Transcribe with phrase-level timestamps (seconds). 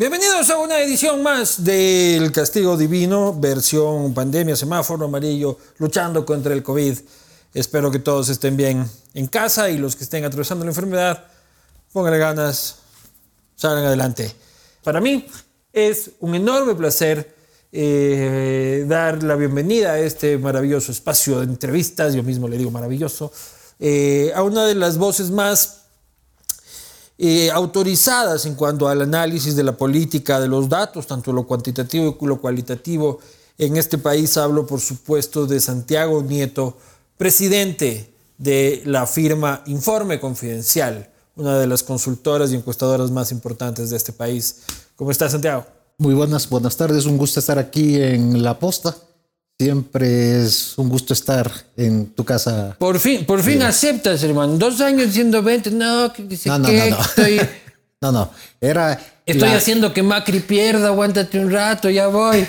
[0.00, 6.62] Bienvenidos a una edición más del Castigo Divino, versión pandemia, semáforo amarillo, luchando contra el
[6.62, 6.98] COVID.
[7.52, 11.26] Espero que todos estén bien en casa y los que estén atravesando la enfermedad,
[11.92, 12.76] pónganle ganas,
[13.56, 14.34] salgan adelante.
[14.82, 15.26] Para mí
[15.70, 17.36] es un enorme placer
[17.70, 23.30] eh, dar la bienvenida a este maravilloso espacio de entrevistas, yo mismo le digo maravilloso,
[23.78, 25.79] eh, a una de las voces más
[27.22, 32.16] eh, autorizadas en cuanto al análisis de la política, de los datos, tanto lo cuantitativo
[32.18, 33.18] y lo cualitativo.
[33.58, 36.78] En este país hablo, por supuesto, de Santiago Nieto,
[37.18, 43.98] presidente de la firma Informe Confidencial, una de las consultoras y encuestadoras más importantes de
[43.98, 44.62] este país.
[44.96, 45.66] ¿Cómo está, Santiago?
[45.98, 47.04] Muy buenas, buenas tardes.
[47.04, 48.96] Un gusto estar aquí en La Posta.
[49.60, 52.74] Siempre es un gusto estar en tu casa.
[52.78, 54.56] Por fin, por fin aceptas, hermano.
[54.56, 55.72] Dos años siendo 20.
[55.72, 57.02] No, que No, no, que no, no.
[57.02, 57.40] estoy,
[58.00, 60.88] No, no, era estoy la haciendo que Macri pierda.
[60.88, 62.46] Aguántate un rato, ya voy.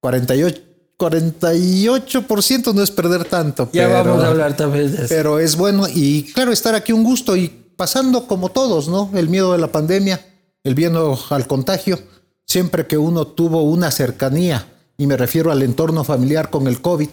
[0.00, 0.62] 48,
[0.98, 3.68] 48% no es perder tanto.
[3.74, 5.08] Ya pero, vamos a hablar también de eso.
[5.10, 9.10] Pero es bueno y claro, estar aquí un gusto y pasando como todos, ¿no?
[9.12, 10.24] El miedo de la pandemia,
[10.64, 11.98] el miedo al contagio.
[12.46, 14.66] Siempre que uno tuvo una cercanía,
[15.00, 17.08] y me refiero al entorno familiar con el COVID,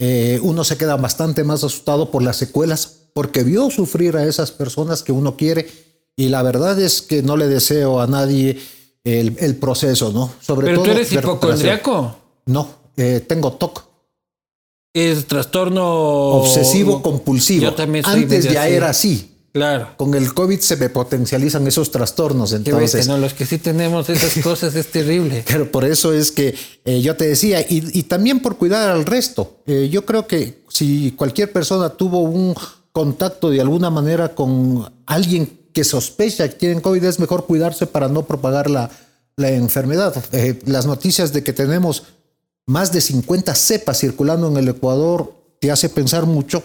[0.00, 4.50] eh, uno se queda bastante más asustado por las secuelas, porque vio sufrir a esas
[4.50, 5.68] personas que uno quiere
[6.16, 8.58] y la verdad es que no le deseo a nadie
[9.04, 10.32] el, el proceso, ¿no?
[10.40, 12.16] Sobre Pero todo tú eres hipocondriaco.
[12.46, 13.84] No, eh, tengo TOC,
[14.92, 17.62] Es trastorno obsesivo compulsivo.
[17.62, 18.72] Yo también soy Antes ya así.
[18.72, 19.31] era así.
[19.52, 19.90] Claro.
[19.98, 23.06] Con el COVID se me potencializan esos trastornos, entonces.
[23.06, 25.44] no, los que sí tenemos esas cosas es terrible.
[25.46, 29.04] Pero por eso es que eh, yo te decía, y, y también por cuidar al
[29.04, 29.58] resto.
[29.66, 32.54] Eh, yo creo que si cualquier persona tuvo un
[32.92, 38.08] contacto de alguna manera con alguien que sospecha que tienen COVID, es mejor cuidarse para
[38.08, 38.90] no propagar la,
[39.36, 40.14] la enfermedad.
[40.32, 42.04] Eh, las noticias de que tenemos
[42.66, 46.62] más de 50 cepas circulando en el Ecuador te hace pensar mucho.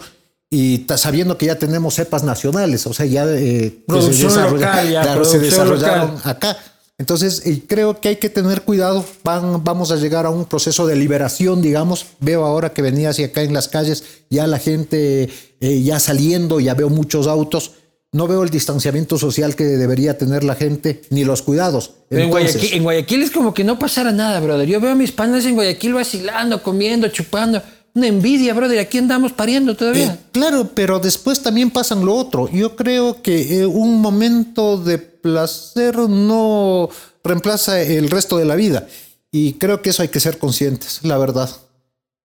[0.50, 4.90] Y sabiendo que ya tenemos cepas nacionales, o sea, ya eh, se Producción desarrolla- local,
[4.90, 6.30] ya, claro, se producción desarrollaron local.
[6.30, 6.56] acá.
[6.96, 9.04] Entonces, eh, creo que hay que tener cuidado.
[9.22, 12.06] Van, vamos a llegar a un proceso de liberación, digamos.
[12.18, 15.28] Veo ahora que venía hacia acá en las calles, ya la gente
[15.60, 17.72] eh, ya saliendo, ya veo muchos autos.
[18.10, 21.92] No veo el distanciamiento social que debería tener la gente, ni los cuidados.
[22.08, 24.66] Pero en, Entonces, Guayaquil, en Guayaquil es como que no pasara nada, brother.
[24.66, 27.62] Yo veo a mis panas en Guayaquil vacilando, comiendo, chupando.
[27.94, 28.78] Una envidia, brother.
[28.78, 30.12] Aquí andamos pariendo todavía.
[30.12, 32.48] Eh, claro, pero después también pasan lo otro.
[32.48, 36.88] Yo creo que eh, un momento de placer no
[37.24, 38.86] reemplaza el resto de la vida.
[39.30, 41.50] Y creo que eso hay que ser conscientes, la verdad.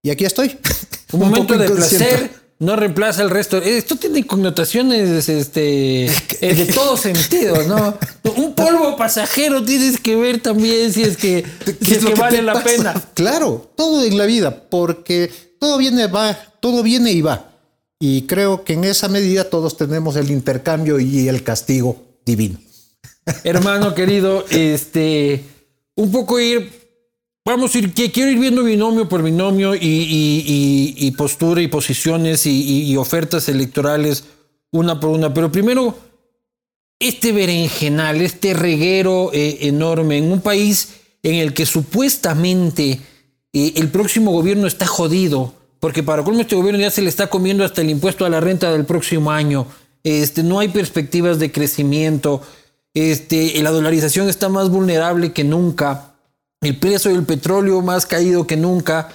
[0.01, 0.57] Y aquí estoy.
[1.11, 3.57] Un momento poco de placer no reemplaza el resto.
[3.57, 7.97] Esto tiene connotaciones este, eh, de todo sentido, ¿no?
[8.35, 12.41] Un polvo pasajero tienes que ver también si es que, ¿Qué si es que vale
[12.41, 12.65] la pasa?
[12.65, 12.93] pena.
[13.13, 17.51] Claro, todo en la vida, porque todo viene, va, todo viene y va.
[17.99, 22.59] Y creo que en esa medida todos tenemos el intercambio y el castigo divino.
[23.43, 25.43] Hermano querido, este,
[25.95, 26.82] un poco ir,
[27.45, 33.49] vamos a ir, quiero ir viendo binomio por binomio y, postura y posiciones y ofertas
[33.49, 34.23] electorales
[34.73, 35.95] una por una, pero primero,
[36.99, 42.99] este berenjenal, este reguero eh, enorme en un país en el que supuestamente
[43.53, 47.27] eh, el próximo gobierno está jodido, porque para colmo este gobierno ya se le está
[47.27, 49.67] comiendo hasta el impuesto a la renta del próximo año.
[50.03, 52.41] Este, no hay perspectivas de crecimiento.
[52.95, 56.12] Este, la dolarización está más vulnerable que nunca.
[56.63, 59.09] El precio del petróleo más caído que nunca.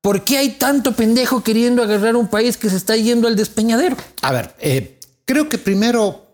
[0.00, 3.96] ¿Por qué hay tanto pendejo queriendo agarrar un país que se está yendo al despeñadero?
[4.22, 6.26] A ver, eh, creo que primero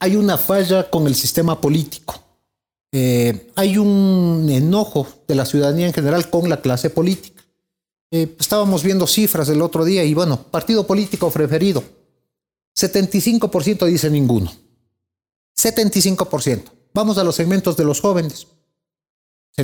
[0.00, 2.20] hay una falla con el sistema político.
[2.90, 7.44] Eh, hay un enojo de la ciudadanía en general con la clase política.
[8.10, 11.84] Eh, estábamos viendo cifras el otro día y bueno, partido político preferido.
[12.76, 14.52] 75% dice ninguno.
[15.56, 16.64] 75%.
[16.92, 18.46] Vamos a los segmentos de los jóvenes.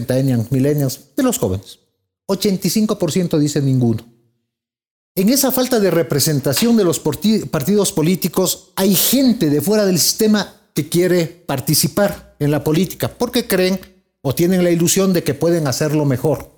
[0.03, 1.79] Centennials, millennials, de los jóvenes.
[2.29, 4.03] 85% dice ninguno.
[5.15, 10.55] En esa falta de representación de los partidos políticos, hay gente de fuera del sistema
[10.73, 13.79] que quiere participar en la política porque creen
[14.23, 16.51] o tienen la ilusión de que pueden hacerlo mejor.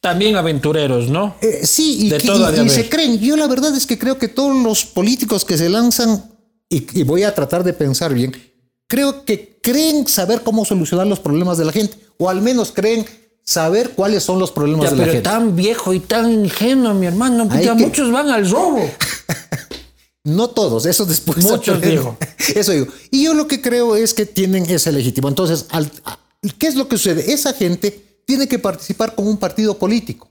[0.00, 1.34] También aventureros, ¿no?
[1.40, 2.70] Eh, sí, y, De que- toda y- de y haber.
[2.72, 3.18] se creen.
[3.20, 6.30] Yo la verdad es que creo que todos los políticos que se lanzan,
[6.68, 8.32] y, y voy a tratar de pensar bien,
[8.86, 13.04] creo que creen saber cómo solucionar los problemas de la gente, o al menos creen
[13.42, 15.28] saber cuáles son los problemas Ya, de la pero gente.
[15.28, 17.48] tan viejo y tan ingenuo, mi hermano.
[17.60, 18.88] Ya que- muchos van al robo.
[20.26, 21.44] No todos, eso después.
[21.44, 22.16] Muchos digo.
[22.54, 22.86] Eso digo.
[23.10, 25.28] Y yo lo que creo es que tienen ese legítimo.
[25.28, 25.90] Entonces, al,
[26.58, 27.30] ¿qué es lo que sucede?
[27.34, 30.30] Esa gente tiene que participar con un partido político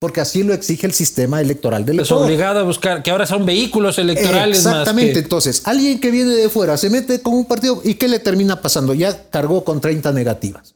[0.00, 3.44] porque así lo exige el sistema electoral del Es obligado a buscar, que ahora son
[3.44, 4.56] vehículos electorales.
[4.56, 8.18] Exactamente, entonces, alguien que viene de fuera se mete con un partido y ¿qué le
[8.18, 8.94] termina pasando?
[8.94, 10.74] Ya cargó con 30 negativas,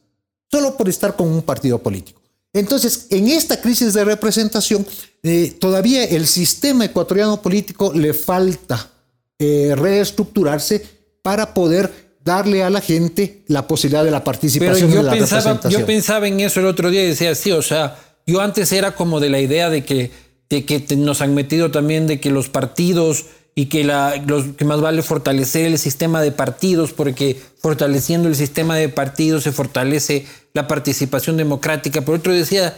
[0.51, 2.21] solo por estar con un partido político.
[2.53, 4.85] Entonces, en esta crisis de representación,
[5.23, 8.91] eh, todavía el sistema ecuatoriano político le falta
[9.39, 10.85] eh, reestructurarse
[11.23, 11.91] para poder
[12.23, 15.81] darle a la gente la posibilidad de la participación Pero yo la pensaba, representación.
[15.81, 18.95] Yo pensaba en eso el otro día y decía, sí, o sea, yo antes era
[18.95, 20.11] como de la idea de que,
[20.49, 23.25] de que nos han metido también de que los partidos
[23.55, 28.35] y que, la, los, que más vale fortalecer el sistema de partidos, porque fortaleciendo el
[28.35, 32.01] sistema de partidos se fortalece la participación democrática.
[32.01, 32.77] Por otro decía,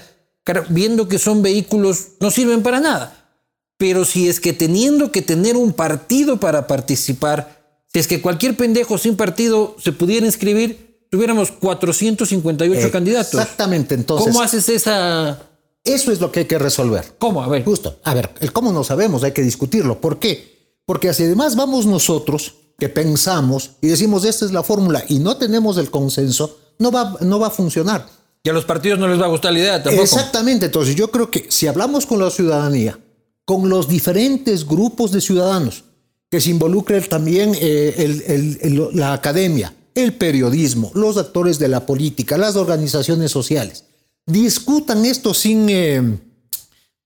[0.70, 3.32] viendo que son vehículos, no sirven para nada.
[3.78, 7.58] Pero si es que teniendo que tener un partido para participar,
[7.92, 13.34] si es que cualquier pendejo sin partido se pudiera inscribir, tuviéramos 458 candidatos.
[13.34, 14.28] Exactamente, entonces.
[14.32, 15.40] ¿Cómo haces esa...?
[15.84, 17.16] Eso es lo que hay que resolver.
[17.18, 17.42] ¿Cómo?
[17.42, 17.64] A ver.
[17.64, 18.00] Justo.
[18.04, 20.02] A ver, el cómo no sabemos, hay que discutirlo.
[20.02, 20.82] ¿Por qué?
[20.86, 25.38] Porque si además vamos nosotros, que pensamos y decimos, esta es la fórmula, y no
[25.38, 28.06] tenemos el consenso, no va, no va a funcionar.
[28.44, 30.04] Y a los partidos no les va a gustar la idea tampoco.
[30.04, 30.68] Exactamente.
[30.68, 33.00] Entonces yo creo que si hablamos con la ciudadanía,
[33.46, 35.84] con los diferentes grupos de ciudadanos,
[36.30, 41.88] que se involucre también eh, el, el, la academia, el periodismo, los actores de la
[41.88, 43.86] política, las organizaciones sociales.
[44.28, 46.20] Discutan esto sin, eh,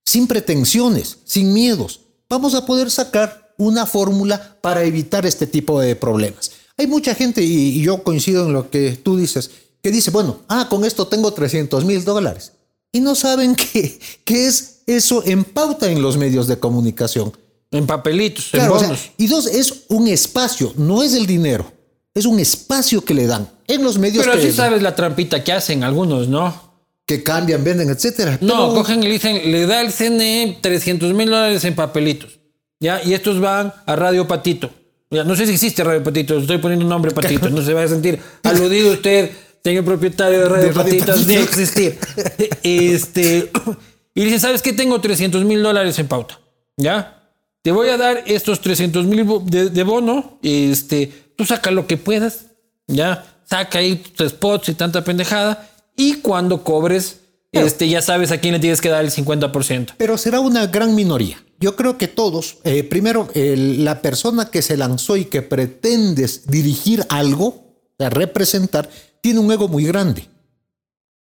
[0.04, 2.02] sin pretensiones, sin miedos.
[2.28, 6.52] Vamos a poder sacar una fórmula para evitar este tipo de problemas.
[6.78, 9.52] Hay mucha gente, y, yo coincido en lo que tú dices,
[9.82, 12.52] que dice, bueno, ah, con esto tengo 300 mil dólares.
[12.92, 17.32] Y no saben qué, qué es eso en pauta en los medios de comunicación.
[17.72, 19.12] En papelitos, en bonos.
[19.18, 21.72] y dos, es un espacio, no es el dinero.
[22.14, 24.26] Es un espacio que le dan en los medios.
[24.26, 26.72] Pero sí sabes la trampita que hacen algunos, ¿no?
[27.06, 28.38] Que cambian, venden, etcétera.
[28.42, 32.42] No, cogen y le dicen, le da el CNE 300 mil dólares en papelitos.
[32.82, 33.02] ¿ya?
[33.06, 34.70] Y estos van a Radio Patito.
[35.10, 37.84] Ya, no sé si existe Radio Patito, estoy poniendo un nombre Patito, no se va
[37.84, 39.32] a sentir aludido usted,
[39.64, 41.98] señor propietario de Radio, de Patito, de existir.
[42.64, 43.52] este,
[44.16, 44.74] y dicen, ¿sabes qué?
[44.74, 46.40] Tengo 300 mil dólares en pauta,
[46.76, 47.21] ¿ya?
[47.62, 51.98] Te voy a dar estos 300 mil de, de bono, este, Tú saca lo que
[51.98, 52.52] puedas,
[52.86, 55.68] ya, saca ahí tus spots y tanta pendejada.
[55.98, 57.22] Y cuando cobres,
[57.52, 59.96] este, ya sabes a quién le tienes que dar el 50%.
[59.98, 61.44] Pero será una gran minoría.
[61.60, 67.06] Yo creo que todos, eh, primero, la persona que se lanzó y que pretende dirigir
[67.10, 67.66] algo,
[67.98, 68.88] a representar,
[69.22, 70.30] tiene un ego muy grande.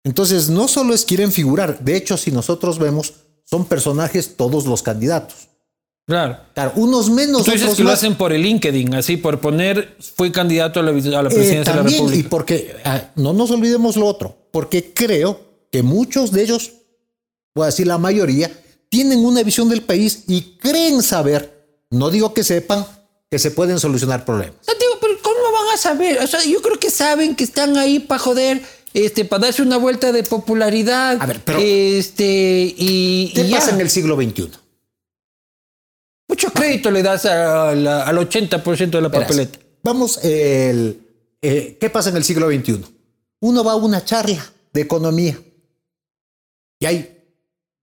[0.04, 3.14] Entonces, no solo es quieren figurar, de hecho, si nosotros vemos,
[3.44, 5.49] son personajes todos los candidatos.
[6.10, 6.72] Claro.
[6.76, 7.44] unos menos.
[7.44, 10.90] Tú dices que lo hacen por el LinkedIn, así por poner, fui candidato a la,
[10.90, 12.18] a la Eh, presidencia de la República.
[12.20, 15.40] Y porque, ah, no nos olvidemos lo otro, porque creo
[15.70, 16.72] que muchos de ellos,
[17.54, 18.50] voy a decir la mayoría,
[18.88, 22.84] tienen una visión del país y creen saber, no digo que sepan,
[23.30, 24.56] que se pueden solucionar problemas.
[24.66, 26.18] No, digo, pero ¿cómo van a saber?
[26.22, 28.60] O sea, yo creo que saben que están ahí para joder,
[28.92, 31.16] este, para darse una vuelta de popularidad.
[31.20, 33.30] A ver, pero- Este, y.
[33.32, 33.58] ¿Qué y ya.
[33.58, 34.50] pasa en el siglo XXI?
[36.30, 39.58] Mucho crédito le das a la- al 80% de la Verás, papeleta.
[39.82, 41.00] Vamos, el,
[41.42, 42.84] eh, ¿qué pasa en el siglo XXI?
[43.40, 44.40] Uno va a una charla
[44.72, 45.36] de economía
[46.78, 47.16] y hay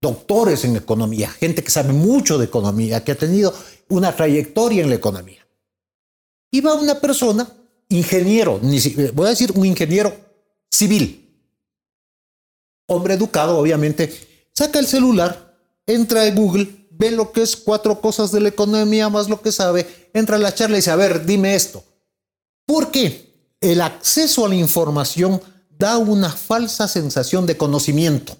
[0.01, 3.53] doctores en economía, gente que sabe mucho de economía, que ha tenido
[3.89, 5.45] una trayectoria en la economía.
[6.49, 7.49] Y va una persona,
[7.89, 10.15] ingeniero, eh, voy a decir un ingeniero
[10.71, 11.35] civil,
[12.87, 14.09] hombre educado, obviamente,
[14.53, 15.53] saca el celular,
[15.85, 19.51] entra a Google, ve lo que es cuatro cosas de la economía más lo que
[19.51, 21.83] sabe, entra a la charla y dice, a ver, dime esto.
[22.65, 23.33] ¿Por qué?
[23.61, 25.41] El acceso a la información
[25.77, 28.35] da una falsa sensación de conocimiento.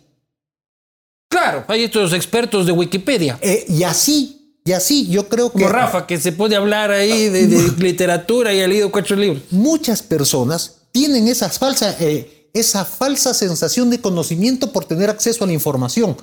[1.30, 3.38] Claro, hay estos expertos de Wikipedia.
[3.42, 7.30] Eh, y así, y así, yo creo que Como Rafa, que se puede hablar ahí
[7.30, 9.44] de, de literatura y ha leído cuatro libros.
[9.52, 15.48] muchas personas tienen esa falsa, eh, esa falsa sensación de conocimiento por tener acceso a
[15.48, 16.18] la información.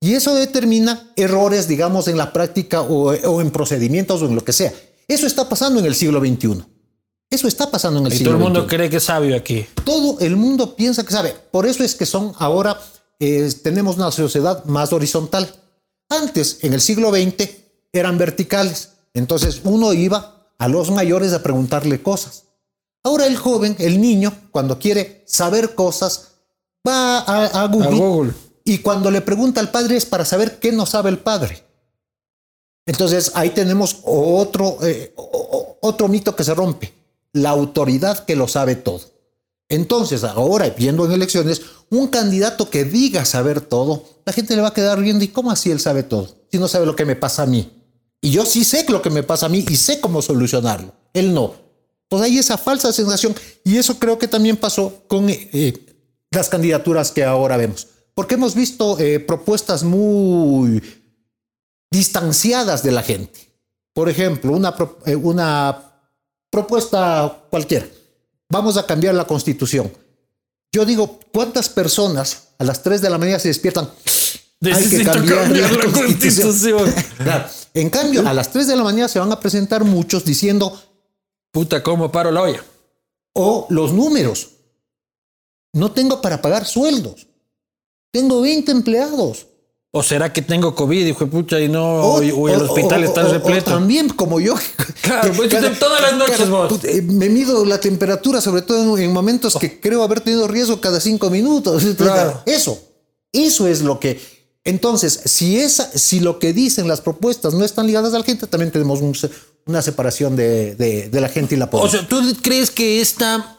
[0.00, 4.44] Y eso determina errores, digamos, en la práctica o, o en procedimientos o en lo
[4.44, 4.72] que sea.
[5.08, 6.62] Eso está pasando en el siglo XXI.
[7.30, 8.76] Eso está pasando en el Y siglo todo el mundo XXI.
[8.76, 9.66] cree que es sabio aquí.
[9.84, 11.34] Todo el mundo piensa que sabe.
[11.50, 12.78] Por eso es que son ahora,
[13.18, 15.52] eh, tenemos una sociedad más horizontal.
[16.08, 17.48] Antes, en el siglo XX,
[17.92, 18.90] eran verticales.
[19.14, 22.44] Entonces uno iba a los mayores a preguntarle cosas.
[23.02, 26.32] Ahora el joven, el niño, cuando quiere saber cosas,
[26.86, 28.32] va a, a Google, A Google.
[28.66, 31.62] Y cuando le pregunta al padre es para saber qué no sabe el padre.
[32.84, 35.14] Entonces ahí tenemos otro, eh,
[35.80, 36.92] otro mito que se rompe,
[37.32, 39.00] la autoridad que lo sabe todo.
[39.68, 44.68] Entonces ahora, viendo en elecciones, un candidato que diga saber todo, la gente le va
[44.68, 47.14] a quedar riendo y cómo así él sabe todo, si no sabe lo que me
[47.14, 47.70] pasa a mí.
[48.20, 50.92] Y yo sí sé lo que me pasa a mí y sé cómo solucionarlo.
[51.12, 51.54] Él no.
[52.08, 55.86] Pues hay esa falsa sensación y eso creo que también pasó con eh, eh,
[56.32, 57.86] las candidaturas que ahora vemos.
[58.16, 58.96] Porque hemos visto
[59.26, 60.82] propuestas muy
[61.90, 63.52] distanciadas de la gente.
[63.94, 66.00] Por ejemplo, una, eh, una
[66.50, 67.86] propuesta cualquiera.
[68.50, 69.92] Vamos a cambiar la constitución.
[70.72, 73.88] Yo digo, ¿cuántas personas a las 3 de la mañana se despiertan?
[74.62, 76.94] Hay que cambiar, la, constitución.
[77.74, 80.80] En cambio, a las 3 de la mañana se van a presentar muchos diciendo,
[81.50, 82.64] puta, ¿cómo paro la olla?
[83.34, 84.48] O los números.
[85.74, 87.26] No tengo para pagar sueldos.
[88.16, 89.46] Tengo 20 empleados.
[89.90, 93.72] ¿O será que tengo COVID, hijo de pucha, y no, o, el hospital está repleto?
[93.72, 94.54] también, como yo.
[95.02, 96.82] Claro, pues todas las noches vos.
[96.84, 100.98] Eh, me mido la temperatura, sobre todo en momentos que creo haber tenido riesgo cada
[100.98, 101.84] cinco minutos.
[101.96, 102.42] Claro.
[102.46, 102.78] Eso,
[103.32, 104.18] eso es lo que.
[104.64, 108.46] Entonces, si, esa, si lo que dicen las propuestas no están ligadas a la gente,
[108.46, 109.00] también tenemos
[109.66, 112.06] una separación de, de, la gente y la población.
[112.06, 113.55] O sea, ¿tú crees que esta,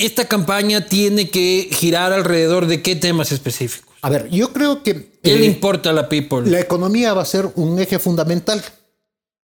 [0.00, 3.94] esta campaña tiene que girar alrededor de qué temas específicos?
[4.02, 5.18] A ver, yo creo que...
[5.22, 6.50] ¿Qué le eh, importa a la people?
[6.50, 8.62] La economía va a ser un eje fundamental.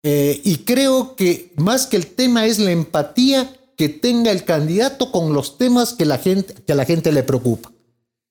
[0.02, 5.12] Eh, y creo que más que el tema es la empatía que tenga el candidato
[5.12, 7.70] con los temas que, la gente, que a la gente le preocupa.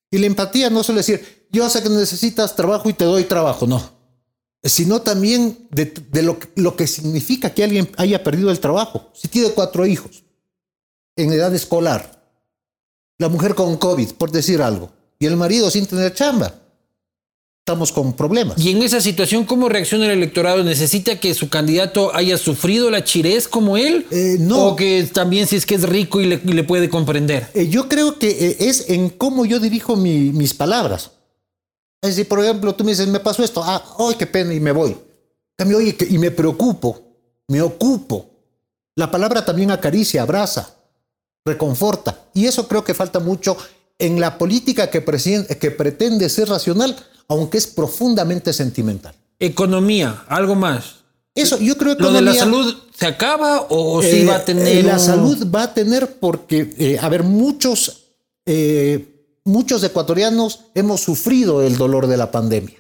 [0.10, 3.68] Y la empatía no suele decir, yo sé que necesitas trabajo y te doy trabajo,
[3.68, 3.98] no.
[4.64, 9.12] Sino también de, lo, lo que significa que alguien haya perdido el trabajo.
[9.14, 10.24] Si tiene cuatro hijos
[11.22, 12.24] en edad escolar,
[13.18, 16.54] la mujer con COVID, por decir algo, y el marido sin tener chamba.
[17.60, 18.58] Estamos con problemas.
[18.58, 20.64] Y en esa situación, ¿cómo reacciona el electorado?
[20.64, 24.08] ¿Necesita que su candidato haya sufrido la chirez como él?
[24.10, 24.70] Eh, no.
[24.70, 27.48] ¿O que también si es que es rico y le, puede comprender?
[27.54, 31.12] Eh, yo creo que eh, es en cómo yo dirijo mis palabras.
[32.02, 34.60] Es decir, por ejemplo, tú me dices, me pasó esto, ah, ay, qué pena, y
[34.60, 34.98] me voy.
[35.56, 37.00] Cambio, oye, y me preocupo,
[37.50, 38.32] me ocupo.
[38.96, 40.79] La palabra también acaricia, abraza,
[41.46, 42.30] reconforta.
[42.34, 43.58] Y eso creo que falta mucho
[43.98, 46.96] en la política que, que pretende ser racional,
[47.28, 49.14] aunque es profundamente sentimental.
[49.40, 50.96] Economía, algo más.
[51.36, 52.04] Eso, yo creo que...
[52.04, 54.86] ¿Lo de la salud se acaba o sí va a eh, tener...?
[54.86, 58.08] La salud va a tener porque, eh, a ver, muchos,
[58.46, 62.78] eh, muchos ecuatorianos hemos sufrido el dolor de la pandemia.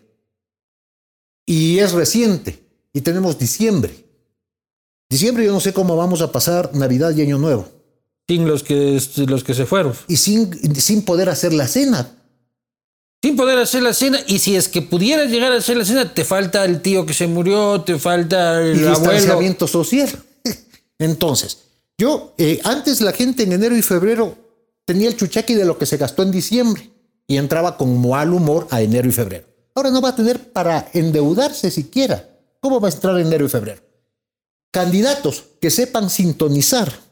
[1.45, 2.63] Y es reciente.
[2.91, 4.05] Y tenemos diciembre.
[5.09, 7.78] Diciembre yo no sé cómo vamos a pasar Navidad y Año Nuevo.
[8.29, 9.95] Sin los que, los que se fueron.
[10.07, 12.11] Y sin, sin poder hacer la cena.
[13.23, 14.19] Sin poder hacer la cena.
[14.27, 17.15] Y si es que pudieras llegar a hacer la cena, te falta el tío que
[17.15, 20.09] se murió, te falta el y distanciamiento social.
[20.99, 21.57] Entonces,
[21.97, 24.37] yo, eh, antes la gente en enero y febrero
[24.85, 26.87] tenía el chuchaqui de lo que se gastó en diciembre
[27.25, 29.47] y entraba con mal humor a enero y febrero.
[29.73, 32.29] Ahora no va a tener para endeudarse siquiera.
[32.59, 33.81] ¿Cómo va a entrar enero y febrero?
[34.69, 37.08] Candidatos que sepan sintonizar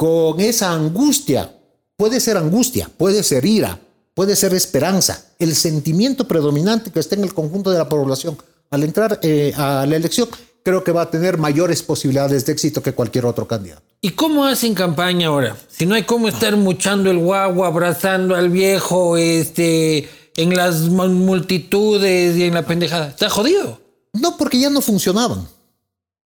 [0.00, 1.54] con esa angustia.
[1.94, 3.78] Puede ser angustia, puede ser ira,
[4.14, 8.38] puede ser esperanza, el sentimiento predominante que está en el conjunto de la población.
[8.70, 10.26] Al entrar eh, a la elección,
[10.64, 13.82] creo que va a tener mayores posibilidades de éxito que cualquier otro candidato.
[14.00, 15.54] ¿Y cómo hacen campaña ahora?
[15.68, 22.38] Si no hay cómo estar muchando el guagua, abrazando al viejo, este, en las multitudes
[22.38, 23.08] y en la pendejada.
[23.08, 23.78] ¿Está jodido?
[24.14, 25.46] No, porque ya no funcionaban.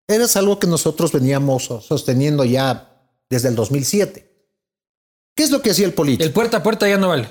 [0.07, 2.94] Era algo que nosotros veníamos sosteniendo ya
[3.29, 4.31] desde el 2007.
[5.35, 6.23] ¿Qué es lo que hacía el político?
[6.23, 7.29] El puerta a puerta ya no vale.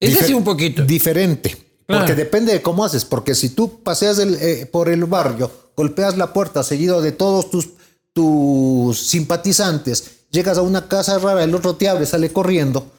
[0.00, 0.84] Es así un poquito.
[0.84, 1.56] Diferente.
[1.86, 3.04] Porque depende de cómo haces.
[3.04, 7.70] Porque si tú paseas eh, por el barrio, golpeas la puerta seguido de todos tus,
[8.12, 12.90] tus simpatizantes, llegas a una casa rara, el otro te abre, sale corriendo.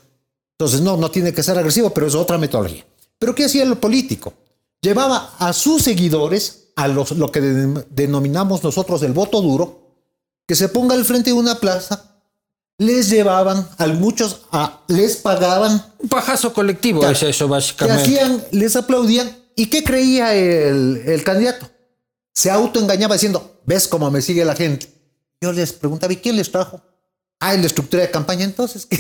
[0.58, 2.86] Entonces, no, no tiene que ser agresivo, pero es otra metodología.
[3.18, 4.34] Pero ¿qué hacía el político?
[4.82, 9.82] Llevaba a sus seguidores a los, lo que denominamos nosotros el voto duro,
[10.48, 12.09] que se ponga al frente de una plaza
[12.80, 15.86] les llevaban, a muchos a, les pagaban.
[16.00, 18.02] Un pajazo colectivo es eso, básicamente.
[18.02, 19.38] hacían, les aplaudían.
[19.56, 21.70] ¿Y qué creía el, candidato?
[22.34, 24.88] Se autoengañaba diciendo, ¿ves cómo me sigue la gente?
[25.42, 26.82] Yo les preguntaba, ¿y quién les trajo?
[27.42, 28.98] Ah, en la estructura de campaña, entonces, ¿qué,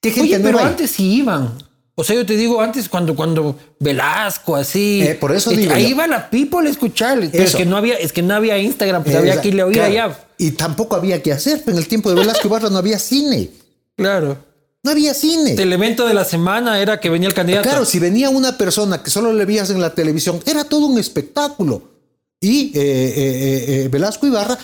[0.00, 1.58] qué gente Oye, pero antes sí iban.
[1.96, 5.02] O sea, yo te digo antes cuando, cuando Velasco, así.
[5.02, 7.22] Eh, por eso Ahí iba la people a escuchar.
[7.22, 9.80] es que no había, es que no había Instagram, pues había que irle a oír
[9.80, 10.18] allá.
[10.36, 11.62] Y tampoco había que hacer.
[11.66, 13.50] En el tiempo de Velasco Barra no había cine.
[13.96, 14.36] Claro.
[14.82, 15.54] No había cine.
[15.54, 17.68] El evento de la semana era que venía el candidato.
[17.68, 20.98] Claro, si venía una persona que solo le veías en la televisión, era todo un
[20.98, 21.90] espectáculo.
[22.38, 24.58] Y eh, eh, eh, Velasco Ibarra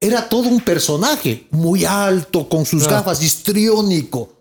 [0.00, 4.37] era todo un personaje muy alto, con sus gafas, histriónico,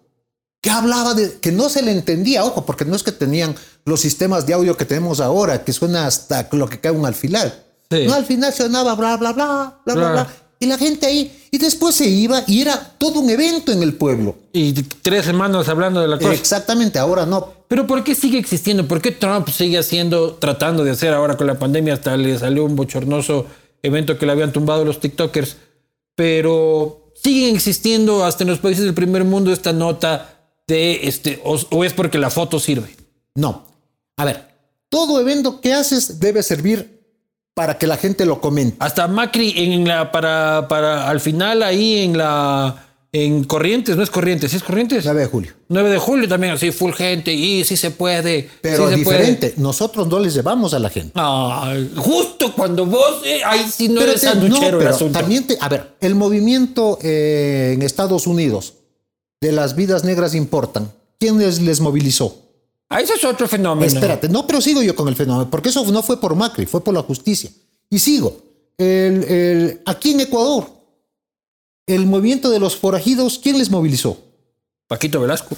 [0.61, 4.01] que hablaba de que no se le entendía, ojo, porque no es que tenían los
[4.01, 7.67] sistemas de audio que tenemos ahora, que suena hasta lo que cae un alfiler.
[7.89, 10.27] No, al final sonaba bla, bla, bla, bla, bla, bla.
[10.59, 13.93] Y la gente ahí, y después se iba y era todo un evento en el
[13.93, 14.35] pueblo.
[14.53, 16.33] Y tres semanas hablando de la cosa.
[16.33, 17.53] Exactamente, ahora no.
[17.67, 18.87] Pero ¿por qué sigue existiendo?
[18.87, 21.93] ¿Por qué Trump sigue haciendo, tratando de hacer ahora con la pandemia?
[21.93, 23.45] Hasta le salió un bochornoso
[23.83, 25.57] evento que le habían tumbado los TikTokers.
[26.15, 30.36] Pero siguen existiendo hasta en los países del primer mundo esta nota
[30.67, 32.95] de este, o, es porque la foto sirve.
[33.35, 33.65] No.
[34.17, 34.47] A ver,
[34.89, 36.97] todo evento que haces debe servir
[37.53, 38.75] para que la gente lo comente.
[38.79, 42.83] Hasta Macri en la para para al final ahí en la
[43.13, 45.05] en Corrientes, no es Corrientes, ¿sí es Corrientes?
[45.05, 45.53] 9 de julio.
[45.69, 48.49] 9 de julio también así full gente y sí se puede.
[48.61, 51.13] Pero diferente, nosotros no les llevamos a la gente.
[51.15, 55.17] Ah, justo cuando vos eh, ahí sí no eres sanduchero el asunto.
[55.17, 58.73] También a ver, el movimiento eh, en Estados Unidos
[59.41, 60.91] de las vidas negras importan.
[61.19, 62.47] ¿Quién les, les movilizó?
[62.89, 63.85] Ah, ese es otro fenómeno.
[63.85, 66.83] Espérate, no, pero sigo yo con el fenómeno, porque eso no fue por Macri, fue
[66.83, 67.51] por la justicia.
[67.89, 68.41] Y sigo.
[68.77, 70.69] El, aquí en Ecuador,
[71.87, 74.17] el movimiento de los forajidos, ¿quién les movilizó?
[74.87, 75.55] Paquito Velasco.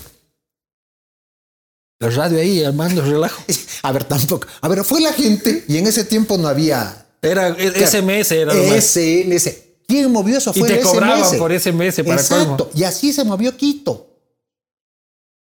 [2.00, 3.44] La radio ahí armando relajo.
[3.84, 4.48] A ver, tampoco.
[4.62, 7.06] A ver, fue la gente y en ese tiempo no había.
[7.22, 9.69] Era SMS, era SMS.
[9.90, 10.54] ¿Quién movió eso?
[10.54, 12.70] Fue y te cobraban por SMS para Exacto.
[12.76, 14.06] Y así se movió Quito.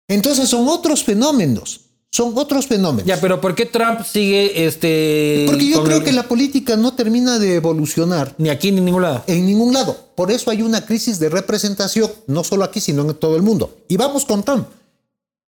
[0.07, 1.81] Entonces son otros fenómenos.
[2.11, 3.07] Son otros fenómenos.
[3.07, 5.45] Ya, pero ¿por qué Trump sigue este.
[5.47, 8.35] Porque yo creo que la política no termina de evolucionar.
[8.37, 9.25] Ni aquí ni en ningún lado.
[9.27, 9.97] En ningún lado.
[10.15, 13.85] Por eso hay una crisis de representación, no solo aquí, sino en todo el mundo.
[13.89, 14.69] Y vamos con Trump.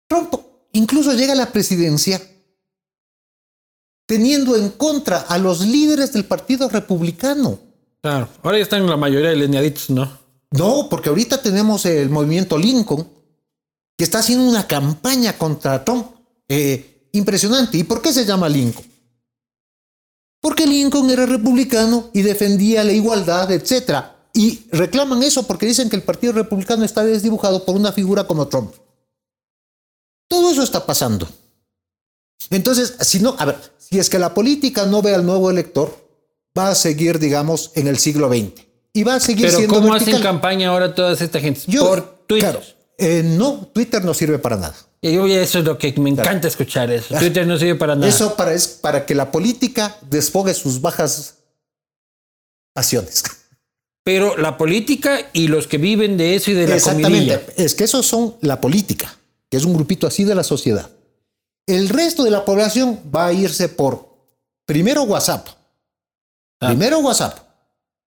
[0.08, 0.34] Trump
[0.72, 2.22] incluso llega a la presidencia
[4.06, 7.69] teniendo en contra a los líderes del Partido Republicano.
[8.02, 10.20] Claro, ahora ya están la mayoría de lineaditos, ¿no?
[10.52, 13.08] No, porque ahorita tenemos el movimiento Lincoln,
[13.98, 16.08] que está haciendo una campaña contra Trump
[16.48, 17.78] eh, impresionante.
[17.78, 18.86] ¿Y por qué se llama Lincoln?
[20.42, 24.06] Porque Lincoln era republicano y defendía la igualdad, etc.
[24.34, 28.48] Y reclaman eso porque dicen que el Partido Republicano está desdibujado por una figura como
[28.48, 28.74] Trump.
[30.30, 31.28] Todo eso está pasando.
[32.50, 36.09] Entonces, si no, a ver, si es que la política no ve al nuevo elector,
[36.58, 38.66] va a seguir, digamos, en el siglo XX.
[38.94, 39.76] Y va a seguir Pero siendo.
[39.76, 41.62] ¿Cómo hacen campaña ahora todas esta gente?
[41.78, 42.60] Por Twitter.
[42.98, 44.76] Eh, no, Twitter no sirve para nada.
[45.02, 46.92] Y eso es lo que me encanta escuchar.
[46.92, 47.16] Eso.
[47.18, 48.08] Twitter no sirve para nada.
[48.08, 51.36] Eso para, es para que la política desfogue sus bajas
[52.74, 53.24] pasiones.
[54.04, 57.54] Pero la política y los que viven de eso y de la Exactamente.
[57.58, 59.16] Es que esos son la política,
[59.50, 60.90] que es un grupito así de la sociedad.
[61.66, 64.10] El resto de la población va a irse por
[64.66, 65.48] primero WhatsApp.
[66.60, 66.68] Ah.
[66.68, 67.40] Primero WhatsApp.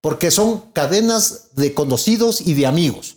[0.00, 3.16] Porque son cadenas de conocidos y de amigos.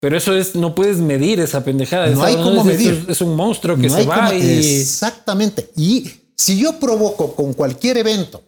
[0.00, 2.08] Pero eso es, no puedes medir esa pendejada.
[2.08, 3.06] No hay cómo medir.
[3.08, 4.80] Es, un monstruo que se va y...
[4.80, 5.70] Exactamente.
[5.76, 8.42] Y si yo provoco con cualquier evento,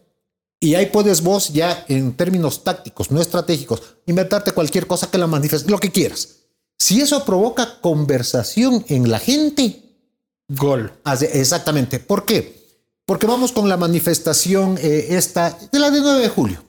[0.61, 5.27] y ahí puedes vos ya en términos tácticos, no estratégicos, inventarte cualquier cosa que la
[5.27, 6.41] manifieste, lo que quieras.
[6.79, 9.83] Si eso provoca conversación en la gente,
[10.49, 10.93] gol.
[11.33, 12.01] Exactamente.
[12.01, 12.54] ¿Por qué?
[13.07, 16.65] Porque vamos con la manifestación eh, esta de la de 9 de julio.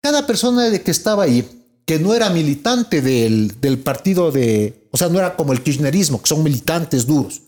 [0.00, 1.44] Cada persona que estaba ahí
[1.84, 6.20] que no era militante del, del, partido de, o sea, no era como el kirchnerismo,
[6.20, 7.42] que son militantes duros.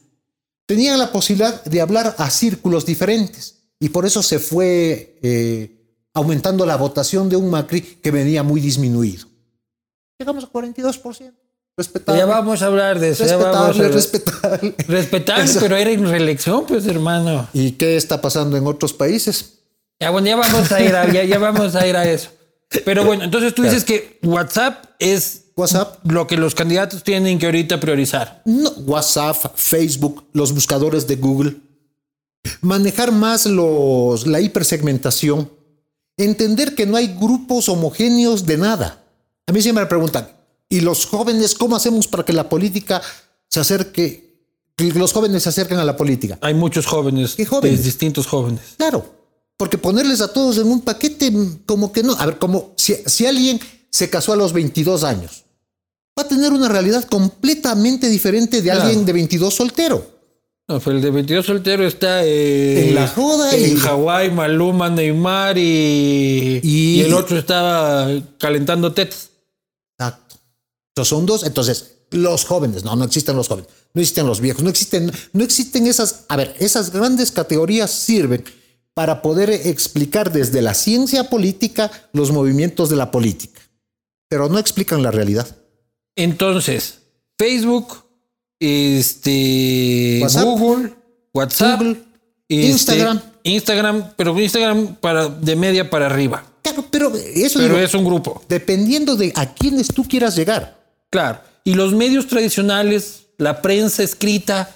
[0.64, 5.78] Tenían la posibilidad de hablar a círculos diferentes y por eso se fue eh,
[6.14, 9.26] aumentando la votación de un Macri que venía muy disminuido.
[10.18, 11.32] Llegamos a 42%.
[11.78, 12.18] Respetable.
[12.18, 13.22] Ya vamos a hablar de eso.
[13.22, 14.74] Respetable, respetable.
[14.88, 17.48] Respetable, pero era en reelección, pues, hermano.
[17.52, 19.60] ¿Y qué está pasando en otros países?
[20.00, 22.30] Ya, bueno, ya vamos a ir a, ya vamos a, ir a eso.
[22.84, 26.04] Pero bueno, entonces tú dices que WhatsApp es WhatsApp.
[26.04, 28.42] lo que los candidatos tienen que ahorita priorizar.
[28.44, 31.58] No, WhatsApp, Facebook, los buscadores de Google.
[32.60, 35.48] Manejar más los, la hipersegmentación.
[36.16, 39.04] Entender que no hay grupos homogéneos de nada.
[39.46, 40.28] A mí siempre me preguntan,
[40.68, 43.02] ¿y los jóvenes cómo hacemos para que la política
[43.48, 44.44] se acerque,
[44.76, 46.38] que los jóvenes se acerquen a la política?
[46.40, 47.84] Hay muchos jóvenes, ¿Qué jóvenes?
[47.84, 48.60] distintos jóvenes.
[48.76, 49.04] Claro,
[49.56, 51.32] porque ponerles a todos en un paquete,
[51.66, 52.14] como que no.
[52.14, 55.44] A ver, como si, si alguien se casó a los 22 años,
[56.18, 60.18] va a tener una realidad completamente diferente de alguien de 22 soltero.
[60.68, 63.56] No, pero el de 22 soltero está eh, en la joda.
[63.56, 69.30] En Hawái, Maluma, Neymar y, y, el otro estaba calentando tetas.
[70.98, 71.44] Entonces son dos.
[71.44, 75.44] Entonces, los jóvenes, no, no existen los jóvenes, no existen los viejos, no existen, no
[75.44, 78.42] existen esas, a ver, esas grandes categorías sirven
[78.94, 83.60] para poder explicar desde la ciencia política los movimientos de la política,
[84.28, 85.46] pero no explican la realidad.
[86.16, 86.98] Entonces,
[87.38, 88.04] Facebook,
[88.58, 90.94] este, WhatsApp, Google,
[91.32, 92.02] WhatsApp, Google,
[92.48, 93.20] este, Instagram.
[93.44, 96.44] Instagram, pero Instagram para, de media para arriba.
[96.62, 98.42] Claro, pero eso Pero digo, es un grupo.
[98.48, 100.77] dependiendo de a quiénes tú quieras llegar.
[101.10, 101.40] Claro.
[101.64, 104.74] Y los medios tradicionales, la prensa escrita,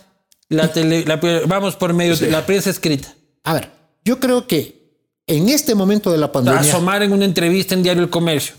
[0.48, 1.16] la tele, la-
[1.46, 3.14] vamos por medio de la prensa escrita.
[3.44, 3.70] A ver,
[4.04, 4.82] yo creo que
[5.26, 6.60] en este momento de la pandemia.
[6.60, 8.54] Asomar en una entrevista en Diario El Comercio.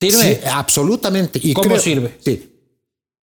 [0.00, 0.34] ¿Sirve?
[0.36, 1.38] Sí, absolutamente.
[1.42, 2.16] Y ¿Cómo sirve?
[2.24, 2.46] Sí.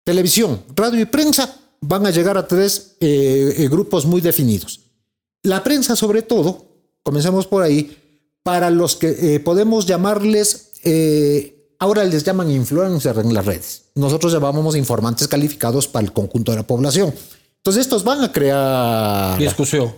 [0.04, 4.82] Televisión, radio y prensa van a llegar a tres eh, eh, grupos muy definidos.
[5.44, 6.66] La prensa, sobre todo,
[7.02, 7.98] comencemos por ahí,
[8.44, 13.84] para los que eh, podemos llamarles, eh, ahora les llaman influencers en las redes.
[13.96, 17.14] Nosotros llamábamos informantes calificados para el conjunto de la población.
[17.58, 19.94] Entonces, estos van a crear Discusión.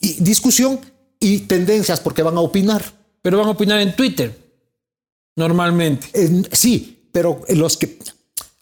[0.00, 0.80] y discusión
[1.20, 2.82] y tendencias porque van a opinar.
[3.22, 4.36] Pero van a opinar en Twitter.
[5.36, 6.08] Normalmente.
[6.12, 7.98] En- sí, pero los que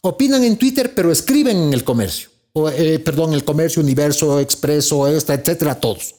[0.03, 2.31] opinan en Twitter, pero escriben en el comercio.
[2.55, 6.15] O, eh, perdón, el comercio, Universo, Expreso, Extra, etcétera, todos.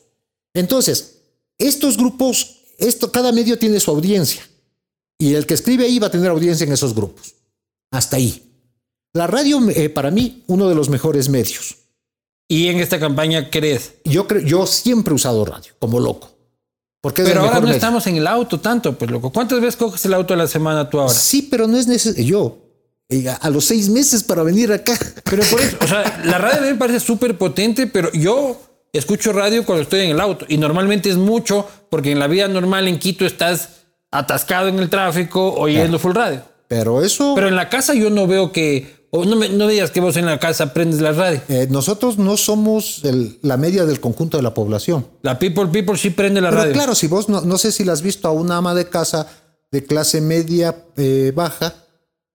[0.53, 1.17] Entonces,
[1.57, 4.41] estos grupos, esto, cada medio tiene su audiencia.
[5.17, 7.35] Y el que escribe ahí va a tener audiencia en esos grupos.
[7.91, 8.51] Hasta ahí.
[9.13, 11.75] La radio, eh, para mí, uno de los mejores medios.
[12.47, 13.93] Y en esta campaña crees.
[14.03, 16.31] Yo, creo, yo siempre he usado radio, como loco.
[17.01, 17.75] Porque Pero ahora no medio.
[17.75, 19.31] estamos en el auto tanto, pues loco.
[19.31, 21.13] ¿Cuántas veces coges el auto a la semana tú ahora?
[21.13, 22.25] Sí, pero no es necesario.
[22.25, 22.57] Yo,
[23.09, 24.97] eh, a los seis meses para venir acá.
[25.23, 28.59] Pero por eso, o sea, la radio a mí me parece súper potente, pero yo
[28.93, 30.45] escucho radio cuando estoy en el auto.
[30.47, 33.82] Y normalmente es mucho, porque en la vida normal en Quito estás
[34.17, 36.41] atascado en el tráfico oyendo full radio.
[36.67, 39.03] Pero eso, Pero en la casa yo no veo que.
[39.15, 41.39] O no, me, no digas que vos en la casa prendes la radio.
[41.47, 45.05] eh, nosotros no somos el- la media del conjunto de la población.
[45.21, 46.73] La People People sí prende la Pero radio.
[46.73, 49.27] claro, si vos no, no sé si la has visto a una ama de casa
[49.71, 51.75] de clase media eh, baja,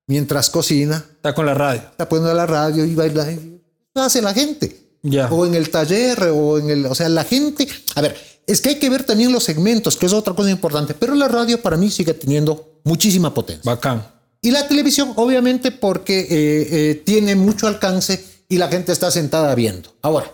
[0.06, 1.82] mientras cocina, Está con la radio.
[1.90, 3.30] está poniendo la radio y baila.
[3.32, 3.60] y-
[3.94, 4.76] Lo hace la gente.
[5.02, 5.28] Ya.
[5.32, 6.86] O en el taller, o en el.
[6.86, 7.66] O sea, la gente.
[7.96, 8.16] A ver,
[8.48, 10.94] es que hay que ver también los segmentos, que es otra cosa importante.
[10.94, 13.70] Pero la radio para mí sigue teniendo muchísima potencia.
[13.70, 14.04] Bacán.
[14.40, 19.54] Y la televisión, obviamente, porque eh, eh, tiene mucho alcance y la gente está sentada
[19.54, 19.94] viendo.
[20.00, 20.32] Ahora,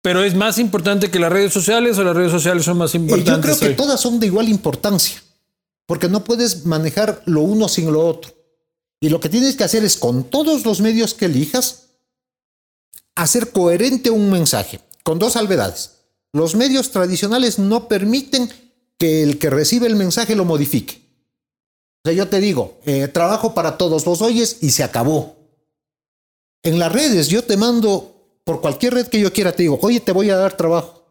[0.00, 2.98] Pero es más importante que las redes sociales o las redes sociales son más eh,
[2.98, 3.34] importantes.
[3.34, 3.74] yo creo que hoy?
[3.74, 5.20] todas son de igual importancia,
[5.86, 8.32] porque no puedes manejar lo uno sin lo otro.
[9.00, 11.86] Y lo que tienes que hacer es, con todos los medios que elijas,
[13.16, 16.03] hacer coherente un mensaje, con dos salvedades.
[16.34, 18.50] Los medios tradicionales no permiten
[18.98, 21.00] que el que recibe el mensaje lo modifique.
[22.04, 25.36] O sea, yo te digo, eh, trabajo para todos, los oyes y se acabó.
[26.64, 30.00] En las redes yo te mando, por cualquier red que yo quiera, te digo, oye,
[30.00, 31.02] te voy a dar trabajo.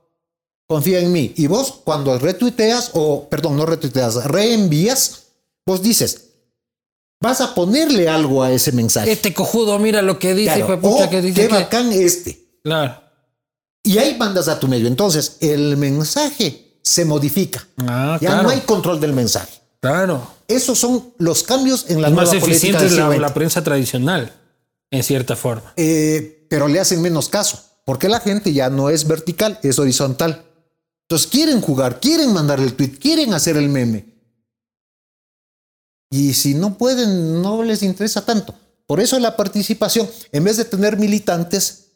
[0.68, 1.34] Confía en mí.
[1.38, 5.28] Y vos, cuando retuiteas, o perdón, no retuiteas, reenvías,
[5.66, 6.32] vos dices,
[7.22, 9.10] vas a ponerle algo a ese mensaje.
[9.12, 10.60] Este cojudo, mira lo que dice, Claro.
[10.60, 12.40] hijo de puta, Oh, que dice qué que- bacán este.
[12.62, 13.03] Claro.
[13.84, 14.88] Y ahí mandas a tu medio.
[14.88, 17.68] Entonces, el mensaje se modifica.
[17.78, 18.44] Ah, ya claro.
[18.44, 19.62] no hay control del mensaje.
[19.82, 20.26] Claro.
[20.48, 24.34] Esos son los cambios en la Es más nueva política eficiente la, la prensa tradicional,
[24.92, 25.74] en cierta forma.
[25.76, 30.46] Eh, pero le hacen menos caso, porque la gente ya no es vertical, es horizontal.
[31.02, 34.14] Entonces quieren jugar, quieren mandar el tweet, quieren hacer el meme.
[36.10, 38.54] Y si no pueden, no les interesa tanto.
[38.86, 41.88] Por eso la participación, en vez de tener militantes,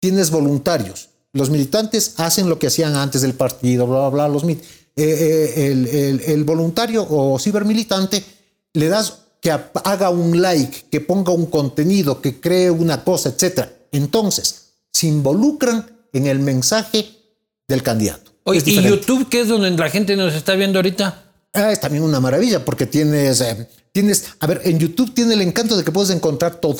[0.00, 1.10] tienes voluntarios.
[1.32, 4.28] Los militantes hacen lo que hacían antes del partido, bla, bla, bla.
[4.28, 4.62] Los, mit-
[4.96, 8.24] eh, eh, el, el- el voluntario o cibermilitante
[8.74, 13.66] le das que haga un like, que ponga un contenido, que cree una cosa, etc.
[13.92, 17.08] Entonces, se involucran en el mensaje
[17.68, 18.32] del candidato.
[18.44, 18.82] Oye, ¿y.
[18.82, 21.24] YouTube, que es donde la gente nos está viendo ahorita?
[21.52, 25.42] Ah, es también una maravilla porque tienes, eh, tienes, a ver, en YouTube tiene el
[25.42, 26.78] encanto de que puedes encontrar todo.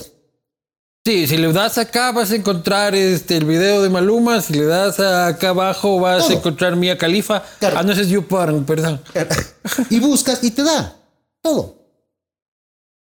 [1.09, 4.67] Sí, si le das acá vas a encontrar este, el video de Maluma, si le
[4.67, 7.43] das acá abajo vas a encontrar Mia Khalifa.
[7.61, 7.79] Claro.
[7.79, 9.01] Ah, no, ese es YouPorn, perdón.
[9.89, 10.99] y buscas y te da
[11.41, 11.79] todo.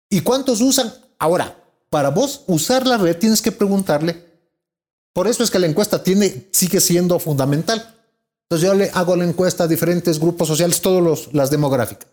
[0.09, 0.91] ¿Y cuántos usan?
[1.19, 1.55] Ahora,
[1.91, 4.25] para vos usar la red tienes que preguntarle.
[5.13, 7.97] Por eso es que la encuesta tiene, sigue siendo fundamental.
[8.49, 12.07] Entonces yo le hago la encuesta a diferentes grupos sociales, todas las demográficas.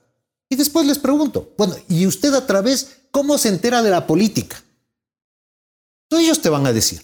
[0.51, 4.63] Y después les pregunto, bueno, ¿y usted a través cómo se entera de la política?
[6.09, 7.03] Entonces ellos te van a decir,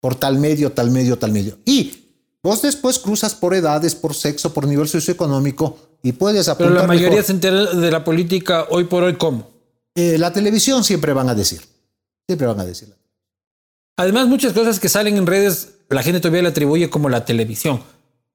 [0.00, 1.58] por tal medio, tal medio, tal medio.
[1.64, 1.92] Y
[2.42, 6.86] vos después cruzas por edades, por sexo, por nivel socioeconómico y puedes Pero apuntar la
[6.88, 7.24] mayoría mejor.
[7.24, 9.50] se entera de la política hoy por hoy, ¿cómo?
[9.94, 11.62] Eh, la televisión siempre van a decir.
[12.26, 12.92] Siempre van a decir.
[13.96, 17.80] Además, muchas cosas que salen en redes, la gente todavía le atribuye como la televisión.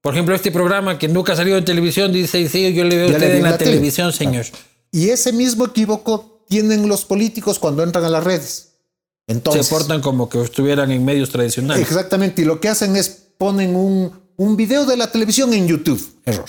[0.00, 3.08] Por ejemplo, este programa que nunca ha salido en televisión dice, sí, yo le veo
[3.08, 3.72] a usted en la, la tele.
[3.72, 4.46] televisión, señor.
[4.90, 8.69] Y ese mismo equívoco tienen los políticos cuando entran a las redes.
[9.26, 11.86] Entonces, Se portan como que estuvieran en medios tradicionales.
[11.86, 16.20] Exactamente, y lo que hacen es ponen un, un video de la televisión en YouTube.
[16.24, 16.48] Error.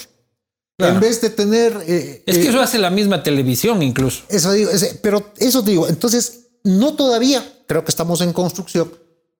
[0.77, 0.95] Claro.
[0.95, 1.73] En vez de tener...
[1.87, 4.23] eh, Es que eh, eso hace la misma televisión incluso.
[4.29, 8.91] Eso digo, pero eso digo, entonces no todavía, creo que estamos en construcción,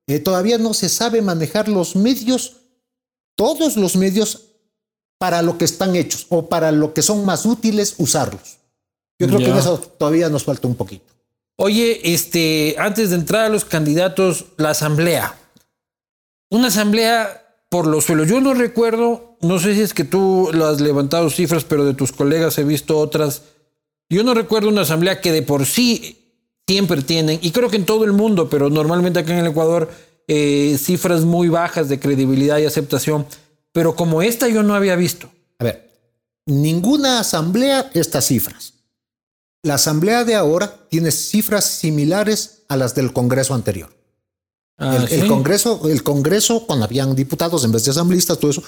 [0.08, 2.58] eh, todavía no se sabe manejar los medios,
[3.36, 4.50] todos los medios
[5.18, 8.58] para lo que están hechos o para lo que son más útiles usarlos.
[9.20, 11.06] Yo creo que en eso todavía nos falta un poquito.
[11.64, 15.38] Oye, este, antes de entrar a los candidatos, la asamblea.
[16.50, 18.28] Una asamblea por los suelos.
[18.28, 21.94] Yo no recuerdo, no sé si es que tú lo has levantado cifras, pero de
[21.94, 23.44] tus colegas he visto otras.
[24.10, 26.18] Yo no recuerdo una asamblea que de por sí
[26.68, 29.92] siempre tienen, y creo que en todo el mundo, pero normalmente acá en el Ecuador,
[30.28, 33.28] eh, cifras muy bajas de credibilidad y aceptación.
[33.72, 35.30] Pero como esta yo no había visto.
[35.60, 35.92] A ver,
[36.48, 38.81] ninguna asamblea estas cifras.
[39.64, 43.90] La asamblea de ahora tiene cifras similares a las del Congreso anterior.
[44.78, 45.28] Ah, el.
[45.28, 48.64] Congreso, el Congreso, cuando habían diputados en vez de asambleístas, todo eso.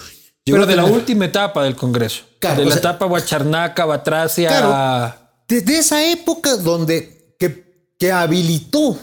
[0.46, 2.24] Pero de la tener- última etapa del Congreso.
[2.40, 4.50] Claro, de la sea- etapa Guacharnaca, Batracia.
[4.50, 5.16] Claro.
[5.48, 8.98] Desde esa época donde que, que habilitó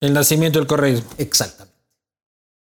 [0.00, 1.08] El nacimiento del correísmo.
[1.18, 1.74] exactamente.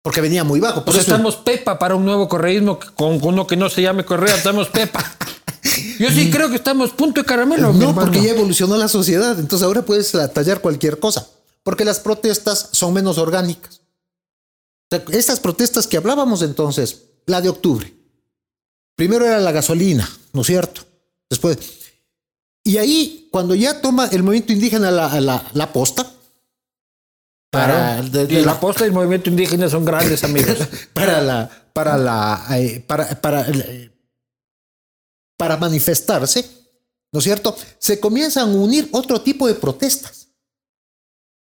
[0.02, 0.76] Porque venía muy bajo.
[0.76, 4.04] Por Pues eso estamos Pepa para un nuevo correísmo con uno que no se llame
[4.04, 5.04] Correa, estamos Pepa.
[5.98, 7.72] Yo sí creo que estamos punto de caramelo.
[7.72, 9.38] no, porque ya evolucionó la sociedad.
[9.38, 11.26] Entonces ahora puedes tallar cualquier cosa.
[11.62, 13.80] Porque las protestas son menos orgánicas.
[14.90, 17.92] O sea, estas protestas que hablábamos entonces, la de octubre.
[18.96, 20.82] Primero era la gasolina, ¿no es cierto?
[21.28, 21.58] Después.
[22.64, 26.10] Y ahí, cuando ya toma el movimiento indígena la, la, la posta,
[27.50, 30.56] para, de- la- la posta y el movimiento indígena son grandes amigos.
[30.94, 33.89] para la para la eh, para para eh,
[35.40, 36.44] para manifestarse,
[37.12, 37.56] ¿no es cierto?
[37.78, 40.28] Se comienzan a unir otro tipo de protestas.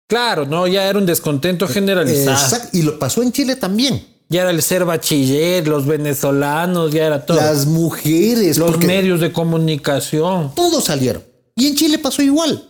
[0.08, 2.32] claro, no, ya era un descontento generalizado.
[2.36, 4.04] Exacto, y lo pasó en Chile también.
[4.28, 7.36] Ya era el ser bachiller, los venezolanos, ya era todo.
[7.36, 10.52] Las mujeres, los medios de comunicación.
[10.56, 11.22] todos salieron.
[11.54, 12.68] Y en Chile pasó igual.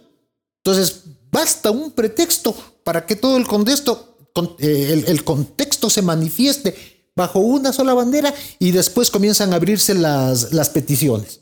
[0.62, 6.02] Entonces, basta un pretexto para que todo el contexto, con- eh, el, el contexto se
[6.02, 11.40] manifieste bajo una sola bandera y después comienzan a abrirse las, las peticiones.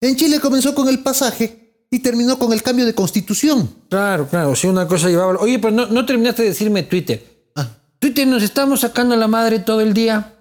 [0.00, 3.74] En Chile comenzó con el pasaje y terminó con el cambio de constitución.
[3.88, 5.38] Claro, claro, sí, una cosa llevaba.
[5.40, 7.24] Oye, pero no, no terminaste de decirme Twitter.
[7.54, 10.34] Ah, Twitter nos estamos sacando la madre todo el día.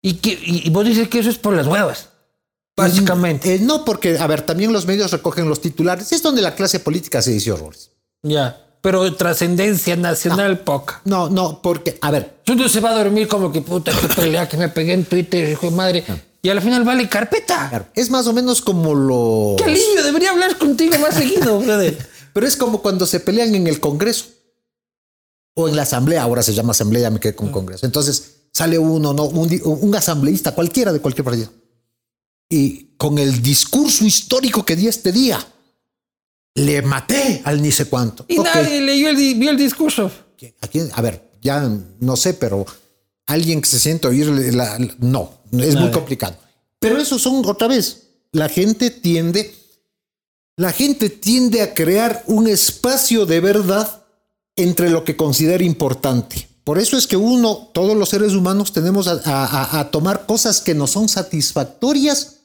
[0.00, 2.08] Y, que, y, y vos dices que eso es por las huevas.
[2.76, 3.56] Básicamente.
[3.56, 6.12] eh, no, porque, a ver, también los medios recogen los titulares.
[6.12, 7.90] Es donde la clase política se dice horrores.
[8.22, 8.64] Ya.
[8.88, 11.02] Pero trascendencia nacional poca.
[11.04, 14.48] No, no, porque, a ver, Uno se va a dormir como que puta, qué pelea
[14.48, 16.04] que me pegué en Twitter, hijo de madre.
[16.40, 17.68] Y al final vale carpeta.
[17.68, 19.56] claro, es más o menos como lo...
[19.58, 21.98] Qué alivio, debería hablar contigo más seguido, brother.
[22.32, 24.24] Pero es como cuando se pelean en el Congreso
[25.54, 27.84] o en la Asamblea, ahora se llama Asamblea, me quedé con Congreso.
[27.84, 29.24] Entonces sale uno, ¿no?
[29.24, 31.52] un, un asambleísta, cualquiera de cualquier partido,
[32.48, 35.46] y con el discurso histórico que di este día,
[36.58, 38.24] le maté al ni sé cuánto.
[38.28, 40.10] Y nadie leyó el, vio el discurso.
[40.60, 40.90] ¿A quién?
[40.94, 41.68] A ver, ya
[42.00, 42.64] no sé, pero
[43.26, 46.36] alguien que se siente oír, la, la- no, es muy complicado.
[46.78, 49.54] Pero eso son, otra vez, la gente tiende,
[50.56, 54.04] la gente tiende a crear un espacio de verdad
[54.56, 56.48] entre lo que considera importante.
[56.64, 60.26] Por eso es que uno, todos los seres humanos, tenemos a, a- a- a tomar
[60.26, 62.36] cosas que nos son satisfactorias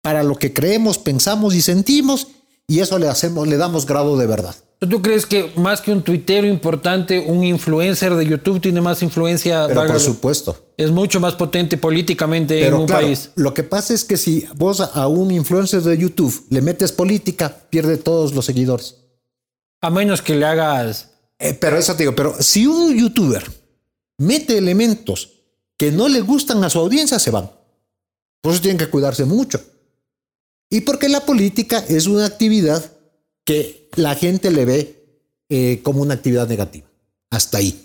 [0.00, 2.28] para lo que creemos, pensamos y sentimos,
[2.68, 4.54] y eso le hacemos, le damos grado de verdad.
[4.78, 9.66] ¿Tú crees que más que un tuitero importante, un influencer de YouTube tiene más influencia?
[9.66, 10.56] Pero por supuesto.
[10.76, 13.30] es mucho más potente políticamente en un claro, país.
[13.34, 17.52] lo que pasa es que si vos a un influencer de YouTube le metes política,
[17.70, 18.96] pierde todos los seguidores.
[19.80, 21.10] A menos que le hagas.
[21.40, 23.44] Eh, pero eso te digo, pero si un youtuber
[24.18, 25.32] mete elementos
[25.76, 27.50] que no le gustan a su audiencia, se van.
[28.40, 29.60] Por eso tienen que cuidarse mucho.
[30.70, 32.84] Y porque la política es una actividad
[33.44, 35.04] que la gente le ve
[35.48, 36.86] eh, como una actividad negativa.
[37.30, 37.84] Hasta ahí.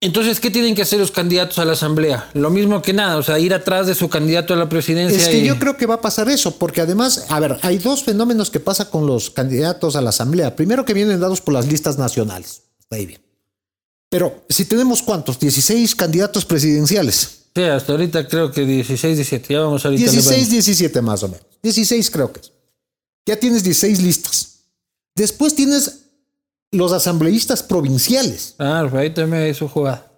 [0.00, 2.28] Entonces, ¿qué tienen que hacer los candidatos a la asamblea?
[2.34, 5.18] Lo mismo que nada, o sea, ir atrás de su candidato a la presidencia.
[5.18, 7.78] Es que y- yo creo que va a pasar eso, porque además, a ver, hay
[7.78, 10.54] dos fenómenos que pasa con los candidatos a la asamblea.
[10.54, 12.62] Primero que vienen dados por las listas nacionales.
[12.78, 13.20] Está ahí bien.
[14.10, 17.44] Pero si tenemos cuántos, 16 candidatos presidenciales.
[17.54, 19.54] Sí, hasta ahorita creo que 16, 17.
[19.54, 20.10] Ya vamos ahorita.
[20.10, 21.46] 16, 17 más o menos.
[21.74, 22.40] 16 creo que.
[23.26, 24.60] Ya tienes 16 listas.
[25.14, 26.02] Después tienes
[26.70, 28.54] los asambleístas provinciales.
[28.58, 30.12] Ah, ahí también su jugada.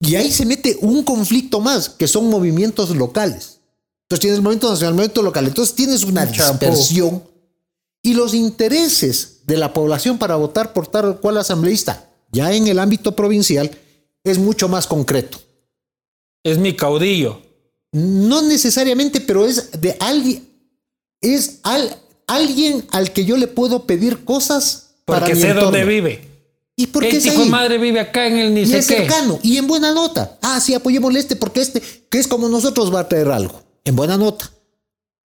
[0.00, 3.58] Y ahí se mete un conflicto más, que son movimientos locales.
[4.02, 5.46] Entonces tienes el movimiento nacional, el movimiento local.
[5.46, 7.24] Entonces tienes una dispersión
[8.02, 12.68] y los intereses de la población para votar por tal o cual asambleísta, ya en
[12.68, 13.70] el ámbito provincial,
[14.22, 15.38] es mucho más concreto.
[16.44, 17.42] Es mi caudillo.
[17.92, 20.47] No necesariamente, pero es de alguien,
[21.20, 25.70] es al, alguien al que yo le puedo pedir cosas porque para mi sé entorno.
[25.70, 26.28] dónde vive.
[26.76, 27.48] ¿Y por qué El es hijo de ahí?
[27.50, 28.96] madre vive acá en el ni Y sé es qué.
[28.98, 30.38] cercano y en buena nota.
[30.42, 33.62] Ah, sí, apoyémosle este porque este, que es como nosotros, va a traer algo.
[33.84, 34.48] En buena nota.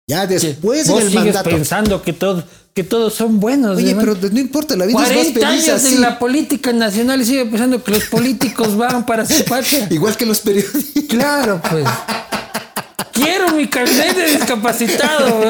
[0.07, 1.51] Ya después en Vos el sigues mandato.
[1.51, 2.43] pensando que, todo,
[2.75, 3.77] que todos son buenos.
[3.77, 4.17] Oye, ¿verdad?
[4.19, 5.95] pero no importa, la vida es más 40 feliz años así.
[5.95, 9.87] en la política nacional y sigue pensando que los políticos van para ser patria.
[9.91, 11.05] Igual que los periodistas.
[11.09, 11.85] Claro, pues.
[13.23, 15.41] Quiero mi carnet de discapacitado.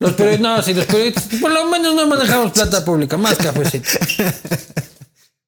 [0.00, 3.88] Los periodistas, no, si los periodistas, por lo menos no manejamos plata pública, más cafecito.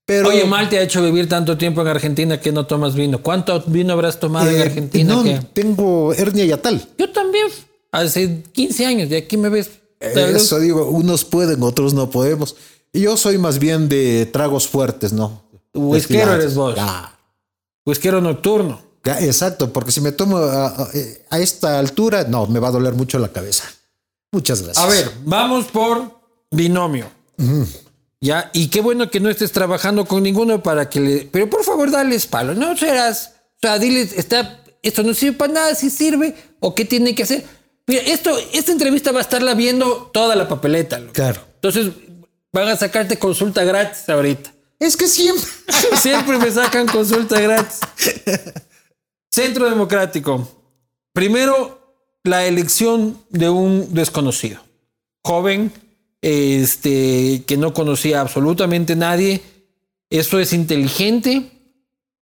[0.06, 3.22] Pero, Oye, mal te ha hecho vivir tanto tiempo en Argentina que no tomas vino.
[3.22, 5.14] ¿Cuánto vino habrás tomado en eh, Argentina?
[5.14, 6.88] no, que- tengo hernia yatal.
[6.96, 7.48] Yo también,
[7.90, 9.70] hace 15 años, de aquí me ves.
[9.98, 12.54] Eso digo, unos pueden, otros no podemos.
[12.92, 15.42] Y yo soy más bien de tragos fuertes, ¿no?
[15.74, 16.76] Whiskero eres vos.
[16.76, 17.18] Ya,
[17.84, 18.80] Whiskero nocturno.
[19.12, 20.88] Exacto, porque si me tomo a, a-
[21.30, 23.64] a esta altura, no, me va a doler mucho la cabeza.
[24.32, 24.84] Muchas gracias.
[24.84, 27.06] A ver, vamos por binomio.
[28.20, 31.28] Ya, y qué bueno que no estés trabajando con ninguno para que le.
[31.30, 32.54] Pero por favor, dales palo.
[32.54, 33.32] No serás.
[33.56, 37.22] O sea, diles, está, esto no sirve para nada, si sirve, o qué tiene que
[37.22, 37.44] hacer.
[37.86, 40.98] Mira, esto, esta entrevista va a estarla viendo toda la papeleta.
[40.98, 41.12] loco.
[41.12, 41.40] Claro.
[41.54, 41.92] Entonces,
[42.52, 44.52] van a sacarte consulta gratis ahorita.
[44.80, 45.44] Es que siempre.
[46.02, 47.78] Siempre me sacan consulta gratis.
[49.36, 50.48] Centro Democrático.
[51.12, 51.94] Primero,
[52.24, 54.60] la elección de un desconocido.
[55.22, 55.70] Joven,
[56.22, 59.42] este, que no conocía absolutamente nadie.
[60.08, 61.50] Eso es inteligente.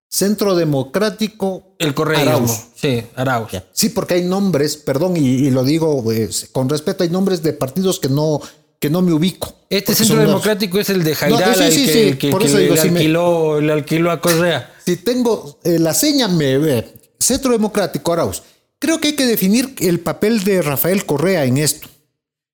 [0.07, 1.75] Centro Democrático.
[1.79, 2.45] El correo.
[2.75, 3.49] Sí, Arauz.
[3.73, 7.53] Sí, porque hay nombres, perdón, y, y lo digo pues, con respeto, hay nombres de
[7.53, 8.39] partidos que no,
[8.79, 9.51] que no me ubico.
[9.67, 12.91] Este Centro Democrático es el de Jairala, sí, sí, el que, sí, el que- le,
[12.91, 14.75] me- alquiló, le alquiló a Correa.
[14.85, 16.98] Si tengo eh, la seña, me ve.
[17.19, 18.43] Centro Democrático Arauz.
[18.79, 21.87] Creo que hay que definir el papel de Rafael Correa en esto.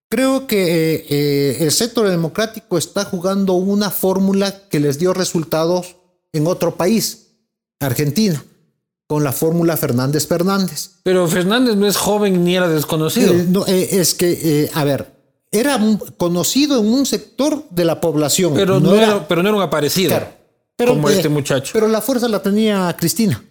[0.10, 5.98] Creo que eh, eh, el Centro Democrático está jugando una fórmula que les dio resultados
[6.34, 7.28] en otro país,
[7.80, 8.44] Argentina,
[9.08, 10.92] con la fórmula Fernández Fernández.
[11.04, 13.34] Pero Fernández no es joven ni era desconocido.
[13.34, 15.16] Eh, no, eh, es que, eh, a ver,
[15.52, 15.80] era
[16.18, 18.54] conocido en un sector de la población.
[18.54, 20.10] pero, no era, pero no era un aparecido.
[20.10, 20.28] Claro.
[20.76, 21.72] Pero, como eh, este muchacho.
[21.74, 23.44] Pero la fuerza la tenía Cristina.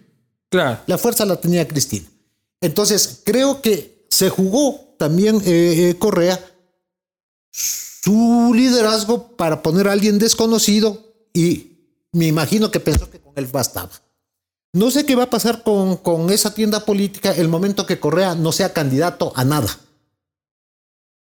[0.49, 0.79] Claro.
[0.87, 2.07] La fuerza la tenía Cristina.
[2.61, 6.39] Entonces, creo que se jugó también eh, eh, Correa
[7.51, 11.71] su liderazgo para poner a alguien desconocido y
[12.11, 13.91] me imagino que pensó que con él bastaba.
[14.73, 18.35] No sé qué va a pasar con, con esa tienda política el momento que Correa
[18.35, 19.79] no sea candidato a nada.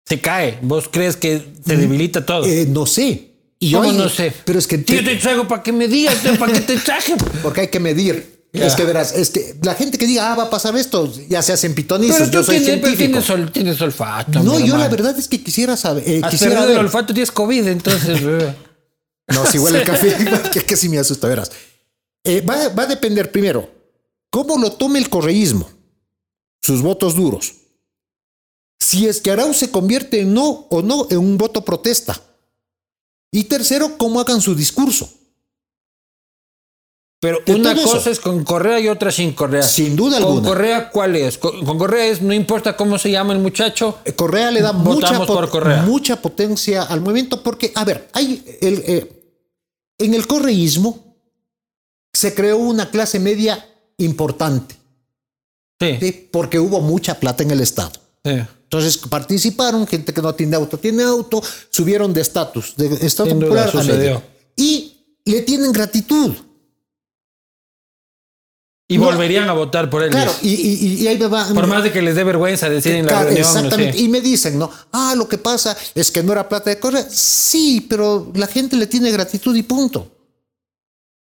[0.06, 0.60] Se cae.
[0.62, 2.45] ¿Vos crees que se debilita todo?
[2.45, 3.32] Eh, no sé.
[3.60, 4.34] Y ¿Cómo oye, no sé?
[4.45, 7.15] Pero es que Tío, te traigo para que me digas, para que te traje.
[7.41, 8.35] porque hay que medir.
[8.56, 8.68] Ya.
[8.68, 11.41] Es que verás, es que la gente que diga, ah, va a pasar esto, ya
[11.41, 12.18] se hacen pitonizos.
[12.20, 12.98] Pero Yo soy tienes, científico.
[12.98, 14.41] tienes, ol- tienes olfato.
[14.44, 16.04] No, yo la verdad es que quisiera saber.
[16.08, 16.72] eh, quisiera ver.
[16.72, 18.22] el olfato, tienes COVID, entonces.
[19.28, 20.15] No, si huele el café,
[20.54, 21.52] que, que sí me asusta, verás.
[22.24, 23.68] Eh, va, va a depender primero
[24.30, 25.68] cómo lo tome el correísmo,
[26.62, 27.54] sus votos duros.
[28.80, 32.22] Si es que Arauz se convierte en no o no en un voto protesta.
[33.32, 35.10] Y tercero, cómo hagan su discurso.
[37.25, 38.11] Pero De una cosa eso.
[38.11, 39.63] es con Correa y otra sin Correa.
[39.63, 40.47] Sin duda ¿Con alguna.
[40.47, 41.39] Correa cuál es?
[41.39, 43.97] Con, con Correa es, no importa cómo se llama el muchacho.
[44.05, 45.81] Eh, Correa le da mucha, por Correa.
[45.81, 49.23] mucha potencia al movimiento porque, a ver, hay el, eh,
[49.97, 51.15] en el correísmo
[52.13, 54.75] se creó una clase media importante.
[55.81, 55.97] Sí.
[55.99, 56.29] ¿sí?
[56.31, 57.93] porque hubo mucha plata en el Estado.
[58.23, 58.33] sí.
[58.65, 63.71] Entonces participaron, gente que no tiene auto, tiene auto, subieron de estatus, de estatus popular
[63.73, 64.21] a medio.
[64.55, 64.91] Y
[65.25, 66.33] le tienen gratitud.
[68.88, 70.12] Y No, volverían a votar por él.
[70.12, 71.48] Claro, y, y- y ahí me va.
[71.52, 73.45] Por más de que les dé vergüenza decir en la Claro, reunión.
[73.47, 73.97] exactamente.
[73.97, 74.70] Y me dicen, ¿no?
[74.91, 77.03] Ah, lo que pasa es que no era plata de correr.
[77.09, 80.12] Sí, pero la gente le tiene gratitud y punto.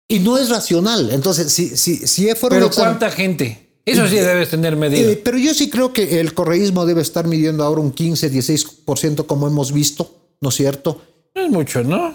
[0.08, 1.10] Y no es racional.
[1.12, 3.68] Entonces, si, si, si fuera un Pero examen- ¿cuánta gente?
[3.86, 5.10] Eso sí debes tener medida.
[5.12, 9.26] Eh, pero yo sí creo que el correísmo debe estar midiendo ahora un 15, 16%
[9.26, 10.10] como hemos visto,
[10.40, 11.02] ¿no es cierto?
[11.36, 12.14] no es mucho, ¿no?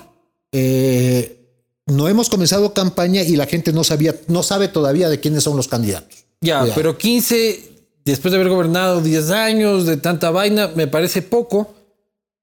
[0.53, 1.46] Eh,
[1.87, 5.57] no hemos comenzado campaña y la gente no sabía, no sabe todavía de quiénes son
[5.57, 6.27] los candidatos.
[6.41, 6.73] Ya, Cuidado.
[6.75, 7.71] pero 15,
[8.05, 11.73] después de haber gobernado 10 años de tanta vaina, me parece poco.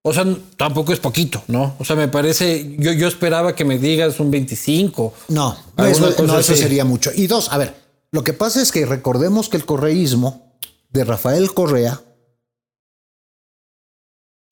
[0.05, 0.25] O sea,
[0.57, 1.75] tampoco es poquito, ¿no?
[1.79, 5.13] O sea, me parece, yo, yo esperaba que me digas un 25.
[5.29, 7.11] No, eso, cosa no, eso sería mucho.
[7.15, 7.73] Y dos, a ver,
[8.11, 10.57] lo que pasa es que recordemos que el correísmo
[10.89, 12.01] de Rafael Correa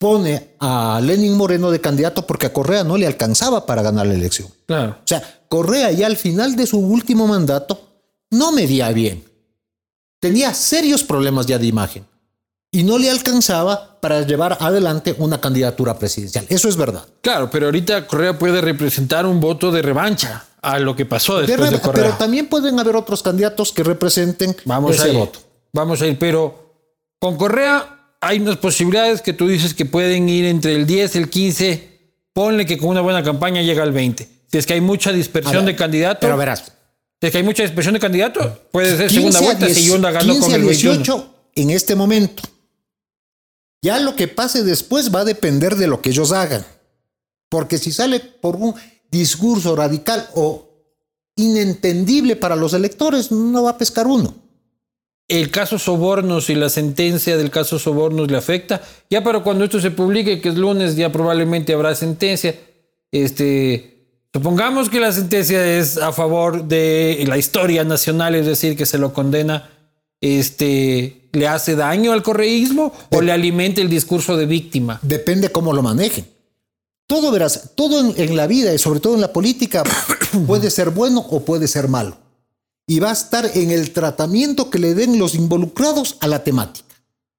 [0.02, 4.16] pone a Lenin Moreno de candidato porque a Correa no le alcanzaba para ganar la
[4.16, 4.48] elección.
[4.66, 4.94] Claro.
[4.98, 7.80] O sea, Correa ya al final de su último mandato
[8.32, 9.24] no medía bien.
[10.20, 12.06] Tenía serios problemas ya de imagen
[12.72, 16.48] y no le alcanzaba para llevar adelante una candidatura presidencial.
[16.50, 17.06] Eso es verdad.
[17.22, 21.46] Claro, pero ahorita Correa puede representar un voto de revancha a lo que pasó De
[21.46, 22.04] después de, re- Correa.
[22.06, 25.18] pero también pueden haber otros candidatos que representen Vamos ese a ir.
[25.20, 25.40] voto.
[25.74, 26.74] Vamos a ir, pero
[27.20, 31.30] con Correa hay unas posibilidades que tú dices que pueden ir entre el 10, el
[31.30, 31.90] 15.
[32.34, 34.30] Ponle que con una buena campaña llega al 20.
[34.48, 36.72] Si es que hay mucha dispersión ver, de candidatos, Pero verás,
[37.20, 39.88] si es que hay mucha dispersión de candidatos, puede ser 15 segunda vuelta 10 si
[39.88, 40.98] Yunda ganó 15 con el 21.
[40.98, 42.44] 18 en este momento.
[43.82, 46.64] Ya lo que pase después va a depender de lo que ellos hagan.
[47.50, 48.76] Porque si sale por un
[49.10, 50.70] discurso radical o
[51.36, 54.36] inentendible para los electores, no va a pescar uno.
[55.32, 58.82] El caso Sobornos y la sentencia del caso Sobornos le afecta.
[59.10, 62.54] Ya para cuando esto se publique, que es lunes, ya probablemente habrá sentencia.
[63.14, 68.86] Este, supongamos que la sentencia es a favor de la historia nacional, es decir, que
[68.86, 69.70] se lo condena.
[70.20, 75.00] Este, ¿le hace daño al correísmo o le alimenta el discurso de víctima?
[75.02, 76.26] Depende cómo lo manejen.
[77.08, 79.84] Todo, verás, todo en, en la vida y sobre todo en la política
[80.46, 82.18] puede ser bueno o puede ser malo.
[82.88, 86.88] Y va a estar en el tratamiento que le den los involucrados a la temática.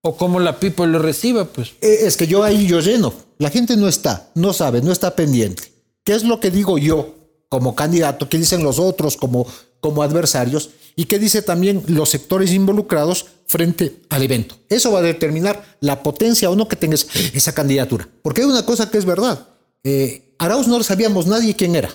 [0.01, 1.73] O cómo la people lo reciba, pues.
[1.81, 3.13] Eh, Es que yo ahí yo lleno.
[3.39, 5.73] La gente no está, no sabe, no está pendiente.
[6.05, 7.15] ¿Qué es lo que digo yo
[7.49, 8.29] como candidato?
[8.29, 9.47] ¿Qué dicen los otros como,
[9.81, 10.71] como adversarios?
[10.97, 14.57] ¿Y qué dice también los sectores involucrados frente al evento?
[14.69, 18.09] Eso va a determinar la potencia o no que tengas esa candidatura.
[18.23, 19.47] Porque hay una cosa que es verdad.
[19.85, 21.91] Eh, Arauz no sabíamos nadie quién era.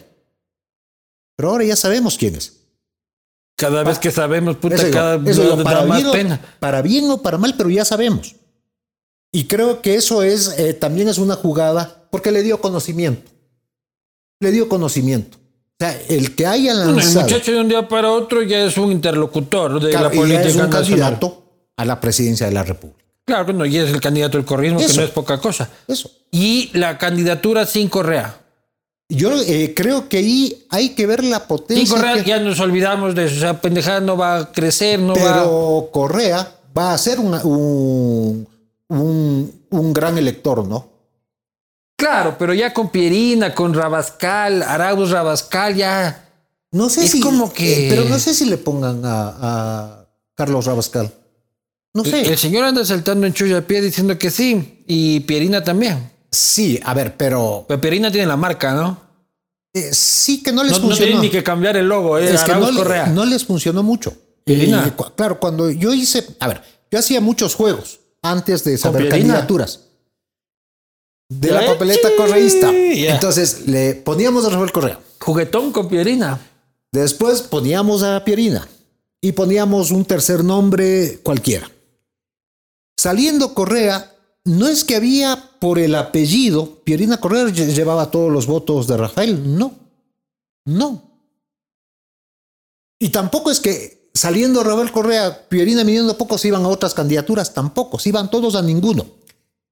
[1.35, 2.53] Pero ahora ya sabemos quién es.
[3.57, 6.41] Cada vez que sabemos, puta, Eso cada digo, da para, más bien o, pena.
[6.59, 8.35] para bien o para mal, pero ya sabemos.
[9.31, 13.31] Y creo que eso es eh, también es una jugada porque le dio conocimiento.
[14.39, 15.37] Le dio conocimiento.
[15.39, 18.63] O sea, el que haya Bueno, el lanzado muchacho de un día para otro ya
[18.63, 21.13] es un interlocutor de claro, la y política es un nacional.
[21.19, 21.43] candidato
[21.75, 23.03] a la presidencia de la República.
[23.25, 25.69] Claro no, y es el candidato del correísmo, que no es poca cosa.
[25.87, 26.09] Eso.
[26.31, 28.39] Y la candidatura sin Correa.
[29.09, 31.95] Yo eh, creo que ahí hay que ver la potencia.
[31.95, 33.37] Correa que- ya nos olvidamos de eso.
[33.37, 37.41] O sea, pendejada no va a crecer, no va pero Correa va a ser una-
[37.45, 38.47] un,
[38.89, 40.89] un, un gran elector, ¿no?
[41.97, 46.29] Claro, pero ya con Pierina, con Rabascal, Arauz Rabascal, ya.
[46.71, 47.19] No sé Es si.
[47.21, 50.05] como que- eh, pero no sé si le pongan a, a
[50.35, 51.11] Carlos Rabascal.
[51.93, 52.21] No sé.
[52.21, 54.83] El señor anda saltando en chulla pie diciendo que sí.
[54.85, 56.11] Y Pierina también.
[56.31, 59.01] Sí, a ver, pero Pero Pierina tiene la marca, ¿no?
[59.73, 61.07] eh, sí que no les No, no funcionó.
[61.11, 62.33] tiene ni que cambiar el logo, ¿eh?
[62.33, 63.07] es que no, Correa.
[63.07, 64.13] no les funcionó mucho.
[64.43, 64.85] Pierina.
[64.87, 69.81] Eh, claro, cuando yo hice, a ver, yo hacía muchos juegos antes de saber candidaturas.
[71.29, 72.71] De la ¡Eh, papeleta correísta.
[72.73, 74.99] Entonces le poníamos a Rafael Correa.
[75.19, 76.39] Juguetón con Pierina.
[76.91, 78.65] Después poníamos a Pierina
[79.21, 81.69] y poníamos un tercer nombre cualquiera.
[82.97, 84.13] Saliendo Correa,
[84.45, 88.97] no es que había por el apellido, Pierina Correa lle- llevaba todos los votos de
[88.97, 89.73] Rafael, no,
[90.65, 91.03] no.
[92.99, 97.99] Y tampoco es que saliendo Rafael Correa, Pierina viniendo pocos iban a otras candidaturas, tampoco,
[97.99, 99.05] se iban todos a ninguno.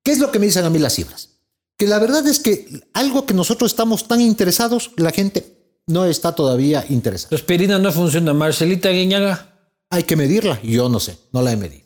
[0.04, 1.30] ¿Qué es lo que me dicen a mí las cifras?
[1.78, 6.34] Que la verdad es que algo que nosotros estamos tan interesados, la gente no está
[6.34, 7.30] todavía interesada.
[7.32, 8.34] Los Pierina no funciona.
[8.34, 9.52] Marcelita Guiñaga.
[9.90, 11.85] Hay que medirla, yo no sé, no la he medido.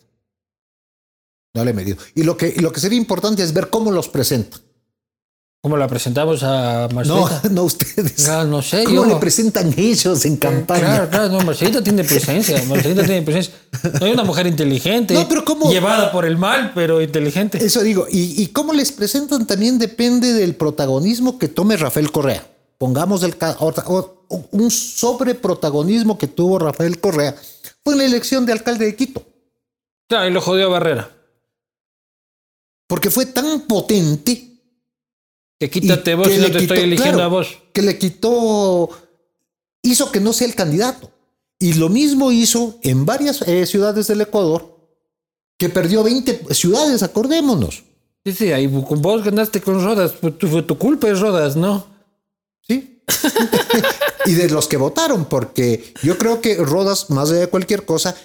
[1.53, 1.97] No la he medido.
[2.15, 4.57] Y lo que, y lo que sería importante es ver cómo los presenta.
[5.61, 7.41] ¿Cómo la presentamos a No, Marcelita?
[7.51, 8.29] no ustedes.
[8.29, 10.79] Ah, no sé, ¿Cómo yo- le presentan ellos en campaña?
[10.79, 12.63] Claro, claro, no, Marcelita tiene presencia.
[12.67, 13.55] Marcelita tiene presencia.
[13.99, 15.13] No hay una mujer inteligente.
[15.15, 15.69] No, pero ¿cómo?
[15.69, 17.57] Llevada por el mal, pero inteligente.
[17.63, 22.47] Eso digo, y, y cómo les presentan también depende del protagonismo que tome Rafael Correa.
[22.77, 23.35] Pongamos el,
[24.51, 27.35] un sobreprotagonismo que tuvo Rafael Correa
[27.83, 29.23] fue en la elección de alcalde de Quito,
[30.07, 31.09] Claro, y lo jodió a Barrera.
[32.89, 34.57] Porque fue tan potente
[35.59, 37.59] Que quítate vos que si no te estoy eligiendo claro, a vos.
[37.71, 38.89] que le quitó,
[39.83, 41.11] hizo que no sea el candidato.
[41.59, 44.75] Y lo mismo hizo en varias eh, ciudades del Ecuador,
[45.59, 47.83] que perdió 20 ciudades, acordémonos.
[48.25, 50.13] Sí, sí, ahí vos ganaste con Rodas.
[50.13, 51.85] Fue tu, tu culpa es Rodas, ¿no?
[52.61, 53.03] ¿Sí?
[54.25, 58.15] y de los que votaron, porque yo creo que Rodas, más allá de cualquier cosa,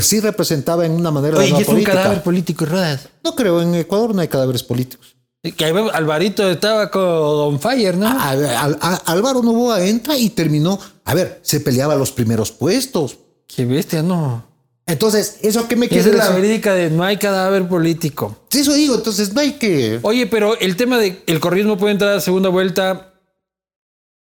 [0.00, 1.92] sí representaba en una manera Oye, la y es un política.
[1.94, 3.08] cadáver político, Rodas.
[3.22, 5.16] No creo, en Ecuador no hay cadáveres políticos.
[5.56, 8.06] Que Alvarito estaba con Don Fire, ¿no?
[9.06, 10.78] Álvaro Novoa entra y terminó.
[11.04, 13.18] A ver, se peleaba los primeros puestos.
[13.48, 14.52] Qué bestia, no.
[14.86, 16.20] Entonces, ¿eso qué me quiere decir?
[16.20, 18.36] es la verídica de no hay cadáver político.
[18.50, 20.00] Eso digo, entonces no hay que.
[20.02, 23.14] Oye, pero el tema de el corrismo puede entrar a segunda vuelta,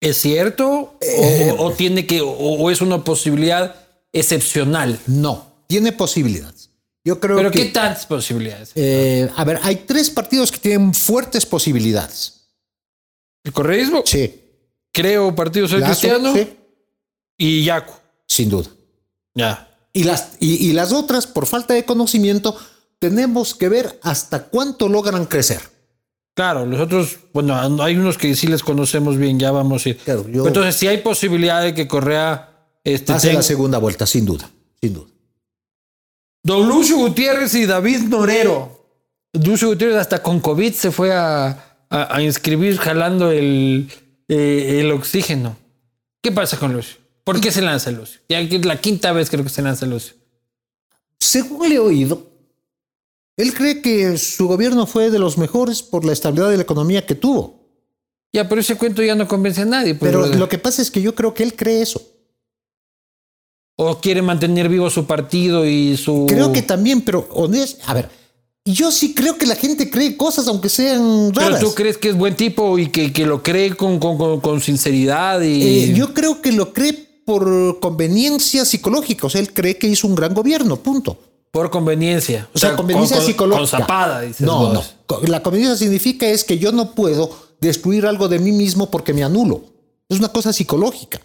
[0.01, 0.65] ¿es cierto?
[0.67, 1.73] o, eh.
[1.77, 3.75] tiene que, o, es una posibilidad
[4.11, 4.99] excepcional?
[5.05, 6.71] No, tiene posibilidades.
[7.03, 8.71] Yo creo ¿Pero qué tantas posibilidades?
[8.75, 12.49] Eh, a ver, hay tres partidos que tienen fuertes posibilidades.
[13.45, 14.03] ¿El correísmo?
[14.05, 14.41] Sí.
[14.91, 16.33] Creo Partido Social Cristiano.
[16.33, 16.49] Sí.
[17.37, 17.93] Y Yacu.
[18.27, 18.69] Sin duda.
[19.35, 19.69] Ya.
[19.93, 22.57] Y las, y, las otras, por falta de conocimiento,
[22.99, 25.61] tenemos que ver hasta cuánto logran crecer.
[26.35, 29.99] Claro, los otros, bueno, hay unos que sí les conocemos bien, ya vamos a ir.
[30.05, 34.49] Entonces, si hay posibilidad de que Correa este, hace la segunda vuelta, sin duda,
[34.81, 35.07] sin duda.
[36.47, 38.71] Don Lucio Gutiérrez y David Norero.
[39.33, 43.91] Lucio Gutiérrez hasta con COVID se fue a, a, inscribir jalando el,
[44.29, 45.57] eh, el oxígeno.
[46.21, 46.99] ¿Qué pasa con Lucio?
[47.25, 48.21] ¿Por qué se lanza Lucio?
[48.29, 50.13] Ya que es la quinta vez creo que se lanza Lucio.
[51.19, 52.25] Según le he oído,
[53.35, 57.05] él cree que su gobierno fue de los mejores por la estabilidad de la economía
[57.05, 57.59] que tuvo.
[58.31, 59.95] Ya, pero ese cuento ya no convence a nadie.
[59.95, 62.01] Pues, pero lo que pasa es que yo creo que él cree eso.
[63.77, 66.25] O quiere mantener vivo su partido y su.
[66.27, 67.83] Creo que también, pero honesto.
[67.85, 68.09] A ver,
[68.65, 71.59] yo sí creo que la gente cree cosas, aunque sean raras.
[71.59, 74.61] Pero tú crees que es buen tipo y que, que lo cree con, con, con
[74.61, 75.61] sinceridad y.
[75.61, 76.93] Eh, yo creo que lo cree
[77.25, 79.27] por conveniencia psicológica.
[79.27, 81.17] O sea, él cree que hizo un gran gobierno, punto.
[81.51, 82.49] Por conveniencia.
[82.53, 83.77] O, sea, conveniencia psicológica.
[83.77, 84.83] Con zapada, dices No, no.
[85.27, 89.23] La conveniencia significa es que yo no puedo destruir algo de mí mismo porque me
[89.23, 89.63] anulo.
[90.09, 91.21] Es una cosa psicológica.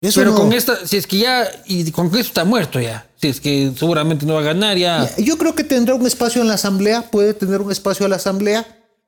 [0.00, 3.40] Pero con esta, si es que ya, y con esto está muerto ya, si es
[3.40, 5.10] que seguramente no va a ganar ya.
[5.16, 8.16] Yo creo que tendrá un espacio en la asamblea, puede tener un espacio en la
[8.16, 8.64] asamblea.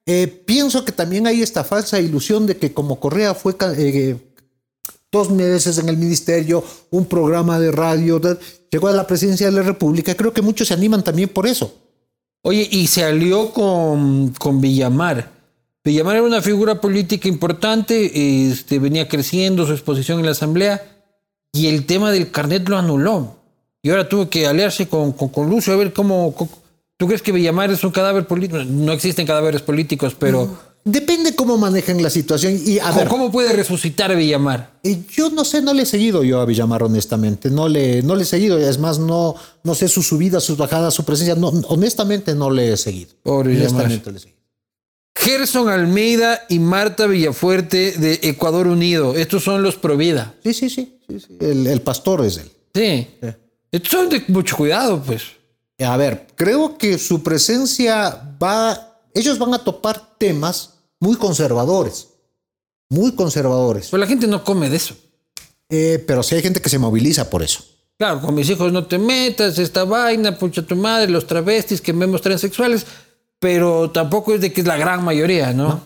[0.07, 4.17] Eh, pienso que también hay esta falsa ilusión de que como Correa fue eh,
[5.13, 8.21] dos meses en el ministerio, un programa de radio,
[8.71, 10.17] llegó a la presidencia de la República.
[10.17, 11.73] Creo que muchos se animan también por eso.
[12.43, 15.40] Oye, y se alió con, con Villamar.
[15.85, 20.83] Villamar era una figura política importante, este, venía creciendo su exposición en la Asamblea
[21.53, 23.37] y el tema del carnet lo anuló.
[23.83, 26.35] Y ahora tuvo que aliarse con, con, Lucio a ver cómo,
[26.99, 28.63] ¿Tú crees que Villamar es un cadáver político?
[28.63, 30.71] No existen cadáveres políticos, pero...
[30.83, 32.59] Depende cómo manejen la situación.
[32.65, 34.79] Y a ver, ¿Cómo puede resucitar a Villamar?
[34.83, 37.51] Eh, yo no sé, no le he seguido yo a Villamar, honestamente.
[37.51, 38.59] No le, no le he seguido.
[38.59, 41.35] Es más, no, no sé sus subidas, sus bajadas, su presencia.
[41.35, 43.11] No, honestamente, no le he seguido.
[43.25, 44.40] honestamente le he seguido.
[45.21, 49.15] Gerson Almeida y Marta Villafuerte de Ecuador Unido.
[49.15, 50.35] Estos son los Provida.
[50.43, 50.99] Sí, sí, sí.
[51.41, 52.51] El, pastor es él.
[52.75, 53.09] Sí.
[53.71, 55.23] Estos son de mucho cuidado, pues.
[55.79, 62.09] A ver, creo que su presencia va ellos van a topar temas muy conservadores,
[62.89, 63.89] muy conservadores.
[63.89, 64.95] Pues la gente no come de eso.
[65.69, 67.65] Eh, pero sí hay gente que se moviliza por eso.
[67.97, 71.93] Claro, con mis hijos no te metas, esta vaina, pucha tu madre, los travestis que
[71.93, 72.87] vemos transexuales,
[73.41, 75.85] pero tampoco es de que es la gran mayoría, ¿no?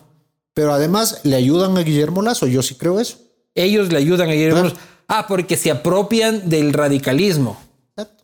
[0.52, 3.18] Pero además le ayudan a Guillermo Lazo, yo sí creo eso.
[3.54, 4.76] Ellos le ayudan a Guillermo Lazo.
[5.08, 7.58] Ah, porque se apropian del radicalismo.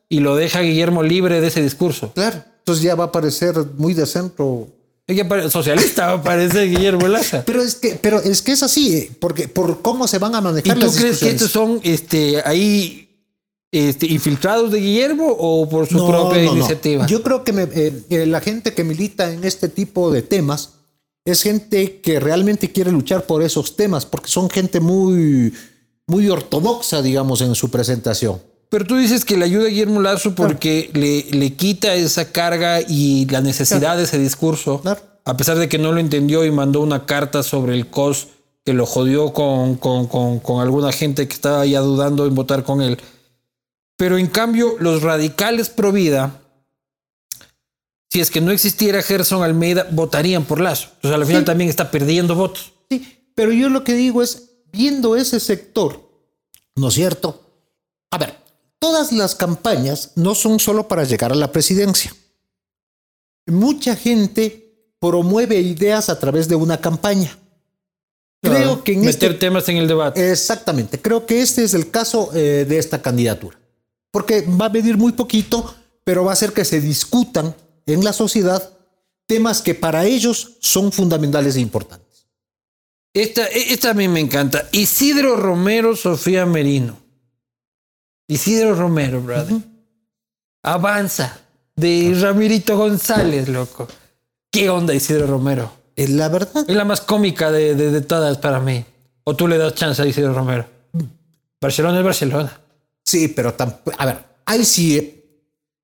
[0.08, 2.12] Y lo deja Guillermo libre de ese discurso.
[2.12, 2.44] Claro.
[2.58, 4.68] Entonces ya va a parecer muy de centro
[5.48, 7.44] socialista parece Guillermo Laza.
[7.44, 10.40] Pero es que, pero es que es así, eh, porque por cómo se van a
[10.40, 13.09] manejar ¿Y tú crees que estos son este, ahí
[13.72, 17.06] este, infiltrados de Guillermo o por su propia iniciativa?
[17.06, 20.74] Yo creo que eh, eh, la gente que milita en este tipo de temas
[21.24, 25.52] es gente que realmente quiere luchar por esos temas, porque son gente muy,
[26.06, 28.40] muy ortodoxa, digamos, en su presentación.
[28.70, 32.80] Pero tú dices que le ayuda a Guillermo Lazo porque le, le, quita esa carga
[32.80, 34.80] y la necesidad de ese discurso.
[35.24, 38.28] A pesar de que no lo entendió y mandó una carta sobre el COS
[38.64, 42.62] que lo jodió con, con, con, con alguna gente que estaba ya dudando en votar
[42.62, 42.98] con él.
[44.00, 46.40] Pero en cambio, los radicales pro vida,
[48.10, 50.88] si es que no existiera Gerson Almeida, votarían por Lazo.
[50.94, 52.72] Entonces al final también está perdiendo votos.
[52.88, 56.10] Sí, pero yo lo que digo es, viendo ese sector,
[56.76, 57.46] ¿no es cierto?
[58.10, 58.40] A ver,
[58.80, 62.16] Todas las campañas no son solo para llegar a la presidencia.
[63.46, 67.38] Mucha gente promueve ideas a través de una campaña.
[68.42, 70.32] Creo que en meter este temas en el debate.
[70.32, 70.98] Exactamente.
[70.98, 73.59] Creo que este es el caso eh, de esta candidatura.
[74.10, 77.54] Porque va a venir muy poquito, pero va a hacer que se discutan
[77.86, 78.72] en la sociedad
[79.26, 82.26] temas que para ellos son fundamentales e importantes.
[83.14, 84.68] Esta, esta a mí me encanta.
[84.72, 86.96] Isidro Romero, Sofía Merino.
[88.28, 89.56] Isidro Romero, brother.
[90.62, 91.38] Avanza.
[91.76, 93.88] De Ramirito González, loco.
[94.50, 95.72] ¿Qué onda Isidro Romero?
[95.96, 98.84] Eh, la verdad, Es la más cómica de, de- de todas para mí.
[99.24, 100.66] ¿O tú le das chance a Isidro Romero?
[101.60, 102.60] Barcelona es Barcelona.
[103.10, 103.96] Sí, pero tampoco.
[103.98, 104.96] A ver, ahí sí.
[104.96, 105.16] eh,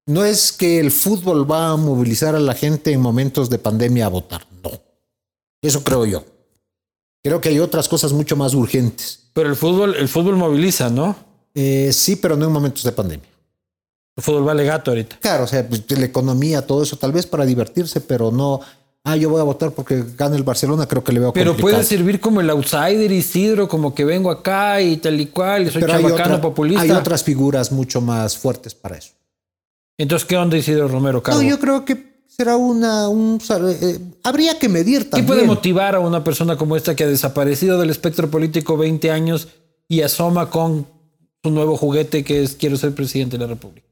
[0.07, 4.07] No es que el fútbol va a movilizar a la gente en momentos de pandemia
[4.07, 4.47] a votar.
[4.62, 4.70] No.
[5.62, 6.24] Eso creo yo.
[7.22, 9.31] Creo que hay otras cosas mucho más urgentes.
[9.33, 11.16] Pero el fútbol, el fútbol moviliza, ¿no?
[11.55, 13.29] Eh, sí, pero no en momentos de pandemia.
[14.16, 15.18] El fútbol vale gato ahorita.
[15.18, 18.61] Claro, o sea, pues, la economía, todo eso, tal vez para divertirse, pero no.
[19.09, 21.74] Ah, yo voy a votar porque gana el Barcelona, creo que le veo Pero complicado.
[21.76, 25.70] puede servir como el outsider Isidro, como que vengo acá y tal y cual, y
[25.70, 26.82] soy Pero hay, chabacano otra- populista.
[26.82, 29.12] hay otras figuras mucho más fuertes para eso.
[29.96, 31.40] Entonces, ¿qué onda Isidro Romero, Calvo?
[31.40, 33.09] No, yo creo que será una.
[33.09, 33.38] Un,
[33.80, 35.26] eh, habría que medir ¿Qué también.
[35.26, 39.48] puede motivar a una persona como esta que ha desaparecido del espectro político 20 años
[39.88, 40.86] y asoma con
[41.44, 43.86] su nuevo juguete que es quiero ser presidente de la República?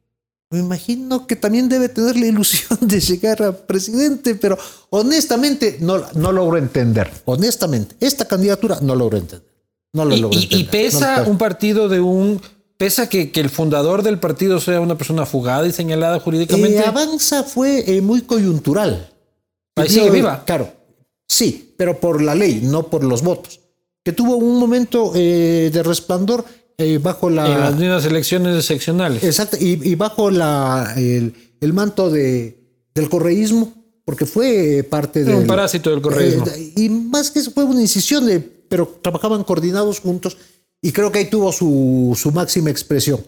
[0.50, 4.56] Me imagino que también debe tener la ilusión de llegar a presidente, pero
[4.90, 7.10] honestamente no, no logro entender.
[7.24, 9.48] Honestamente, esta candidatura no logro entender.
[9.92, 10.70] No lo Y, logro y- y entender.
[10.70, 12.40] pesa No un partido de un...
[12.76, 16.78] Pesa que, que el fundador del partido sea una persona fugada y señalada jurídicamente.
[16.78, 19.10] Eh, Avanza fue eh, muy coyuntural.
[19.76, 20.42] Ahí Y sigue viva.
[20.44, 20.72] Claro,
[21.28, 23.60] sí, pero por la ley, no por los votos.
[24.04, 26.44] Que tuvo un momento eh, de resplandor
[26.78, 27.46] eh, bajo la.
[27.52, 29.22] en las mismas elecciones seccionales.
[29.24, 32.58] Exacto, y, y bajo la, el, el manto de,
[32.94, 33.72] del correísmo,
[34.04, 35.34] porque fue parte de.
[35.34, 36.44] un parásito del correísmo.
[36.76, 40.36] y más que eso fue una incisión, de, pero trabajaban coordinados juntos
[40.82, 43.20] y creo que ahí tuvo su, su máxima expresión.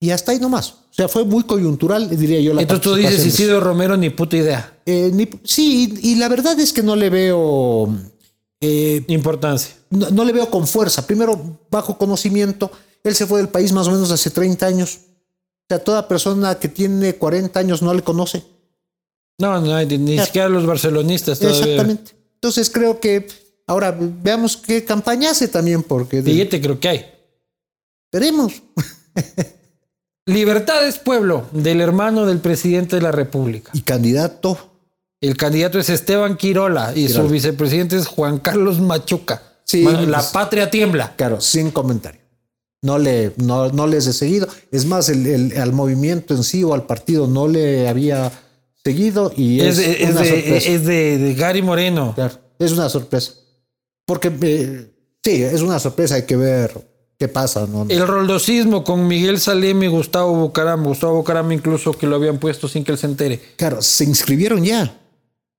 [0.00, 0.70] Y hasta ahí nomás.
[0.70, 2.54] O sea, fue muy coyuntural, diría yo.
[2.54, 4.78] La Entonces tú dices Isidro Romero ni puta idea.
[4.86, 7.92] Eh, ni- sí, y, y la verdad es que no le veo.
[8.60, 9.74] Eh, Importancia.
[9.90, 11.06] no, no le veo con fuerza.
[11.06, 12.70] Primero, bajo conocimiento.
[13.04, 14.98] Él se fue del país más o menos hace 30 años.
[14.98, 18.44] O sea, toda persona que tiene 40 años no le conoce.
[19.38, 21.60] No, no, ni, siquiera los barcelonistas todavía.
[21.60, 22.12] Exactamente.
[22.34, 23.28] Entonces creo que
[23.66, 27.06] ahora veamos qué campaña hace también, porque Billete creo que hay.
[28.12, 28.62] veremos.
[30.26, 33.70] Libertades Pueblo, del hermano del presidente de la República.
[33.72, 34.58] Y candidato,
[35.20, 39.42] El candidato es Esteban Quirola y su vicepresidente es Juan Carlos Machuca.
[39.64, 41.14] Sí, la pues- patria tiembla.
[41.16, 42.20] claro, sin comentario.
[42.80, 44.46] No, le, no, no les he seguido.
[44.70, 48.30] Es más, el, el- al movimiento en sí o al partido no le había
[48.84, 50.70] seguido y Es, es, de, es una de- sorpresa.
[50.70, 52.12] es de- de Gary Moreno.
[52.14, 53.32] Claro, es una sorpresa.
[54.06, 54.90] Porque eh,
[55.24, 56.72] sí, es una sorpresa, hay que ver
[57.18, 57.66] qué pasa.
[57.66, 57.84] ¿no?
[57.88, 60.84] El roldosismo con Miguel Salem y Gustavo Bucaram.
[60.84, 63.40] Gustavo Bucaram incluso que lo habían puesto sin que él se entere.
[63.56, 64.96] Claro, se inscribieron ya.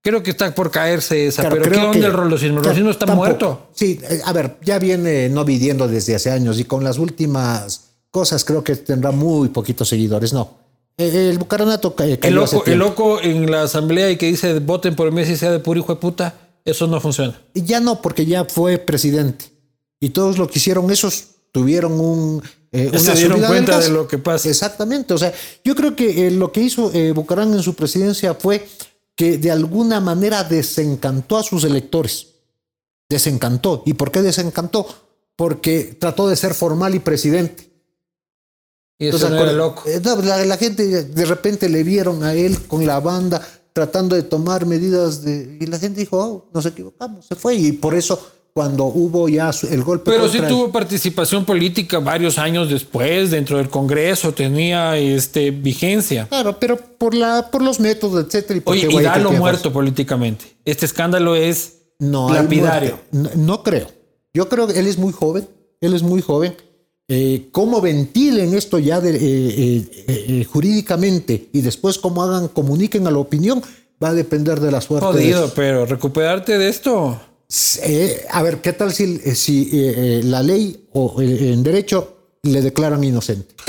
[0.02, 2.56] Creo que está por caerse esa, Claro, pero ¿qué onda el roldosismo?
[2.58, 3.26] El Claro, roldosismo está tampoco.
[3.26, 3.66] muerto.
[3.74, 7.82] Sí, eh, a ver, ya viene no viviendo desde hace años y con las últimas
[8.10, 10.32] cosas creo que tendrá muy poquitos seguidores.
[10.32, 10.58] No.
[10.96, 14.26] Eh, El Bucaranato ca- El cayó hace loco, el loco en la asamblea y que
[14.26, 16.34] dice voten por Messi sea de puro hijo de puta,
[16.64, 17.38] eso no funciona.
[17.54, 19.46] Y Ya no, porque ya fue presidente.
[20.00, 22.42] Y todos lo que hicieron esos tuvieron un,
[22.72, 24.48] eh, Se dieron cuenta de lo que pasa.
[24.48, 25.12] Exactamente.
[25.12, 25.32] O sea,
[25.62, 28.66] yo creo que eh, lo que hizo eh, Bucarán en su presidencia fue
[29.20, 32.28] que de alguna manera desencantó a sus electores.
[33.06, 33.82] Desencantó.
[33.84, 34.86] ¿Y por qué desencantó?
[35.36, 37.70] Porque trató de ser formal y presidente.
[38.98, 39.82] Y eso Entonces, no era acuer- loco.
[39.86, 44.64] eh, la gente de repente le vieron a él con la banda tratando de tomar
[44.64, 47.56] medidas de, y la gente dijo, oh, nos equivocamos, se fue.
[47.56, 48.18] Y por eso
[48.52, 53.58] cuando hubo ya el golpe Pero sí contra- tuvo participación política varios años después dentro
[53.58, 56.26] del Congreso, tenía este, vigencia.
[56.28, 58.58] Claro, pero por la por los métodos, etcétera.
[58.60, 60.44] Y Oye, y tiene muerto políticamente.
[60.64, 62.98] Este escándalo es No, lapidario.
[63.12, 63.86] No, no creo.
[64.34, 65.48] Yo creo que él es muy joven.
[65.80, 66.54] Él es muy joven.
[67.08, 73.06] Eh, cómo ventilen esto ya de, eh, eh, eh, jurídicamente y después cómo hagan, comuniquen
[73.06, 73.60] a la opinión,
[74.02, 75.06] va a depender de la suerte.
[75.08, 75.50] de Jodido, esos.
[75.52, 77.20] pero recuperarte de esto.
[77.82, 82.62] Eh, a ver, ¿qué tal si, eh, si eh, la ley o en derecho le
[82.62, 83.54] declaran inocente?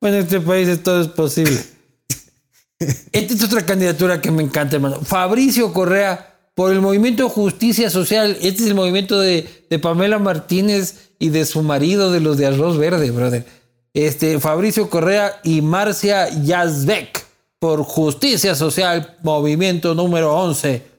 [0.00, 1.56] Bueno, en este país todo es posible.
[3.12, 5.00] Esta es otra candidatura que me encanta, hermano.
[5.00, 8.36] Fabricio Correa, por el movimiento Justicia Social.
[8.42, 12.46] Este es el movimiento de, de Pamela Martínez y de su marido, de los de
[12.46, 13.46] Arroz Verde, brother.
[13.94, 17.24] Este, Fabricio Correa y Marcia Yazbek,
[17.60, 20.91] por Justicia Social, movimiento número 11.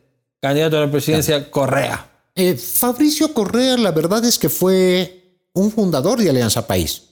[0.43, 2.05] Candidato a la presidencia, Correa.
[2.35, 7.03] Eh, Fabricio Correa, la verdad es que fue un fundador de Alianza País.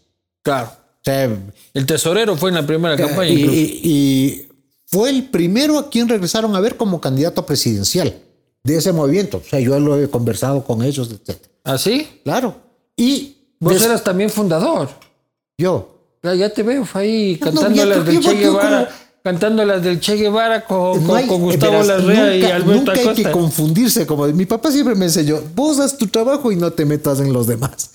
[0.44, 0.68] Claro.
[0.68, 1.30] O sea,
[1.74, 3.30] El tesorero fue en la primera campaña.
[3.32, 4.48] y, y-
[4.86, 8.14] fue el primero a quien regresaron a ver como candidato presidencial
[8.66, 9.38] de ese movimiento.
[9.38, 11.38] O sea, yo lo he conversado con ellos, etc.
[11.64, 12.06] ¿Así?
[12.26, 12.58] Claro.
[12.98, 14.90] Y Vos des- eras también fundador.
[15.58, 15.88] yo.
[16.22, 18.86] Ya, te veo ahí No, cantando ya las del Che Guevara.
[18.88, 22.92] como- cantando las del Che Guevara con, No hay- con Gustavo Larrea y Alberto Nunca
[22.94, 23.24] hay Acosta.
[23.24, 26.86] que confundirse, como mi papá siempre me enseñó, vos haz tu trabajo y no te
[26.86, 27.92] metas en los demás.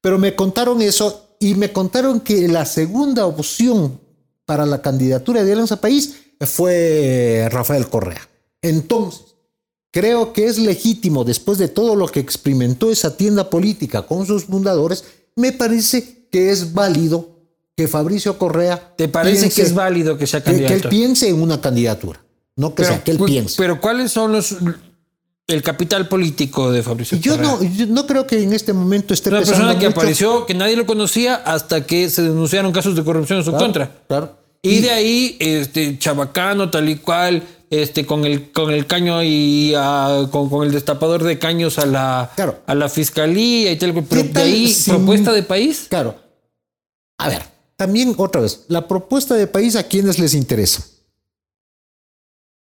[0.00, 4.00] Pero me contaron eso y me contaron que la segunda opción
[4.46, 8.26] para la candidatura de Alianza País fue Rafael Correa.
[8.62, 9.22] Entonces,
[9.92, 14.44] creo que es legítimo, después de todo lo que experimentó esa tienda política con sus
[14.44, 15.04] fundadores,
[15.36, 17.28] me parece que es válido
[17.80, 18.92] que Fabricio Correa...
[18.96, 20.88] ¿Te parece piense- que es válido que sea que, que él candidato?
[20.90, 22.20] piense en una candidatura,
[22.56, 23.54] no que sea, que él piense.
[23.56, 24.56] pero ¿cuáles son los
[25.46, 27.50] el capital político de Fabricio Yo Correa?
[27.50, 29.98] no, yo no creo que en este momento esté Una persona que mucho.
[30.00, 33.64] apareció, que nadie lo conocía hasta que se denunciaron casos de corrupción en su Claro,
[33.64, 33.90] contra.
[34.06, 34.36] Claro.
[34.62, 39.72] Y de ahí, este, chabacano, tal y cual, este, con el, con el caño y
[39.76, 42.60] ah, con, con el destapador de caños a la, Claro.
[42.66, 43.94] a la fiscalía y tal.
[44.08, 45.86] Pero de ahí, propuesta de país.
[45.88, 46.14] Claro.
[47.18, 47.42] A ver,
[47.80, 50.84] también otra vez, la propuesta de país a quienes les interesa.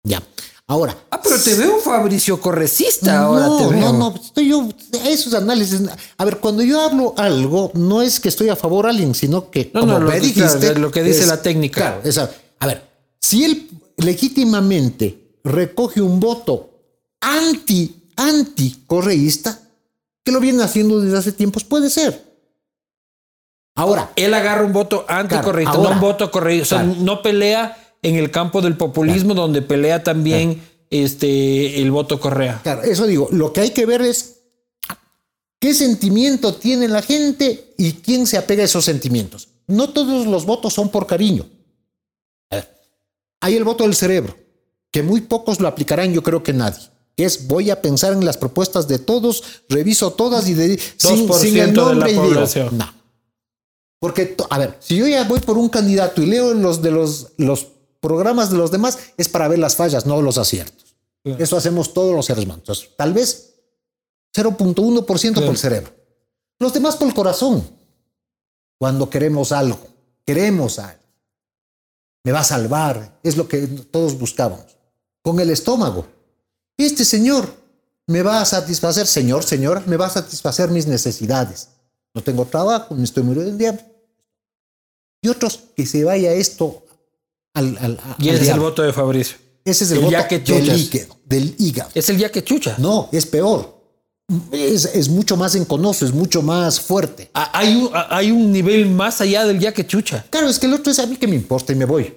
[0.03, 0.23] Ya.
[0.65, 0.97] Ahora.
[1.11, 3.45] Ah, pero te veo Fabricio Correcista ahora.
[3.45, 3.79] no, te veo.
[3.79, 4.67] no, no, estoy yo,
[5.05, 5.81] esos análisis.
[6.17, 9.51] A ver, cuando yo hablo algo, no es que estoy a favor de alguien, sino
[9.51, 11.75] que, No, como no, lo que- dijiste, claro, lo que dice la técnica.
[11.79, 12.81] Claro, esa- a ver,
[13.21, 16.71] si él legítimamente recoge un voto
[17.21, 19.59] anti, anti correísta,
[20.25, 22.32] que lo viene haciendo desde hace tiempos, puede ser.
[23.75, 26.75] Ahora, Él agarra un voto anticorreísta, Claro, no un voto correísta.
[26.75, 32.19] O sea, no pelea en el campo del populismo, donde pelea también este, el voto
[32.19, 32.59] Correa.
[32.61, 34.41] Claro, eso digo, lo que hay que ver es
[35.59, 39.49] qué sentimiento tiene la gente y quién se apega a esos sentimientos.
[39.65, 41.45] No todos los votos son por cariño.
[43.39, 44.37] Hay el voto del cerebro,
[44.91, 46.79] que muy pocos lo aplicarán, yo creo que nadie.
[47.17, 51.27] Que es voy a pensar en las propuestas de todos, reviso todas y de, sin,
[51.27, 53.02] 2% sin el de la nombre y digo, no.
[54.03, 57.27] Porque, a ver, si yo ya voy por un candidato y leo los de los,
[57.37, 57.67] los
[58.01, 60.97] programas de los demás, es para ver las fallas, no los aciertos.
[61.23, 61.41] Claro.
[61.41, 62.63] Eso hacemos todos los seres humanos.
[62.63, 63.53] Entonces, tal vez
[64.35, 65.51] 0.1% por Claro.
[65.51, 65.93] el cerebro.
[66.59, 67.65] Los demás por el corazón.
[68.77, 69.79] Cuando queremos algo,
[70.25, 70.99] queremos algo.
[72.25, 74.75] Me va a salvar, es lo que todos buscábamos.
[75.21, 76.07] Con el estómago.
[76.75, 77.55] Este señor
[78.07, 81.69] me va a satisfacer, señor, señora, me va a satisfacer mis necesidades.
[82.13, 83.92] No tengo trabajo, me estoy muriendo de hambre.
[85.23, 86.83] Y otros, que se vaya esto
[87.53, 89.37] al, Y al ese es el voto de Fabricio.
[89.65, 91.89] Ese es el, el voto que del hígado, del hígado.
[91.95, 92.75] Es el ya que chucha.
[92.77, 93.81] No, es peor.
[94.51, 97.31] Es, es mucho más enconoso, es mucho más fuerte.
[97.33, 100.25] Ah, Hay un, ah, hay un nivel más allá del ya que chucha.
[100.29, 102.13] Claro, es que el otro es a mí que me importa y me voy.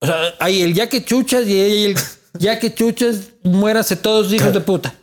[0.00, 1.96] O sea, hay el ya que chuchas y el
[2.38, 4.98] ya que chuchas, muéranse todos hijos de puta.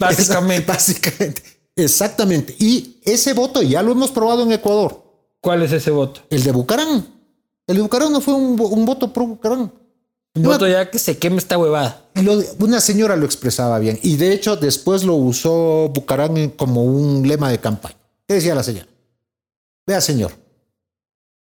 [0.00, 0.66] Básicamente.
[0.72, 1.42] Básicamente.
[1.76, 2.56] Exactamente.
[2.58, 5.09] Y ese voto ya lo hemos probado en Ecuador.
[5.40, 6.20] ¿Cuál es ese voto?
[6.30, 7.06] El de Bucarán.
[7.66, 9.72] El de Bucarán no fue un, vo- un voto pro Bucarán.
[10.34, 12.04] Un voto ya que se queme esta huevada.
[12.14, 13.98] Lo- una señora lo expresaba bien.
[14.02, 17.96] Y de hecho, después lo usó Bucarán como un lema de campaña.
[18.28, 18.86] ¿Qué decía la señora?
[19.86, 20.32] Vea, señor.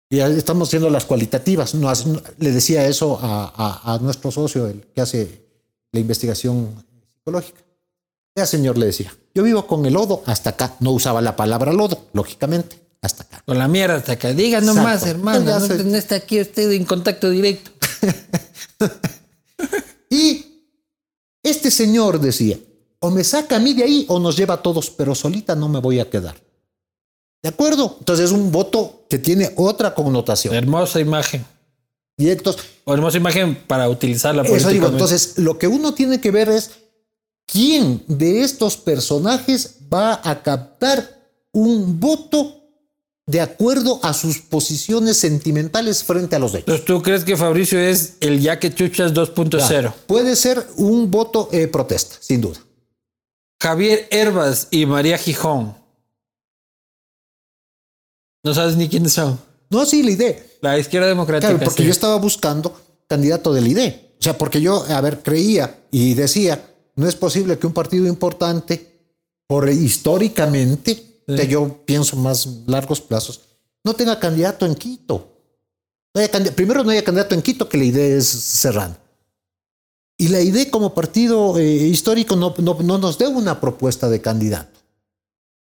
[0.09, 1.73] Y ahí estamos haciendo las cualitativas.
[1.75, 5.45] No, hace- no- le decía eso a, a- a nuestro socio, el que hace
[5.91, 6.83] la investigación
[7.15, 7.61] psicológica.
[8.35, 9.13] Vea, señor, le decía.
[9.33, 10.75] Yo vivo con el lodo hasta acá.
[10.81, 12.79] No usaba la palabra lodo, lógicamente.
[13.01, 13.43] Hasta acá.
[13.45, 14.33] Con la mierda hasta acá.
[14.33, 15.59] Diga nomás, hermano.
[15.59, 17.71] No, se- no está aquí usted en contacto directo.
[20.09, 20.45] Y
[21.43, 22.57] este señor decía,
[22.99, 25.67] o me saca a mí de ahí o nos lleva a todos, pero solita no
[25.69, 26.35] me voy a quedar.
[27.43, 27.97] ¿De acuerdo?
[27.99, 30.55] Entonces es un voto que tiene otra connotación.
[30.55, 31.45] Hermosa imagen.
[32.17, 36.49] Entonces, O hermosa imagen para utilizarla eso digo, entonces lo que uno tiene que ver
[36.49, 36.71] es
[37.45, 41.21] quién de estos personajes va a captar
[41.51, 42.56] un voto
[43.27, 46.59] de acuerdo a sus posiciones sentimentales frente a los de.
[46.59, 49.93] Entonces, ¿tú crees que Fabricio es el ya que chuchas 2.0?
[50.07, 52.59] Puede ser un voto eh, protesta, sin duda.
[53.61, 55.75] Javier Herbas y María Gijón.
[58.43, 59.37] No sabes ni quiénes son.
[59.69, 60.35] No, sí, la idea.
[60.61, 61.49] La izquierda democrática.
[61.49, 61.87] Claro, porque sí.
[61.87, 63.93] yo estaba buscando candidato del ID.
[64.19, 66.63] O sea, porque yo, a ver, creía y decía,
[66.95, 69.11] no es posible que un partido importante,
[69.47, 73.41] por históricamente, yo pienso más largos plazos,
[73.83, 75.33] no tenga candidato en Quito.
[76.13, 78.95] No haya candi- primero no haya candidato en Quito, que la idea es Serrano.
[80.17, 84.19] Y la idea como partido eh, histórico no, no, no nos dé una propuesta de
[84.21, 84.79] candidato.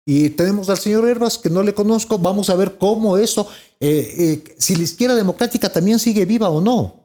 [0.05, 2.17] Y tenemos al señor Herbas, que no le conozco.
[2.17, 3.49] Vamos a ver cómo eso,
[3.81, 6.95] eh, eh, si la izquierda democrática también sigue viva o no.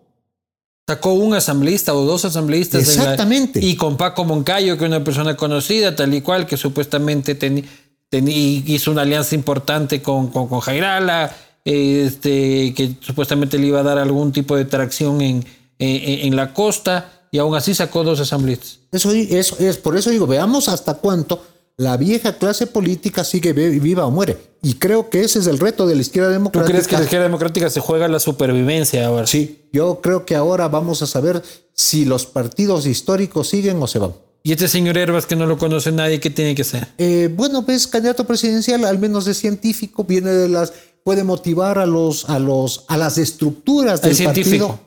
[0.88, 2.82] Sacó un asambleísta o dos asambleístas.
[2.82, 3.58] en la- Exactamente.
[3.60, 7.64] y con Paco Moncayo, que es una persona conocida, tal y cual, que supuestamente teni-
[8.12, 11.34] teni- hizo una alianza importante con, con, con Jairala.
[11.64, 15.44] este, que supuestamente le iba a dar algún tipo de tracción en,
[15.78, 18.80] en, en la costa, y aún así sacó dos asambleístas.
[18.90, 21.42] Eso, eso es por eso digo, veamos hasta cuánto
[21.78, 24.36] la vieja clase política sigue viva o muere.
[24.62, 26.66] Y creo que ese es el reto de la izquierda democrática.
[26.66, 29.26] ¿Tú crees que la izquierda democrática se juega la supervivencia ahora?
[29.26, 31.42] Sí, yo creo que ahora vamos a saber
[31.72, 34.12] si los partidos históricos siguen o se van.
[34.42, 36.88] ¿Y este señor Herbas que no lo conoce nadie, qué tiene que ser?
[36.98, 40.72] Eh, bueno, pues candidato presidencial, al menos de científico, viene de las,
[41.04, 44.80] puede motivar a los, a los, a las estructuras del partido.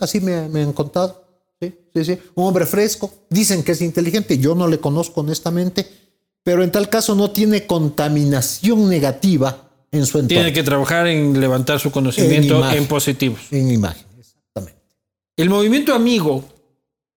[0.00, 1.24] así me, me han contado.
[1.60, 2.18] Sí, sí, sí.
[2.34, 3.12] Un hombre fresco.
[3.30, 4.38] Dicen que es inteligente.
[4.38, 5.86] Yo no le conozco honestamente
[6.46, 10.42] pero en tal caso no tiene contaminación negativa en su entorno.
[10.42, 13.40] Tiene que trabajar en levantar su conocimiento en, positivos.
[13.50, 14.80] En imagen, exactamente.
[15.36, 16.44] El movimiento amigo,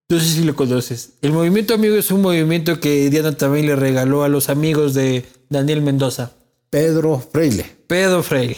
[0.10, 1.12] no sé si lo conoces.
[1.22, 5.26] El movimiento amigo es un movimiento que Diana también le regaló a los amigos de
[5.49, 6.32] Daniel Mendoza.
[6.70, 7.66] Pedro Freile.
[7.88, 8.57] Pedro Freile.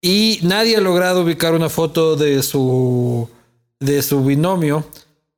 [0.00, 3.28] Y nadie ha logrado ubicar una foto de su,
[3.80, 4.86] de su binomio,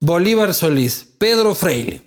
[0.01, 2.03] Bolívar Solís, Pedro Freile.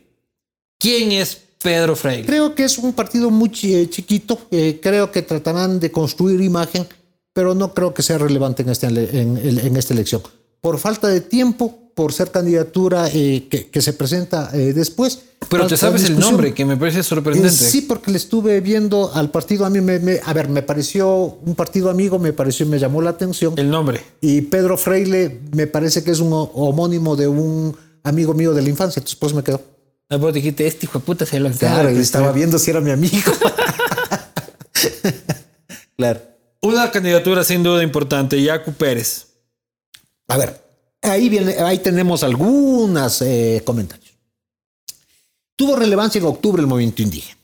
[0.77, 2.25] ¿Quién es Pedro Freire.
[2.25, 6.86] Creo que es un partido muy eh, chiquito, eh, creo que tratarán de construir imagen,
[7.31, 10.21] pero no creo que sea relevante en, este, en, esta elección.
[10.59, 15.20] Por falta de tiempo, por ser candidatura eh, que, se presenta después.
[15.50, 17.52] Pero te sabes el nombre, que me parece sorprendente.
[17.52, 21.56] sí, porque le estuve viendo al partido, a mí me, a ver, me pareció un
[21.56, 23.54] partido amigo, me pareció, me llamó la atención.
[23.58, 24.02] El nombre.
[24.22, 28.70] Y Pedro Freile me parece que es un homónimo de un amigo mío de la
[28.70, 29.62] infancia, entonces pues me quedó.
[30.10, 32.82] Ah, vos dijiste, este hijo de puta se lo Claro, y estaba viendo si era
[32.82, 33.14] mi amigo.
[35.98, 36.22] claro.
[36.62, 39.28] Una candidatura sin duda importante, Yacu Pérez.
[40.28, 40.62] A ver,
[41.04, 44.14] ahí, viene, ahí tenemos algunos eh, comentarios.
[45.56, 47.38] Tuvo relevancia en octubre el movimiento indígena.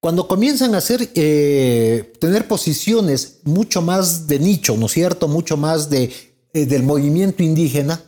[0.00, 5.26] Cuando comienzan a eh, tener posiciones mucho más de nicho, ¿no es cierto?
[5.26, 6.12] Mucho más de,
[6.52, 8.00] eh, del movimiento indígena,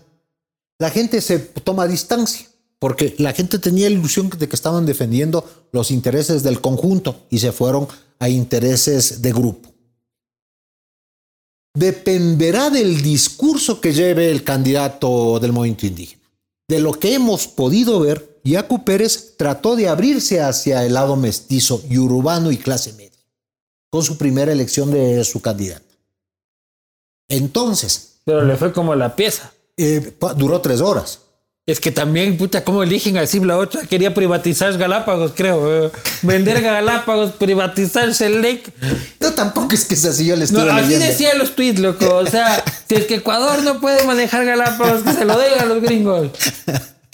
[0.79, 2.47] la gente se toma distancia
[2.79, 7.39] porque la gente tenía la ilusión de que estaban defendiendo los intereses del conjunto y
[7.39, 7.87] se fueron
[8.19, 9.70] a intereses de grupo.
[11.75, 16.23] Dependerá del discurso que lleve el candidato del movimiento indígena.
[16.69, 21.83] De lo que hemos podido ver, Yacu Pérez trató de abrirse hacia el lado mestizo
[21.89, 23.19] y urbano y clase media,
[23.91, 25.85] con su primera elección de su candidata.
[27.29, 28.21] Entonces.
[28.25, 29.53] Pero le fue como la pieza.
[29.77, 31.21] Eh, duró tres horas.
[31.67, 33.83] Es que también, puta, ¿cómo eligen así la otra?
[33.83, 35.87] Quería privatizar Galápagos, creo.
[35.87, 35.91] Eh.
[36.23, 38.69] Vender Galápagos, privatizar Select.
[39.21, 42.17] No, tampoco es que es así, yo les estuve no, Así decían los tweets, loco.
[42.17, 45.65] O sea, si es que Ecuador no puede manejar Galápagos, que se lo den a
[45.67, 46.31] los gringos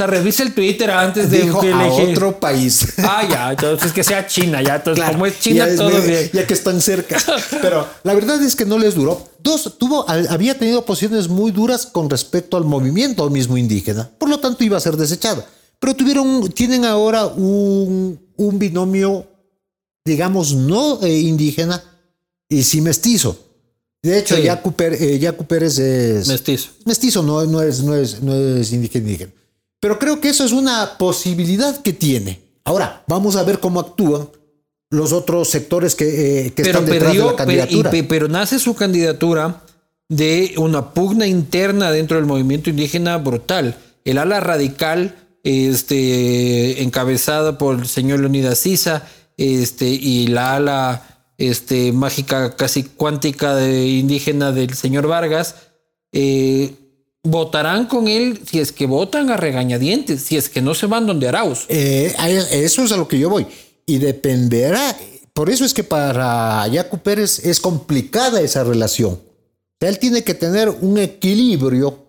[0.07, 2.95] revisa el Twitter antes de Dijo que a otro país.
[2.99, 4.77] Ah, ya, entonces que sea China, ya.
[4.77, 6.29] Entonces, como es China, todo bien.
[6.33, 7.17] Ya que están cerca.
[7.63, 9.27] Pero la verdad es que no les duró.
[9.39, 14.11] Dos, tuvo, había tenido posiciones muy duras con respecto al movimiento mismo indígena.
[14.19, 15.47] Por lo tanto, iba a ser desechada.
[15.79, 19.27] Pero tuvieron, tienen ahora un, un binomio,
[20.05, 21.83] digamos, no eh, indígena
[22.49, 23.39] y sí mestizo.
[24.03, 26.71] De hecho, ya Yacu, eh, Pérez es mestizo.
[26.85, 29.31] Mestizo, no, no, es, no, es, no es indígena.
[29.87, 32.41] Pero creo que eso es una posibilidad que tiene.
[32.65, 34.29] Ahora, vamos a ver cómo actúan
[34.91, 37.93] los otros sectores que, eh, están detrás de la candidatura.
[38.09, 39.63] Pero, nace su candidatura
[40.09, 43.77] de una pugna interna dentro del movimiento indígena brutal.
[44.05, 45.15] El ala radical,
[45.45, 49.07] este, encabezada por el señor Leonidas Sisa,
[49.37, 55.55] este, y la ala este, mágica casi cuántica de indígena del señor Vargas,
[56.11, 56.75] eh,
[57.27, 61.07] votarán con él si es que votan a regañadientes, si es que no se van
[61.07, 61.67] donde Arauz.
[61.69, 62.15] Eh,
[62.53, 63.47] eso es a lo que yo voy.
[63.85, 64.97] Y dependerá.
[65.33, 69.21] Por eso es que para Yacu Pérez es complicada esa relación.
[69.81, 72.07] Él tiene que tener un equilibrio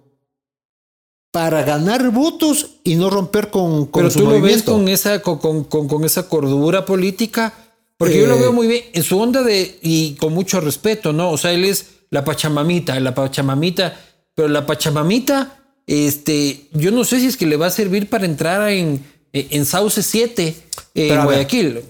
[1.31, 5.65] para ganar votos y no romper con, con Pero tú lo ves con esa, con,
[5.65, 7.53] con, esa cordura política,
[7.97, 11.11] porque yo lo veo eh, muy bien en su onda de, y con mucho respeto,
[11.11, 11.29] ¿no?
[11.29, 13.99] O sea, él es la pachamamita, la pachamamita
[14.37, 18.25] pero la Pachamamita, este, yo no sé si es que le va a servir para
[18.25, 20.55] entrar en, en Sauce 7
[20.93, 21.81] en Guayaquil.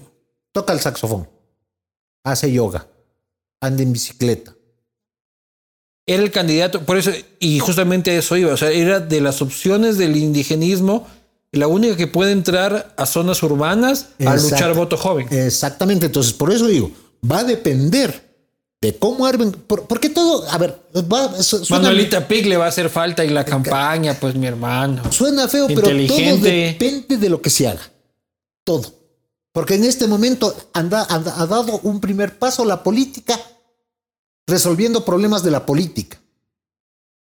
[0.50, 1.28] toca el saxofón,
[2.24, 2.88] hace yoga,
[3.60, 4.54] anda en bicicleta.
[6.06, 9.98] Era el candidato, por eso, y justamente eso iba, o sea, era de las opciones
[9.98, 11.06] del indigenismo
[11.52, 15.28] la única que puede entrar a zonas urbanas a luchar voto joven.
[15.30, 16.90] Exactamente, entonces por eso digo,
[17.30, 18.27] va a depender
[18.80, 20.78] de cómo armen, porque todo, a ver,
[21.70, 25.02] Manuelita Pig le va a hacer falta en la campaña, pues mi hermano.
[25.12, 27.90] Suena feo, pero todo depende de lo que se haga.
[28.64, 28.94] Todo.
[29.52, 33.40] Porque en este momento anda, ha dado un primer paso la política
[34.46, 36.18] resolviendo problemas de la política.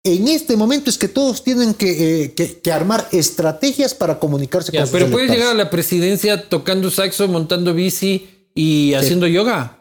[0.03, 4.71] En este momento es que todos tienen que, eh, que- que armar estrategias para comunicarse
[4.71, 5.39] Ya, con sus pero puedes electores.
[5.39, 9.79] llegar a la presidencia tocando saxo, montando bici y haciendo yoga.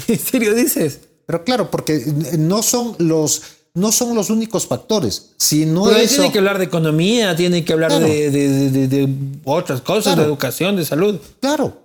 [0.08, 1.00] ¿En serio dices?
[1.26, 2.04] Pero claro, porque
[2.38, 3.42] no son los,
[3.74, 6.16] no son los únicos factores, sino Pero ahí eso.
[6.16, 8.06] tiene que hablar de economía, tiene que hablar Claro.
[8.06, 10.22] de, de- de- de- de otras cosas, Claro.
[10.22, 11.20] de educación, de salud.
[11.40, 11.76] Claro.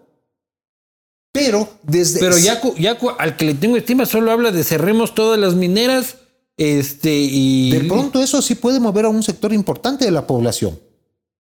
[1.32, 2.20] Pero desde.
[2.20, 6.16] Pero Yacu, Yacu, al que le tengo estima, solo habla de cerremos todas las mineras
[6.58, 7.72] este, y...
[7.72, 10.80] De pronto eso sí puede mover a un sector importante de la población.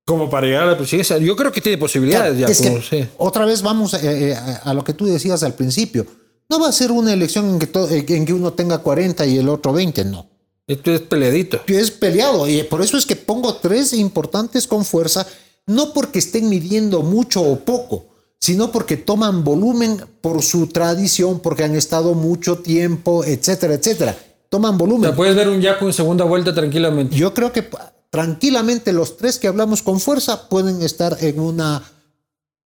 [0.05, 1.17] Como para llegar a la presidencia.
[1.17, 3.09] Yo creo que tiene posibilidades, Claro, es Yacu, que sí.
[3.17, 6.05] otra vez vamos eh, eh, a, a lo que tú decías al principio.
[6.49, 9.37] No va a ser una elección en que, eh, en que uno tenga 40 y
[9.37, 10.27] el otro 20, no.
[10.67, 11.61] Esto es peleadito.
[11.67, 15.27] Es peleado y por eso es que pongo tres importantes con fuerza,
[15.67, 18.07] no porque estén midiendo mucho o poco,
[18.39, 24.17] sino porque toman volumen por su tradición, porque han estado mucho tiempo, etcétera, etcétera.
[24.49, 25.09] Toman volumen.
[25.09, 27.15] sea, puedes ver un Yacu en segunda vuelta tranquilamente.
[27.15, 27.67] Yo creo que
[28.09, 31.83] tranquilamente los tres que hablamos con fuerza pueden estar en una,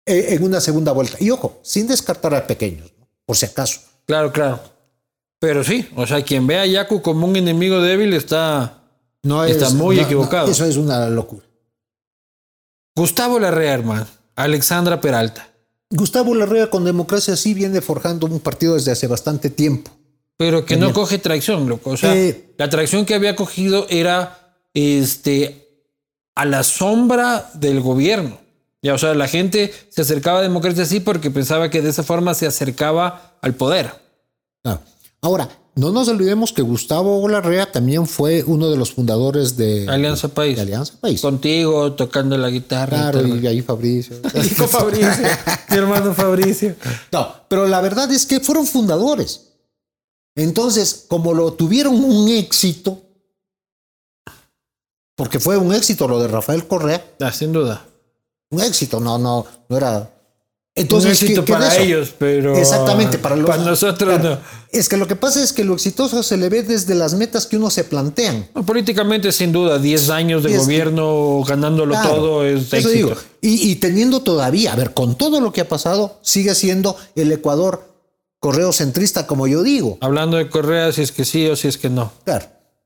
[0.05, 1.17] eh, en una segunda vuelta.
[1.19, 2.91] Y ojo, sin descartar a pequeños.
[3.29, 3.81] Por si acaso.
[4.07, 4.59] Claro, claro.
[5.39, 8.81] Pero sí, o sea, quien ve a Yacu como un enemigo débil está...
[9.21, 10.47] No Está es- muy no, equivocado.
[10.47, 11.45] no, eso es una locura.
[12.95, 14.07] Gustavo Larrea, hermano.
[14.35, 15.47] Alexandra Peralta.
[15.91, 19.91] Gustavo Larrea con democracia sí viene forjando un partido desde hace bastante tiempo.
[20.35, 21.91] Pero que no coge tracción, loco.
[21.91, 25.85] O sea, Eh, la tracción que había cogido era este
[26.35, 28.39] a la sombra del gobierno.
[28.81, 32.03] Ya, o sea, la gente se acercaba a democracia así porque pensaba que de esa
[32.03, 33.91] forma se acercaba al poder.
[34.63, 34.79] Ah,
[35.21, 40.29] Ahora, no nos olvidemos que Gustavo Larrea también fue uno de los fundadores de Alianza
[40.29, 40.55] País.
[40.55, 41.19] de Alianza País.
[41.21, 43.11] Contigo, tocando la guitarra.
[43.11, 44.15] Claro, y y ahí Fabricio.
[44.33, 45.27] Y con Fabricio,
[45.69, 46.75] mi hermano Fabricio.
[47.11, 49.47] No, pero la verdad es que fueron fundadores.
[50.35, 53.01] Entonces, como lo tuvieron un éxito,
[55.15, 57.85] porque fue un éxito lo de Rafael Correa, Ah, sin duda.
[58.51, 60.11] Un éxito, no, no, no era.
[60.75, 62.55] Un Entonces, éxito ¿qué- qué de para ellos, pero.
[62.55, 64.35] Exactamente, para, los, nosotros claro.
[64.35, 64.59] no.
[64.71, 67.47] Es que lo que pasa es que lo exitoso se le ve desde las metas
[67.47, 68.47] que uno se plantean.
[68.55, 72.93] No, Políticamente, sin duda, 10 años de gobierno ganándolo Claro, todo es eso éxito.
[72.93, 73.13] digo.
[73.41, 77.31] Y, y teniendo todavía, a ver, con todo lo que ha pasado, sigue siendo el
[77.31, 77.83] Ecuador
[78.39, 79.97] correo centrista, como yo digo.
[79.99, 82.13] Hablando de Correa, si es que sí o si es que no.
[82.23, 82.45] Claro.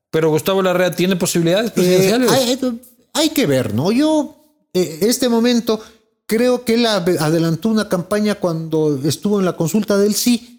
[0.10, 2.32] Pero Gustavo Larrea tiene posibilidades Eh, presidenciales.
[2.32, 2.82] hay,
[3.14, 3.92] hay que ver, ¿no?
[3.92, 4.36] Yo,
[4.74, 5.80] este momento,
[6.26, 10.50] creo que él ade- adelantó una campaña cuando estuvo en la consulta del sí.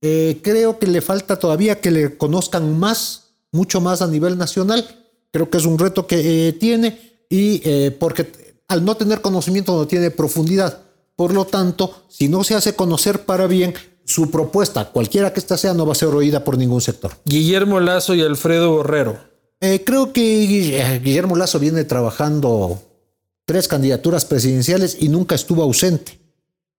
[0.00, 4.84] Eh, creo que le falta todavía que le conozcan más, mucho más a nivel nacional.
[5.30, 6.98] Creo que es un reto que eh, tiene
[7.30, 8.32] y eh, porque
[8.68, 10.80] al no tener conocimiento no tiene profundidad.
[11.14, 15.56] Por lo tanto, si no se hace conocer para bien, su propuesta, cualquiera que ésta
[15.56, 17.12] sea, no va a ser oída por ningún sector.
[17.24, 19.20] Guillermo Lazo y Alfredo Borrero.
[19.60, 22.82] Eh, creo que eh, Guillermo Lazo viene trabajando
[23.52, 26.18] tres candidaturas presidenciales y nunca estuvo ausente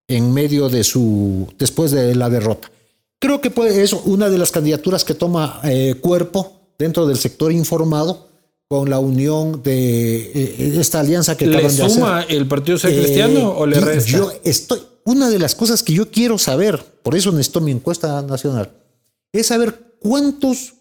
[0.07, 2.71] en medio de su después de la derrota.
[3.19, 7.51] Creo que puede, es una de las candidaturas que toma eh, cuerpo dentro del sector
[7.51, 8.27] informado
[8.67, 11.95] con la unión de eh, esta alianza que ¿Le acaban de hacer.
[11.95, 14.09] suma el Partido Social Eh, Cristiano o le resta?
[14.09, 18.19] Yo estoy, una de las cosas que yo quiero saber, por eso necesito mi encuesta
[18.23, 18.71] nacional,
[19.31, 20.73] es saber cuántos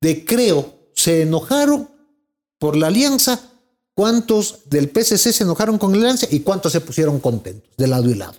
[0.00, 1.88] de Creo se enojaron
[2.58, 3.40] por la alianza,
[3.98, 8.08] cuántos del PSC se enojaron con la alianza y cuántos se pusieron contentos de lado
[8.08, 8.34] y lado.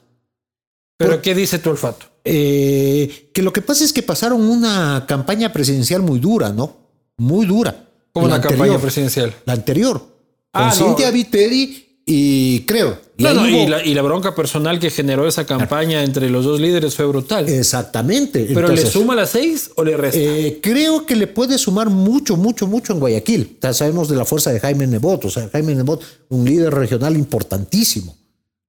[0.96, 2.06] ¿Pero qué dice tu olfato?
[2.24, 6.78] Eh, que lo que pasa es que pasaron una campaña presidencial muy dura, ¿no?
[7.18, 7.90] Muy dura.
[8.14, 8.82] Como La una campaña anterior.
[8.82, 9.36] presidencial.
[9.44, 9.98] La anterior.
[10.00, 10.08] Con
[10.54, 10.88] Ah, no.
[10.88, 12.98] Cintia Viteri y creo.
[13.18, 16.60] Y No, y, la, y la bronca personal que generó esa campaña entre los dos
[16.60, 17.48] líderes fue brutal.
[17.50, 18.50] Exactamente.
[18.54, 20.20] ¿Pero le suma las seis o le resta?
[20.20, 23.58] eh, creo que le puede sumar mucho, mucho, mucho en Guayaquil.
[23.62, 25.26] Ya sabemos de la fuerza de Jaime Nebot.
[25.26, 28.16] O sea, Jaime Nebot, un líder regional importantísimo.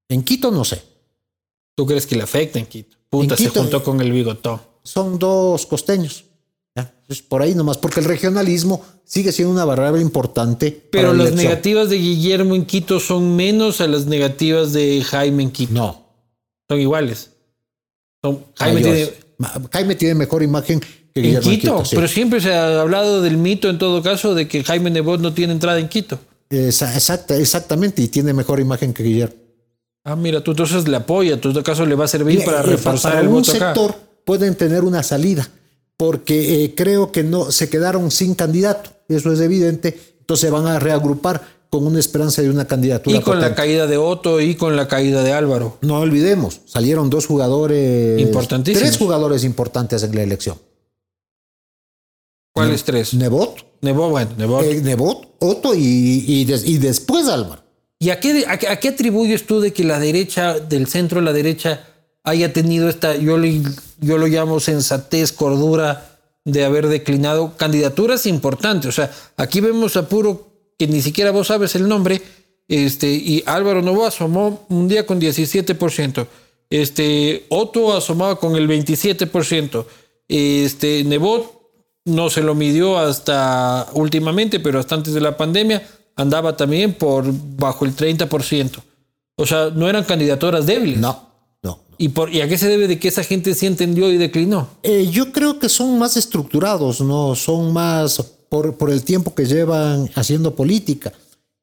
[0.09, 0.83] En Quito no sé.
[1.77, 2.97] ¿Tú crees que le afecta en Quito?
[3.09, 4.61] Puta, En se Quito- juntó con el bigotón.
[4.83, 6.25] Son dos costeños.
[6.77, 6.93] ¿Ya?
[7.09, 10.71] Es por ahí nomás, porque el regionalismo sigue siendo una variable importante.
[10.93, 11.45] Pero las elección.
[11.51, 15.73] negativas de Guillermo en Quito son menos a las negativas de Jaime en Quito.
[15.73, 16.07] No.
[16.69, 17.31] Son iguales.
[18.23, 19.11] Son, Jaime tiene,
[19.73, 20.87] Jaime tiene mejor imagen que
[21.21, 21.97] en Guillermo Quito, sí.
[21.97, 25.33] pero siempre se ha hablado del mito en todo caso de que Jaime Nebot no
[25.33, 26.21] tiene entrada en Quito.
[26.51, 29.35] Exacta- exactamente, y tiene mejor imagen que Guillermo.
[30.05, 32.47] Ah, mira, tú entonces le apoya, tú en todo caso le va a servir Mira,
[32.47, 33.67] para eh, reforzar para el un voto acá.
[33.75, 33.95] sector
[34.25, 35.49] pueden tener una salida,
[36.01, 40.67] porque eh, creo que no se quedaron sin candidato, eso es evidente, entonces se van
[40.67, 43.19] a reagrupar con una esperanza de una candidatura.
[43.19, 45.77] Y con la caída de Otto y con la caída de Álvaro.
[45.83, 48.89] No olvidemos, salieron dos jugadores, Importantísimos.
[48.89, 50.57] tres jugadores importantes en la elección.
[52.55, 53.13] ¿Cuáles tres?
[53.13, 53.59] Nebot.
[53.83, 54.65] Nebot, bueno, Nebot.
[54.65, 57.63] Eh, Nebot, Otto y, y, des- y después Álvaro.
[57.99, 61.21] ¿Y a qué, a, qué- a qué atribuyes tú de que la derecha, del centro
[61.21, 61.85] la derecha,
[62.25, 63.63] haya tenido esta, yo, le-
[64.01, 66.07] yo lo llamo sensatez, cordura,
[66.45, 68.87] de haber declinado candidaturas importantes?
[68.89, 70.49] O sea, aquí vemos a puro,
[70.79, 72.23] que ni siquiera vos sabes el nombre,
[72.69, 76.27] este, y Álvaro Novoa asomó un día con 17%.
[76.71, 79.85] Este, Otto asomaba con el 27%.
[80.29, 81.61] Este, Nebot
[82.05, 85.83] no se lo midió hasta últimamente, pero hasta antes de la pandemia
[86.17, 87.25] andaba también por
[87.57, 88.79] bajo el 30%.
[89.37, 90.99] O sea, no eran candidaturas débiles.
[90.99, 91.30] No.
[92.03, 94.69] ¿Y, por, ¿Y a qué se debe de que esa gente sí entendió y declinó?
[94.83, 97.35] Eh, yo creo que son más estructurados, ¿no?
[97.35, 101.13] Son más por, por el tiempo que llevan haciendo política.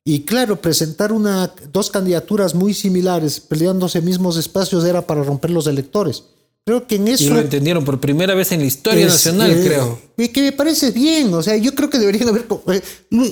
[0.05, 5.65] Y claro, presentar una, dos candidaturas muy similares, peleándose mismos espacios, era para romper los
[5.65, 6.23] electores.
[6.63, 7.33] Creo que en Y eso...
[7.33, 9.99] lo entendieron por primera vez en la historia es, nacional, eh, creo.
[10.17, 12.45] y Que me parece bien, o sea, yo creo que deberían haber...
[12.73, 12.81] eh,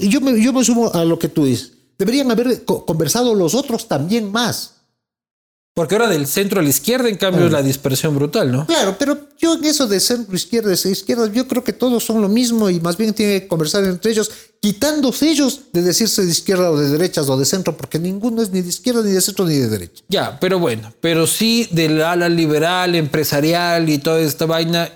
[0.09, 1.71] Yo me, yo me sumo a lo que tú dices.
[1.99, 4.74] Deberían haber co- conversado los otros también más.
[5.75, 8.65] Porque ahora del centro a la izquierda, en cambio, es la dispersión brutal, ¿no?
[8.65, 12.21] Claro, pero yo en eso de centro izquierda y izquierda, yo creo que todos son
[12.21, 16.31] lo mismo y más bien tienen que conversar entre ellos, quitándose ellos de decirse de
[16.31, 19.19] izquierda o de derechas o de centro, porque ninguno es ni de izquierda, ni de
[19.19, 20.01] centro, ni de derecha.
[20.07, 24.89] Ya, pero bueno, pero sí del ala liberal, empresarial y toda esta vaina,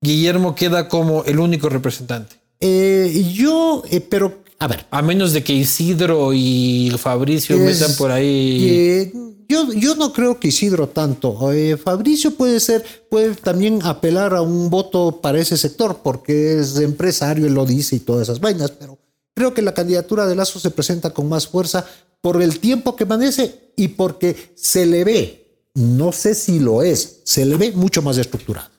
[0.00, 2.36] Guillermo queda como el único representante.
[2.60, 7.96] Eh, yo, eh, pero, a ver, A menos de que Isidro y Fabricio Es- metan
[7.96, 8.68] por ahí.
[8.70, 9.12] eh,
[9.48, 11.52] yo, yo no creo que Isidro tanto.
[11.52, 16.78] Eh, Fabricio puede ser, puede también apelar a un voto para ese sector, porque es
[16.78, 18.98] empresario, él lo dice y todas esas vainas, pero
[19.34, 21.84] creo que la candidatura de Lazo se presenta con más fuerza
[22.22, 27.20] por el tiempo que amanece y porque se le ve, no sé si lo es,
[27.24, 28.70] se le ve mucho más estructurado.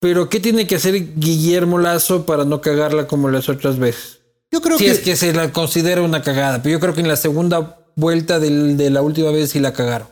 [0.00, 4.18] Pero ¿qué tiene que hacer Guillermo Lazo para no cagarla como las otras veces?
[4.50, 7.00] Yo creo Si que, es que se la considera una cagada, pero yo creo que
[7.00, 10.08] en la segunda vuelta del- de la última vez sí la cagaron.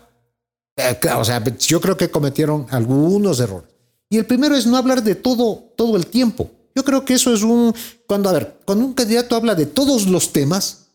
[0.79, 3.71] eh, o sea, yo creo que cometieron algunos errores.
[4.11, 6.51] Y el primero es no hablar de todo todo el tiempo.
[6.75, 7.75] Yo creo que eso es un
[8.07, 10.89] cuando a ver, cuando un candidato habla de todos los temas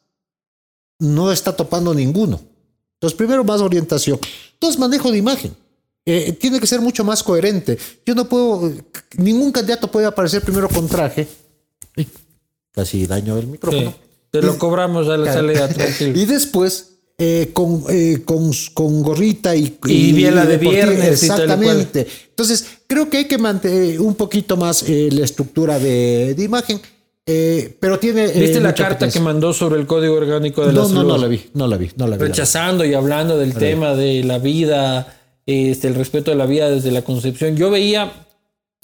[1.00, 2.40] no está topando ninguno.
[2.94, 4.20] Entonces, primero más orientación.
[4.54, 5.56] Entonces, manejo de imagen.
[6.06, 7.78] Eh, tiene que ser mucho más coherente.
[8.06, 8.72] Yo no puedo,
[9.18, 11.28] ningún candidato puede aparecer primero con traje.
[12.74, 13.92] Casi daño el micrófono.
[13.92, 13.96] Sí,
[14.32, 16.18] te lo cobramos a la salida, tranquilo.
[16.20, 21.26] Y después eh, con, eh, con, con gorrita y, Y biela de viernes y.
[21.28, 22.08] Exactamente.
[22.30, 26.80] Entonces, creo que hay que mantener un poquito más eh, la estructura de, de imagen,
[27.26, 28.26] eh, pero tiene.
[28.26, 31.08] eh, ¿Viste la carta que mandó sobre el Código Orgánico de la No, no, Salud?
[31.10, 32.22] no la vi, no la vi, no la vi.
[32.22, 36.70] la Rechazando y hablando del tema de la vida, este, el respeto a la vida
[36.72, 37.56] desde la concepción.
[37.58, 38.12] Yo veía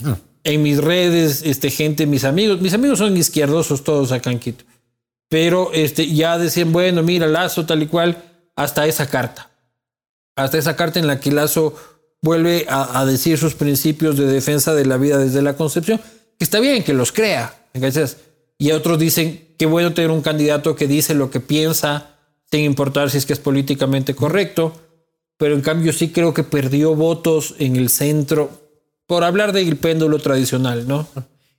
[0.03, 0.15] Ah.
[0.47, 4.63] En mis redes, este, gente, mis amigos, mis amigos son izquierdosos todos acá en Quito.
[5.27, 8.23] Pero este, ya decían, bueno, mira, Lazo, tal y cual,
[8.55, 9.51] hasta esa carta.
[10.37, 11.75] Hasta esa carta en la que Lazo
[12.21, 15.99] vuelve a, decir sus principios de defensa de la vida desde la concepción,
[16.37, 18.15] que está bien que los crea, ¿cachas?
[18.57, 22.15] Y otros dicen, qué bueno tener un candidato que dice lo que piensa,
[22.49, 24.73] sin importar si es que es políticamente correcto,
[25.35, 28.66] pero en cambio sí creo que perdió votos en el centro
[29.07, 31.07] por hablar del péndulo tradicional, ¿no?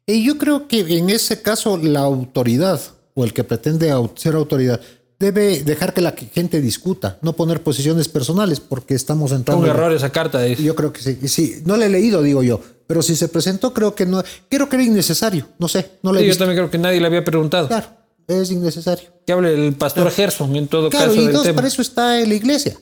[0.07, 2.81] Y yo creo que en ese caso la autoridad
[3.15, 4.81] o el que pretende ser autoridad
[5.19, 9.65] debe dejar que la gente discuta, no poner posiciones personales, porque estamos entrando.
[9.65, 11.63] En- error esa carta de Yo creo que sí, sí.
[11.65, 14.23] No la he leído, digo yo, pero si se presentó, creo que no.
[14.49, 15.49] Creo que era innecesario.
[15.59, 17.66] No sé, no la he Sí, yo también creo que nadie le había preguntado.
[17.66, 17.89] Claro,
[18.29, 19.09] es innecesario.
[19.27, 21.57] Que hable el pastor Gerson en todo Claro, caso y del dos, tema.
[21.57, 22.77] para eso está en la iglesia.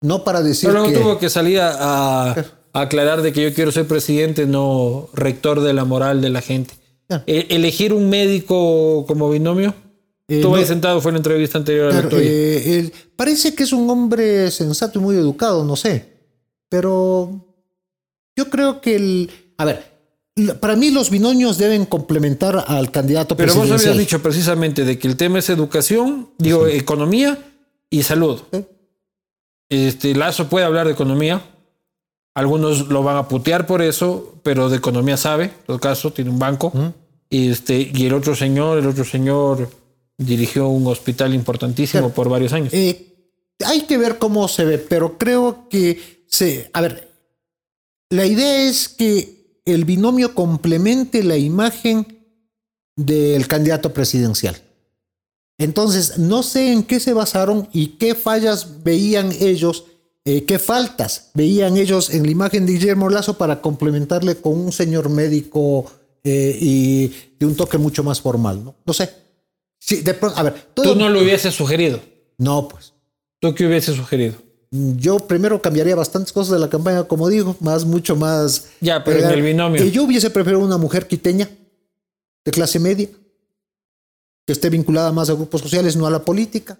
[0.00, 1.02] No para decir Pero luego que.
[1.02, 2.34] tuvo que salir a, a
[2.82, 6.74] aclarar de que yo quiero ser presidente, no rector de la moral de la gente.
[7.06, 7.24] Claro.
[7.26, 9.74] E- elegir un médico como binomio.
[10.28, 12.22] Eh, Tú no- ahí sentado fue en la entrevista anterior a la tuya.
[12.22, 16.12] eh, parece que es un hombre sensato y muy educado, no sé.
[16.68, 17.46] Pero
[18.36, 19.30] yo creo que el.
[19.56, 19.84] A ver,
[20.60, 23.92] para mí los binomios deben complementar al candidato Pero vos presidencial.
[23.92, 27.38] habías dicho precisamente de que el tema es educación, digo, economía
[27.88, 28.40] y salud.
[29.70, 31.42] Este Lazo puede hablar de economía.
[32.38, 35.46] Algunos lo van a putear por eso, pero de economía sabe.
[35.46, 36.72] En todo caso, tiene un banco.
[37.30, 39.68] Este, y el otro señor, el otro señor
[40.16, 42.72] dirigió un hospital importantísimo por varios años.
[42.72, 43.34] Eh,
[43.66, 46.70] hay que ver cómo se ve, pero creo que se.
[46.74, 47.10] A ver,
[48.08, 52.06] la idea es que el binomio complemente la imagen
[52.94, 54.62] del candidato presidencial.
[55.58, 59.86] Entonces, no sé en qué se basaron y qué fallas veían ellos,
[60.30, 64.72] eh, qué faltas veían ellos en la imagen de Guillermo Lazo para complementarle con un
[64.72, 65.90] señor médico
[66.22, 68.74] eh, y de un toque mucho más formal, ¿no?
[68.84, 69.08] No sé.
[69.78, 71.98] Sí, de pronto, a ver, todo, tú no lo hubieses sugerido.
[72.36, 72.92] No, pues.
[73.40, 74.34] ¿Tú qué hubieses sugerido?
[74.70, 78.68] Yo primero cambiaría bastantes cosas de la campaña, como digo, más, mucho más.
[78.82, 79.82] Ya, pero en el binomio.
[79.86, 81.48] yo hubiese preferido una mujer quiteña,
[82.44, 83.08] de clase media,
[84.46, 86.78] que esté vinculada más a grupos sociales, no a la política.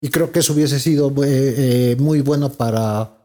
[0.00, 3.18] Y creo que eso hubiese sido eh, eh, muy bueno para,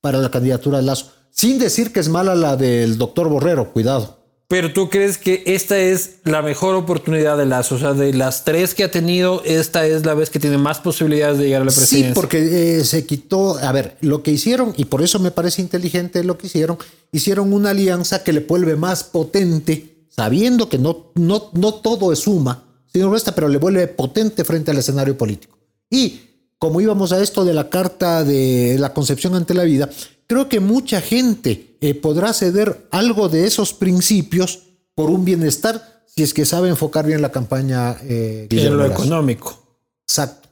[0.00, 1.12] para la candidatura de Lazo.
[1.30, 4.20] Sin decir que es mala la del doctor Borrero, cuidado.
[4.50, 8.44] Pero tú crees que esta es la mejor oportunidad de Lazo, o sea, de las
[8.44, 11.66] tres que ha tenido, esta es la vez que tiene más posibilidades de llegar a
[11.66, 12.08] la presidencia.
[12.08, 15.62] Sí, porque eh, se quitó, a ver, lo que hicieron, y por eso me parece
[15.62, 16.78] inteligente lo que hicieron,
[17.12, 22.18] hicieron una alianza que le vuelve más potente, sabiendo que no, no, no todo es
[22.18, 25.59] suma, sino resta, pero le vuelve potente frente al escenario político.
[25.90, 26.20] Y
[26.58, 29.90] como íbamos a esto de la carta de la concepción ante la vida,
[30.26, 34.60] creo que mucha gente eh, podrá ceder algo de esos principios
[34.94, 37.96] por un bienestar si es que sabe enfocar bien la campaña.
[38.02, 39.58] Eh, en lo económico.
[40.06, 40.48] Exacto.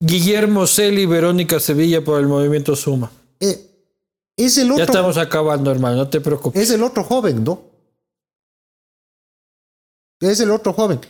[0.00, 3.10] Guillermo Celi, Verónica Sevilla por el movimiento Suma.
[3.40, 3.70] Eh,
[4.36, 4.78] es el otro.
[4.78, 6.62] Ya estamos acabando, hermano, no te preocupes.
[6.62, 7.62] Es el otro joven, ¿no?
[10.20, 11.00] Es el otro joven.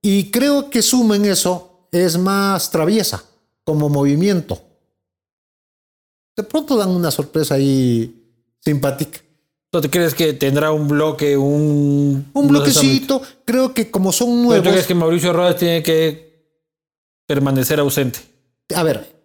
[0.00, 3.22] Y creo que Suma en eso es más traviesa
[3.64, 4.60] como movimiento
[6.36, 8.14] de pronto dan una sorpresa ahí
[8.60, 9.20] simpática.
[9.70, 12.30] ¿Tú te crees que tendrá un bloque, un...
[12.32, 14.64] Un bloquecito, creo que como son nuevos...
[14.64, 16.46] ¿Tú crees que Mauricio Rodas tiene que
[17.26, 18.20] permanecer ausente?
[18.74, 19.16] A ver,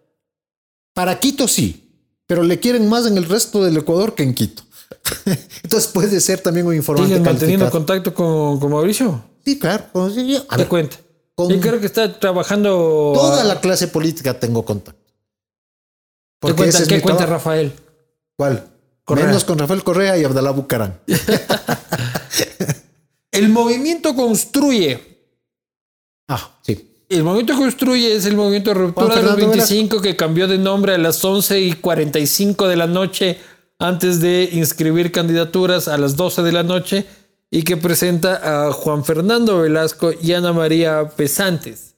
[0.93, 1.91] para Quito sí,
[2.25, 4.63] pero le quieren más en el resto del Ecuador que en Quito.
[5.63, 9.21] Entonces puede ser también un informante ¿Siguen manteniendo contacto con, con, Mauricio?
[9.43, 9.85] Sí, claro.
[9.93, 10.97] A ver, cuenta.
[11.37, 13.11] Yo creo que está trabajando...
[13.13, 15.13] Toda la clase política tengo contacto.
[16.41, 17.73] ¿Qué cuenta, ¿qué cuenta Rafael?
[18.35, 18.67] ¿Cuál?
[19.15, 20.99] Menos con Rafael Correa y Abdalá Bucarán.
[23.31, 24.99] el movimiento construye.
[26.27, 27.05] Ah, sí.
[27.09, 30.93] El movimiento construye es el movimiento de ruptura de los 25 que cambió de nombre
[30.93, 33.39] a las 11 y 45 de la noche
[33.79, 37.05] antes de inscribir candidaturas a las 12 de la noche
[37.49, 41.95] y que presenta a Juan Fernando Velasco y Ana María Pesantes.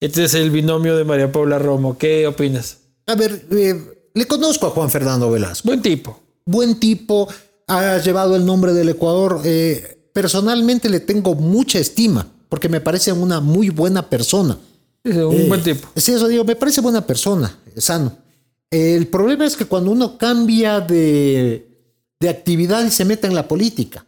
[0.00, 1.98] Este es el binomio de María Paula Romo.
[1.98, 2.78] ¿Qué opinas?
[3.06, 5.66] A ver, eh, le conozco a Juan Fernando Velasco.
[5.66, 6.20] Buen tipo.
[6.44, 7.28] Buen tipo,
[7.66, 9.40] ha llevado el nombre del Ecuador.
[9.44, 14.58] Eh, personalmente le tengo mucha estima, porque me parece una muy buena persona.
[15.04, 15.88] un buen eh, tipo.
[15.96, 18.16] Sí, eso digo, me parece buena persona, sano.
[18.70, 21.68] El problema es que cuando uno cambia de,
[22.18, 24.04] de actividad y se mete en la política,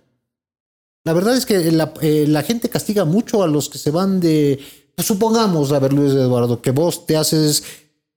[1.09, 4.60] la verdad es que la, la, gente castiga mucho a los que se van de,
[4.94, 7.62] pues supongamos, a ver Luis Eduardo, que vos te haces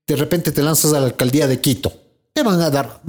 [0.05, 1.93] de repente te lanzas a la alcaldía de Quito.
[2.33, 2.99] Te van a dar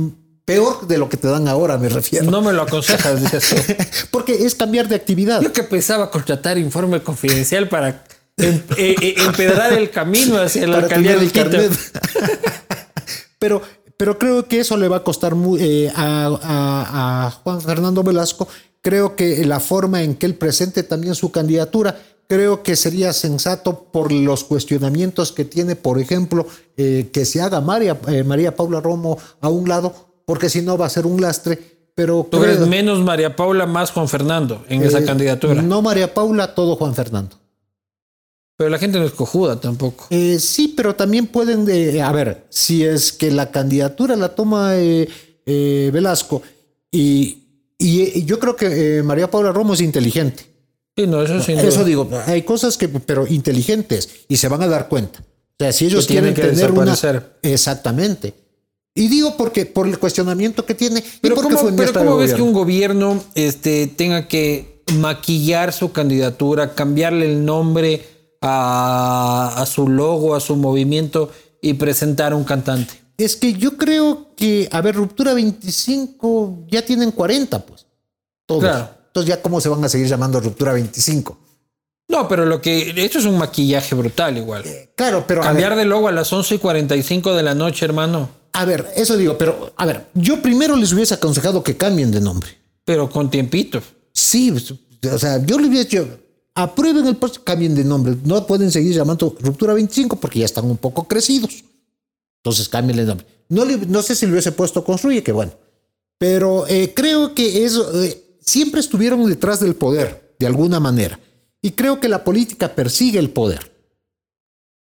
[0.44, 2.30] peor de lo que te dan ahora, me refiero.
[2.30, 4.06] No me lo aconsejas, dices.
[4.12, 5.42] Porque es cambiar de actividad.
[5.42, 8.04] Yo que pensaba contratar informe confidencial para
[8.36, 11.58] em, eh, eh, empedrar el camino hacia la alcaldía de Quito.
[13.40, 13.62] pero,
[13.96, 18.46] pero creo que eso le va a costar muy, eh, a, a Juan Fernando Velasco.
[18.82, 21.96] Creo que la forma en que él presente también su candidatura
[22.32, 26.46] creo que sería sensato por los cuestionamientos que tiene, por ejemplo,
[26.78, 29.94] eh, que se haga María, eh, María Paula Romo a un lado,
[30.24, 31.58] porque si no va a ser un lastre.
[31.94, 35.60] Pero ¿Tú crees menos María Paula, más Juan Fernando en esa eh, candidatura?
[35.60, 37.36] No María Paula, todo Juan Fernando.
[38.56, 40.06] Pero la gente no es cojuda tampoco.
[40.38, 41.68] sí, pero también pueden,
[42.00, 44.72] a ver, si es que la candidatura la toma
[45.44, 46.40] Velasco
[46.90, 47.41] y,
[47.82, 50.52] y yo creo que María Paula Romo es inteligente.
[50.96, 51.52] Sí, no, eso sí.
[51.52, 55.20] Eso digo, hay cosas que, pero inteligentes y se van a dar cuenta.
[55.20, 56.96] O sea, si ellos quieren tener una.
[57.42, 58.34] Exactamente.
[58.94, 61.02] Y digo porque por el cuestionamiento que tiene.
[61.22, 67.24] Pero, ¿cómo, pero ¿cómo ves que un gobierno este, tenga que maquillar su candidatura, cambiarle
[67.24, 68.04] el nombre
[68.42, 71.30] a, a su logo, a su movimiento
[71.62, 73.01] y presentar a un cantante?
[73.16, 77.86] Es que yo creo que, a ver, Ruptura 25 ya tienen 40, pues.
[78.46, 78.62] Todos.
[78.62, 78.90] Claro.
[79.06, 81.38] Entonces ya cómo se van a seguir llamando Ruptura 25.
[82.08, 84.64] No, pero lo que esto es un maquillaje brutal igual.
[84.66, 88.28] Eh, claro, pero cambiar de logo a las 11 y 45 de la noche, hermano.
[88.52, 92.20] A ver, eso digo, pero a ver, yo primero les hubiese aconsejado que cambien de
[92.20, 92.50] nombre.
[92.84, 93.80] Pero con tiempito.
[94.12, 96.08] Sí, o sea, yo les hubiese dicho,
[96.54, 98.14] aprueben el post, cambien de nombre.
[98.24, 101.64] No pueden seguir llamando Ruptura 25 porque ya están un poco crecidos.
[102.42, 103.26] Entonces cambien de nombre.
[103.48, 105.52] No, no sé si le hubiese puesto construye, que bueno.
[106.18, 111.18] Pero eh, creo que eso, eh, siempre estuvieron detrás del poder, de alguna manera.
[111.60, 113.72] Y creo que la política persigue el poder.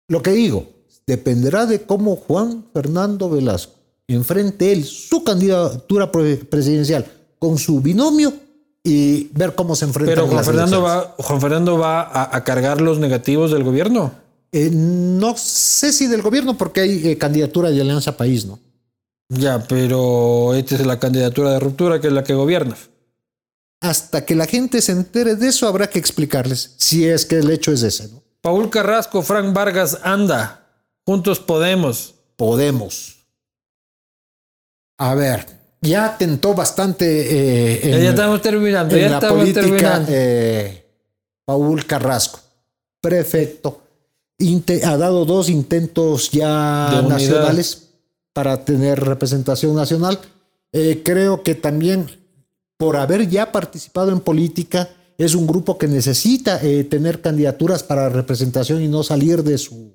[0.07, 0.67] Lo que digo,
[1.05, 3.73] dependerá de cómo Juan Fernando Velasco
[4.07, 7.05] enfrente él su candidatura presidencial
[7.39, 8.33] con su binomio
[8.83, 10.15] y ver cómo se enfrentan.
[10.15, 14.11] Pero Juan Fernando va, Juan Fernando va a, a cargar los negativos del gobierno.
[14.57, 18.57] Eh, no sé si del gobierno, porque hay eh, candidatura de Alianza País, ¿no?
[19.27, 22.77] Ya, pero esta es la candidatura de ruptura que es la que gobierna.
[23.81, 27.51] Hasta que la gente se entere de eso, habrá que explicarles si es que el
[27.51, 28.23] hecho es ese, ¿no?
[28.39, 30.65] Paul Carrasco, Frank Vargas, anda.
[31.05, 32.15] Juntos Podemos.
[32.37, 33.25] Podemos.
[34.97, 35.45] A ver,
[35.81, 40.81] ya tentó bastante eh, Ya, en, ya estamos terminando, en ya la estamos política terminando.
[41.43, 42.39] Paul Carrasco,
[43.01, 43.81] prefecto.
[44.83, 47.89] Ha dado dos intentos ya nacionales
[48.33, 50.19] para tener representación nacional.
[50.73, 52.07] Eh, creo que también
[52.77, 58.09] por haber ya participado en política, es un grupo que necesita eh, tener candidaturas para
[58.09, 59.93] representación y no salir de su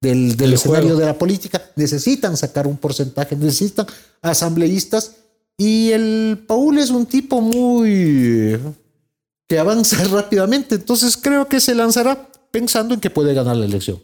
[0.00, 1.00] del, del Del escenario juego.
[1.00, 1.62] de la política.
[1.76, 3.86] Necesitan sacar un porcentaje, necesitan
[4.22, 5.16] asambleístas.
[5.56, 8.58] Y el Paul es un tipo muy
[9.46, 10.76] que avanza rápidamente.
[10.76, 14.00] Entonces creo que se lanzará pensando en que puede ganar la elección.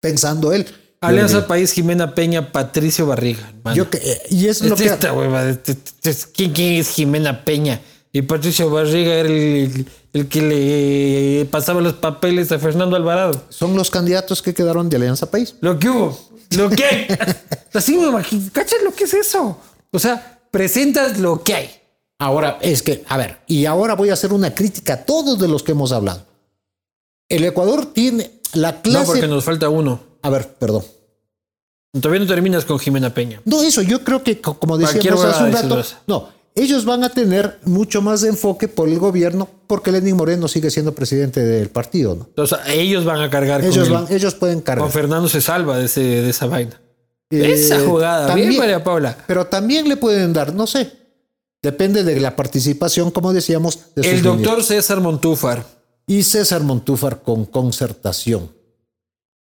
[0.00, 0.66] Pensando él.
[1.00, 3.52] Alianza Eh, País, Jimena Peña, Patricio Barriga.
[3.74, 6.88] yo que- eh, y es lo que esta hueva, este- este- este- ¿quién, quién es
[6.90, 7.80] Jimena Peña?
[8.12, 13.44] Y Patricio Barriga era el, el que le pasaba los papeles a Fernando Alvarado.
[13.48, 15.54] son los candidatos que quedaron de Alianza País.
[15.60, 16.18] Lo que hubo,
[16.56, 17.06] lo que hay.
[17.72, 18.50] Así me imagino.
[18.52, 19.56] ¿Cachas lo que es eso?
[19.92, 21.70] O sea, presentas lo que hay.
[22.18, 25.46] Ahora, es que, a ver, y ahora voy a hacer una crítica a todos de
[25.48, 26.26] los que hemos hablado.
[27.30, 29.06] El Ecuador tiene la No, clase.
[29.06, 30.00] porque nos falta uno.
[30.20, 30.84] A ver, perdón.
[31.92, 33.40] Todavía no terminas con Jimena Peña.
[33.44, 36.00] No, eso, yo creo que, co- como decíamos hace un huevada rato, decirlo.
[36.06, 40.46] no, ellos van a tener mucho más de enfoque por el gobierno, porque Lenín Moreno
[40.46, 42.46] sigue siendo presidente del partido, ¿no?
[42.46, 44.16] Sea, ellos van a cargar Ellos, con van, él.
[44.16, 44.82] ellos pueden cargar.
[44.82, 46.80] Juan Fernando se salva de, ese, de esa vaina.
[47.30, 49.16] Eh, esa jugada, bien, María Paula.
[49.26, 50.92] Pero también le pueden dar, no sé,
[51.62, 55.64] depende de la participación, como decíamos, de El doctor César Montúfar.
[56.10, 58.50] Y César Montúfar con concertación,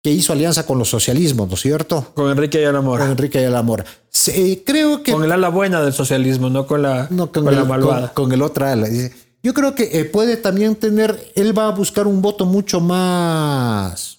[0.02, 2.12] que hizo alianza con los socialismos, ¿no es cierto?
[2.14, 3.02] Con Enrique Ayala Mora.
[3.04, 3.84] Con Enrique Ayala Mora.
[4.10, 7.44] Se- eh, creo que Con el ala buena del socialismo, no con la, no, con
[7.44, 8.12] con, la el, malvada.
[8.12, 8.88] con- con el otro ala.
[8.88, 12.78] Dice, Yo creo que eh, puede también tener, él va a buscar un voto mucho
[12.80, 14.18] más,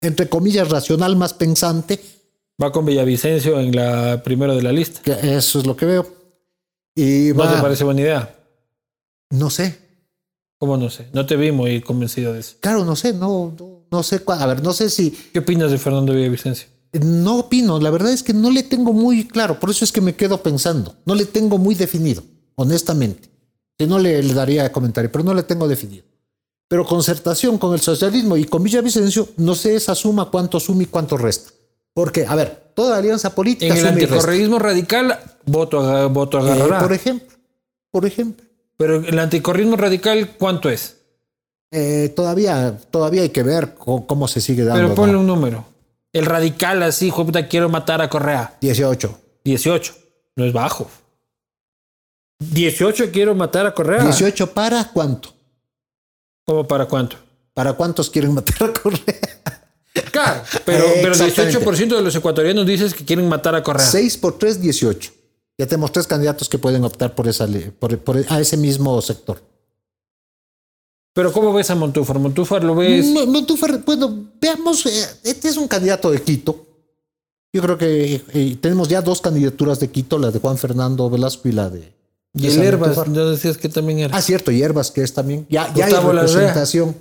[0.00, 2.00] entre comillas, racional, más pensante,
[2.62, 5.00] Va con Villavicencio en la primera de la lista.
[5.02, 6.06] que eso es lo que veo.
[6.94, 8.34] Y ¿No va, te parece buena idea?
[9.30, 9.78] no sé,
[10.60, 11.06] ¿Cómo no sé?
[11.14, 12.56] No te vi muy convencido de eso.
[12.60, 15.78] claro, no sé, no, no, no sé, a ver, no sé si, ¿Qué opinas de
[15.78, 16.68] Fernando Villavicencio?
[16.92, 20.00] no opino, la verdad es que no le tengo muy claro, por eso es que
[20.02, 22.22] me quedo pensando, no le tengo muy definido,
[22.56, 23.30] honestamente.
[23.78, 26.04] Si no le, le daría comentario, pero no le tengo definido.
[26.68, 30.86] Pero concertación con el socialismo y con Villavicencio, no sé esa suma cuánto suma y
[30.86, 31.50] cuánto resta.
[31.94, 36.80] Porque, a ver, toda alianza política En el anticorreísmo radical, voto, voto Eh, agarrará.
[36.80, 37.28] por ejemplo,
[37.90, 38.44] por ejemplo,
[38.80, 40.96] Pero el anticorreísmo radical, ¿cuánto es?
[41.70, 44.82] eh, todavía, todavía hay que ver cómo, se sigue dando.
[44.82, 45.20] Pero ponle ¿no?
[45.20, 45.66] un número.
[46.14, 48.56] El radical así, hijo de puta, quiero matar a Correa.
[48.62, 49.20] 18.
[49.44, 49.94] 18.
[50.36, 50.90] No es bajo.
[52.40, 54.02] 18 quiero matar a Correa.
[54.02, 55.34] 18 para cuánto?
[56.46, 57.16] ¿Cómo para cuánto?
[57.52, 59.42] ¿Para cuántos quieren matar a Correa?
[60.10, 61.58] Claro, pero, pero exactamente.
[61.60, 63.84] 18% de los ecuatorianos dices que quieren matar a Correa.
[63.84, 65.12] 6 por 3, 18.
[65.60, 67.46] Ya tenemos tres candidatos que pueden optar por esa,
[67.78, 69.42] por, por- a ese mismo sector.
[71.12, 72.18] Pero ¿cómo ves a Montúfar?
[72.18, 73.04] Montúfar lo ves...
[73.08, 76.64] No, no, tú, Fer- bueno, veamos, eh, este es un candidato de Quito.
[77.52, 81.46] Yo creo que eh, tenemos ya dos candidaturas de Quito, la de Juan Fernando Velasco
[81.46, 81.92] y la de...
[82.32, 83.08] y el Herbas, Montúfar.
[83.10, 84.16] no decías que también era.
[84.16, 85.46] Ah, cierto, Hierbas, que es también.
[85.50, 86.96] Ya, ya hay representación.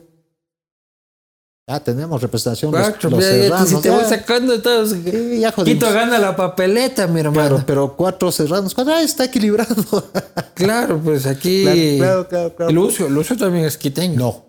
[1.70, 2.72] Ya tenemos representación.
[2.72, 4.90] los- Cuatro, los serranos, si te voy sacando todos.
[4.90, 5.52] Sí, ya.
[5.52, 7.34] Quito gana la papeleta, mi hermano.
[7.36, 8.74] Claro, Claro, pero cuatro serranos.
[8.76, 9.76] Ah, está equilibrado.
[11.04, 11.64] pues aquí.
[11.64, 12.72] Claro, claro, claro, claro.
[12.72, 14.18] Lucio, Lucio también es quiteño.
[14.18, 14.46] no.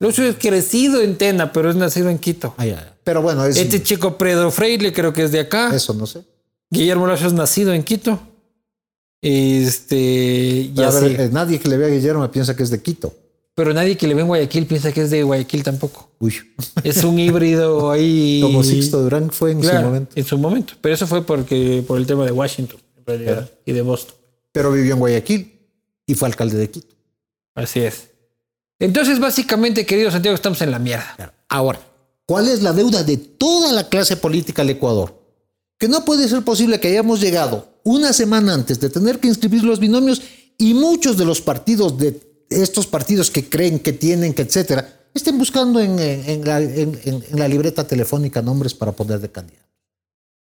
[0.00, 2.52] Lucio es crecido en Tena, pero es nacido en Quito.
[2.56, 2.96] Ah, ya.
[3.04, 5.74] Pero bueno, es, Este chico Predo Freire creo que es de acá.
[5.74, 6.24] eso no sé.
[6.68, 8.18] Guillermo Lazo es nacido en Quito.
[9.22, 12.82] Este, ya a ver, eh, nadie que le vea a Guillermo piensa que es de
[12.82, 13.14] Quito.
[13.54, 16.10] Pero nadie que le ve en Guayaquil piensa que es de Guayaquil tampoco.
[16.18, 16.34] Uy.
[16.82, 18.40] Es un híbrido ahí.
[18.42, 20.12] Como Sixto Durán fue en Claro, su momento.
[20.16, 20.74] En su momento.
[20.80, 24.16] Pero eso fue porque por el tema de Washington, en realidad, y de Boston.
[24.50, 25.52] Pero vivió en Guayaquil
[26.06, 26.94] y fue alcalde de Quito.
[27.54, 28.10] Así es.
[28.80, 31.32] Entonces, básicamente, querido Santiago, estamos en la mierda.
[31.48, 31.78] Ahora,
[32.26, 35.22] ¿cuál es la deuda de toda la clase política del Ecuador?
[35.78, 39.62] Que no puede ser posible que hayamos llegado una semana antes de tener que inscribir
[39.62, 40.22] los binomios
[40.58, 45.38] y muchos de los partidos de estos partidos que creen que tienen que etcétera estén
[45.38, 49.64] buscando en, en- en la, en- libreta telefónica nombres para poner de candidato.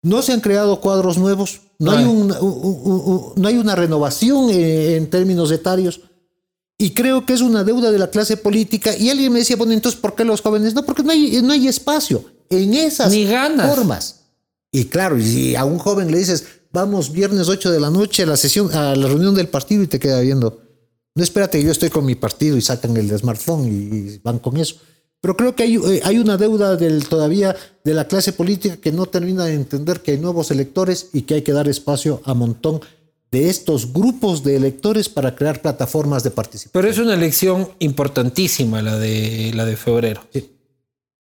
[0.03, 2.29] No se han creado cuadros nuevos, no, hay, un,
[3.37, 6.01] no hay una renovación en términos etarios.
[6.77, 8.95] Y creo que es una deuda de la clase política.
[8.97, 10.75] Y alguien me decía, bueno, entonces, ¿por qué los jóvenes?
[10.75, 13.75] No, porque no hay, no hay espacio en esas Ni ganas.
[13.75, 14.17] formas.
[14.73, 18.27] Y claro, si a un joven le dices, vamos viernes 8 de la noche a
[18.27, 20.61] la sesión, a la reunión del partido y te queda viendo.
[21.15, 24.77] No espérate, yo estoy con mi partido y sacan el smartphone y van con eso.
[25.21, 28.93] Pero creo que hay, eh, hay una deuda del, todavía de la clase política que
[28.93, 32.35] no termina de entender que hay nuevos electores y que hay que dar espacio a
[32.35, 32.81] montón
[33.31, 36.73] de estos grupos de electores para crear plataformas de participación.
[36.73, 40.23] Pero es una elección importantísima la de, la de febrero.
[40.33, 40.51] Sí.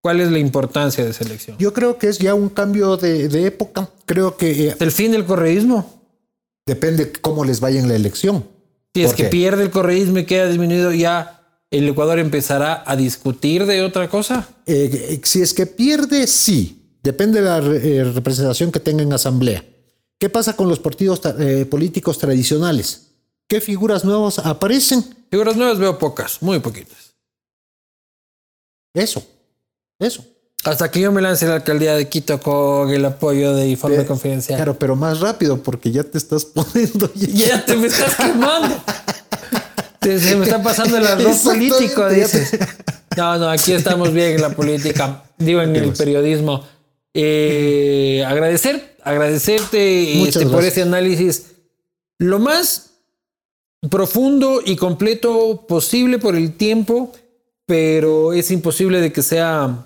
[0.01, 1.55] ¿Cuál es la importancia de esa elección?
[1.57, 3.89] Yo creo que es ya un cambio de, de época.
[4.05, 6.01] Creo que eh, ¿El fin del correísmo?
[6.65, 8.45] depende cómo les vaya en la elección.
[8.95, 9.29] Si es ¿Por que qué?
[9.29, 11.39] pierde el correísmo y queda disminuido, ya
[11.71, 14.47] el Ecuador empezará a discutir de otra cosa.
[14.67, 16.79] Eh, si es que pierde, sí.
[17.01, 19.65] Depende de la eh, representación que tenga en asamblea.
[20.19, 23.09] ¿Qué pasa con los partidos eh, políticos tradicionales?
[23.47, 25.03] ¿Qué figuras nuevas aparecen?
[25.29, 27.15] Figuras nuevas veo pocas, muy poquitas.
[28.93, 29.25] Eso,
[29.99, 30.23] eso.
[30.63, 34.05] Hasta que yo me lance a la alcaldía de Quito con el apoyo de informe
[34.05, 34.57] confidencial.
[34.57, 37.11] Claro, pero más rápido porque ya te estás poniendo.
[37.15, 38.81] Ya te me estás quemando.
[39.99, 42.51] Te- Se me está pasando el arroz político, te- dices.
[43.17, 46.63] No, no, aquí estamos bien en la política, digo en el periodismo.
[47.13, 51.43] Eh, agradecer, agradecerte este, por este análisis
[52.17, 52.91] lo más
[53.89, 57.11] profundo y completo posible por el tiempo,
[57.65, 59.85] pero es imposible de que sea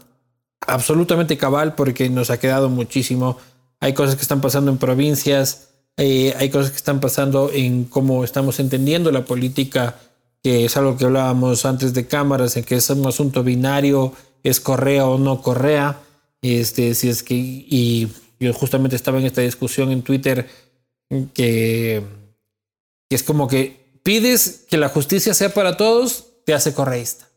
[0.61, 3.37] absolutamente cabal porque nos ha quedado muchísimo.
[3.79, 8.23] Hay cosas que están pasando en provincias, eh, hay cosas que están pasando en cómo
[8.23, 9.99] estamos entendiendo la política,
[10.43, 14.13] que es algo que hablábamos antes de cámaras, en que es un asunto binario,
[14.43, 15.99] es correa o no correa.
[16.41, 18.09] Este, si es que, y
[18.39, 20.47] yo justamente estaba en esta discusión en Twitter
[21.33, 22.03] que,
[23.09, 27.27] que es como que pides que la justicia sea para todos, te hace correísta.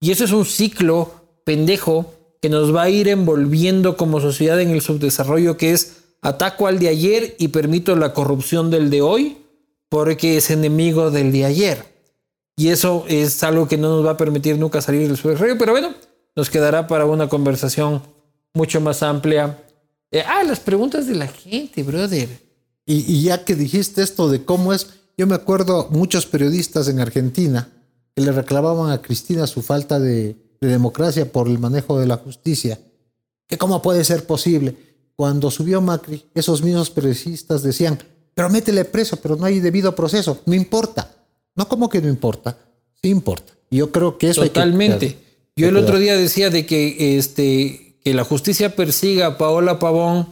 [0.00, 1.12] Y eso es un ciclo
[1.44, 2.14] pendejo
[2.46, 6.78] que nos va a ir envolviendo como sociedad en el subdesarrollo, que es ataco al
[6.78, 9.38] de ayer y permito la corrupción del de hoy
[9.88, 11.84] porque es enemigo del de ayer.
[12.56, 15.72] Y eso es algo que no nos va a permitir nunca salir del subdesarrollo, pero
[15.72, 15.92] bueno,
[16.36, 18.00] nos quedará para una conversación
[18.54, 19.58] mucho más amplia.
[20.12, 22.28] Eh, ah, las preguntas de la gente, brother.
[22.84, 24.86] Y, y ya que dijiste esto de cómo es,
[25.18, 27.68] yo me acuerdo muchos periodistas en Argentina
[28.14, 32.16] que le reclamaban a Cristina su falta de, de democracia por el manejo de la
[32.16, 32.80] justicia.
[33.46, 34.76] Que cómo puede ser posible.
[35.14, 37.98] Cuando subió Macri, esos mismos periodistas decían,
[38.34, 40.40] pero métele preso, pero no hay debido proceso.
[40.44, 41.10] No importa.
[41.54, 42.58] No como que no importa.
[43.02, 43.54] Sí importa.
[43.70, 45.18] Y yo creo que eso hay que Totalmente.
[45.56, 50.28] Yo el otro día decía de que, este, que la justicia persiga a Paola Pavón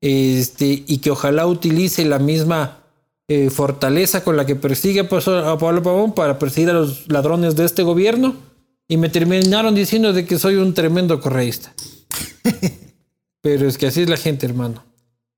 [0.00, 2.82] este, y que ojalá utilice la misma
[3.28, 5.08] eh, fortaleza con la que persigue a
[5.58, 8.34] Paola Pavón para perseguir a los ladrones de este gobierno.
[8.92, 11.72] Y me terminaron diciendo de que soy un tremendo correísta.
[13.40, 14.84] Pero es que así es la gente, hermano.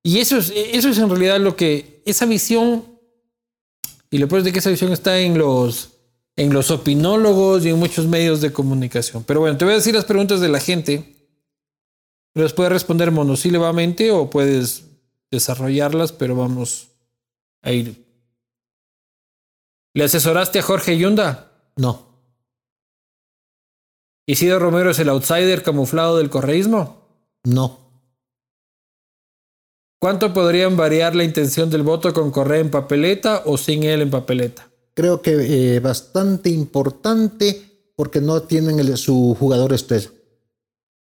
[0.02, 2.84] Y eso es, eso es en realidad lo que, esa visión,
[4.10, 5.90] y lo peor es de que esa visión está en los,
[6.34, 9.22] en los opinólogos y en muchos medios de comunicación.
[9.22, 11.14] Pero bueno, te voy a decir las preguntas de la gente.
[12.34, 14.86] Las puedes responder monosílabamente o puedes
[15.30, 16.88] desarrollarlas, pero vamos
[17.62, 18.04] a ir.
[19.92, 21.52] ¿Le asesoraste a Jorge Yunda?
[21.76, 22.13] No.
[24.26, 27.02] ¿Isidro Romero es el outsider camuflado del correísmo?
[27.44, 27.78] No.
[30.00, 34.10] ¿Cuánto podrían variar la intención del voto con Correa en papeleta o sin él en
[34.10, 34.68] papeleta?
[34.94, 40.10] Creo que eh, bastante importante porque no tienen el- su jugador estrella.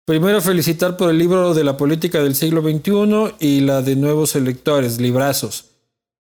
[0.07, 4.37] Primero felicitar por el libro de la política del siglo XXI y la de nuevos
[4.37, 5.67] electores, librazos.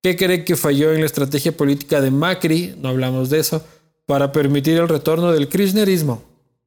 [0.02, 2.74] ¿Qué cree que falló en la estrategia política de Macri?
[2.78, 3.62] No hablamos de eso.
[4.06, 6.22] Para permitir el retorno del kirchnerismo.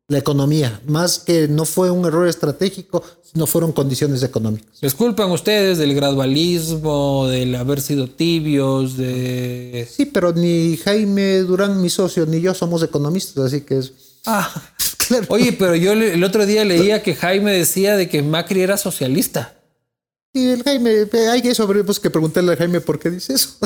[0.09, 4.69] La economía, más que no fue un error estratégico, sino fueron condiciones económicas.
[4.79, 9.85] ¿Les culpan ustedes del gradualismo, del haber sido tibios, de...
[9.91, 13.93] Sí, pero ni Jaime Durán, mi socio, ni yo somos economistas, así que es...
[14.25, 14.49] Ah,
[15.07, 15.25] Claro.
[15.29, 19.55] oye, pero yo el otro día leía que Jaime decía de que Macri era socialista.
[20.34, 23.34] Y el Jaime, eh, hay que eso, habríamos que preguntarle a Jaime por qué dice
[23.34, 23.57] eso.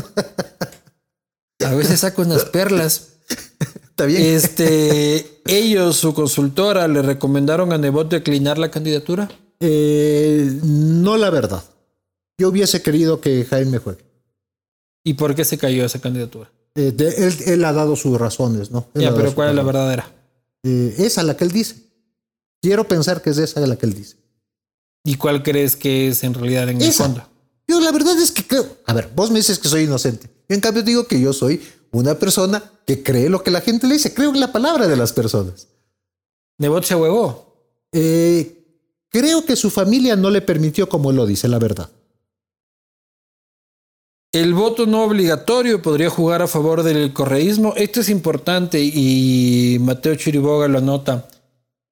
[1.66, 3.08] A veces saca unas perlas.
[4.02, 4.36] Está bien.
[4.36, 9.30] Este, ellos, su consultora, le recomendaron a Nebot declinar la candidatura.
[9.60, 11.64] Eh, no la verdad.
[12.40, 14.04] Yo hubiese querido que Jaime juegue.
[15.04, 16.52] ¿Y por qué se cayó esa candidatura?
[16.76, 18.88] Eh, de- él, él ha dado sus razones, ¿no?
[18.96, 20.12] Él Ya, pero ¿cuál es la verdadera?
[20.64, 21.76] Eh, esa la que él dice.
[22.62, 24.18] Quiero pensar que es esa la que él dice.
[25.04, 27.28] ¿Y cuál crees que es en realidad en el fondo?
[27.68, 30.30] Yo la verdad es que creo, a ver, vos me dices que soy inocente.
[30.50, 31.62] en cambio digo que yo soy
[31.92, 34.96] una persona que cree lo que la gente le dice, creo en la palabra de
[34.98, 35.68] las personas.
[36.58, 37.56] ¿Nebot se huevó?
[37.92, 38.66] Eh,
[39.10, 41.90] creo que su familia no le permitió como lo dice, la verdad.
[44.32, 47.74] El voto no obligatorio podría jugar a favor del correísmo.
[47.76, 51.28] Esto es importante y Mateo Chiriboga lo anota.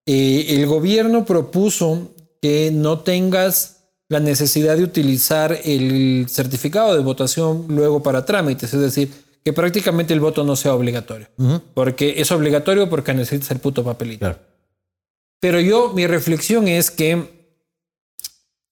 [0.05, 7.65] Eh, el gobierno propuso que no tengas la necesidad de utilizar el certificado de votación
[7.67, 9.11] luego para trámites, es decir,
[9.43, 11.27] que prácticamente el voto no sea obligatorio,
[11.73, 14.37] porque es obligatorio porque necesitas el puto papelito.
[15.39, 17.11] Pero yo, mi reflexión es que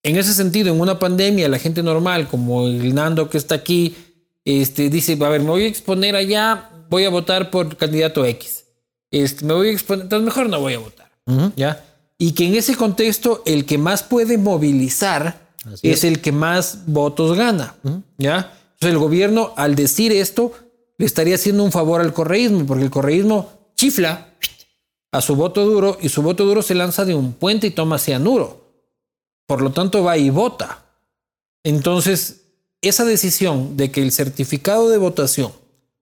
[0.03, 3.95] en ese sentido, en una pandemia, la gente normal, como el Nando que está aquí,
[4.43, 8.65] este, dice, a ver, me voy a exponer allá, voy a votar por candidato X.
[9.11, 11.07] Este, me voy a exponer, entonces mejor no voy a votar.
[11.55, 11.83] ¿Ya?
[12.17, 15.47] y que en ese contexto el que más puede movilizar
[15.83, 17.75] es, el que más votos gana.
[18.17, 18.53] ¿ya?
[18.77, 20.51] Entonces el gobierno al decir esto
[20.99, 24.35] le estaría haciendo un favor al correísmo, porque el correísmo chifla
[25.11, 27.97] a su voto duro y su voto duro se lanza de un puente y toma
[27.97, 28.65] cianuro.
[29.47, 30.83] Por lo tanto va y vota.
[31.63, 32.41] Entonces,
[32.81, 35.51] esa decisión de que el certificado de votación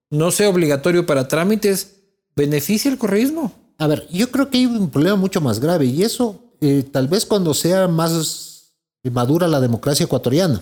[0.10, 1.96] no sea obligatorio para trámites
[2.36, 3.54] beneficia al correísmo.
[3.78, 7.08] A ver, yo creo que hay un problema mucho más grave y eso eh, tal
[7.08, 8.74] vez cuando sea más
[9.04, 10.62] madura la democracia ecuatoriana.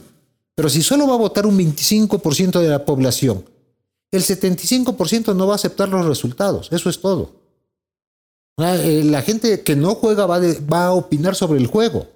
[0.55, 3.45] Pero si solo va a votar un 25% de la población,
[4.11, 6.71] el 75% no va a aceptar los resultados.
[6.71, 7.31] Eso es todo.
[8.57, 12.07] Ah, eh, la gente que no juega va, va, a opinar sobre el juego.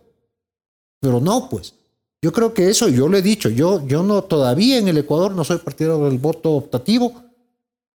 [1.00, 1.74] Pero no, pues.
[2.22, 5.34] Yo creo que eso, yo lo he dicho, yo, yo no todavía en el Ecuador
[5.34, 7.14] no soy partidario del voto optativo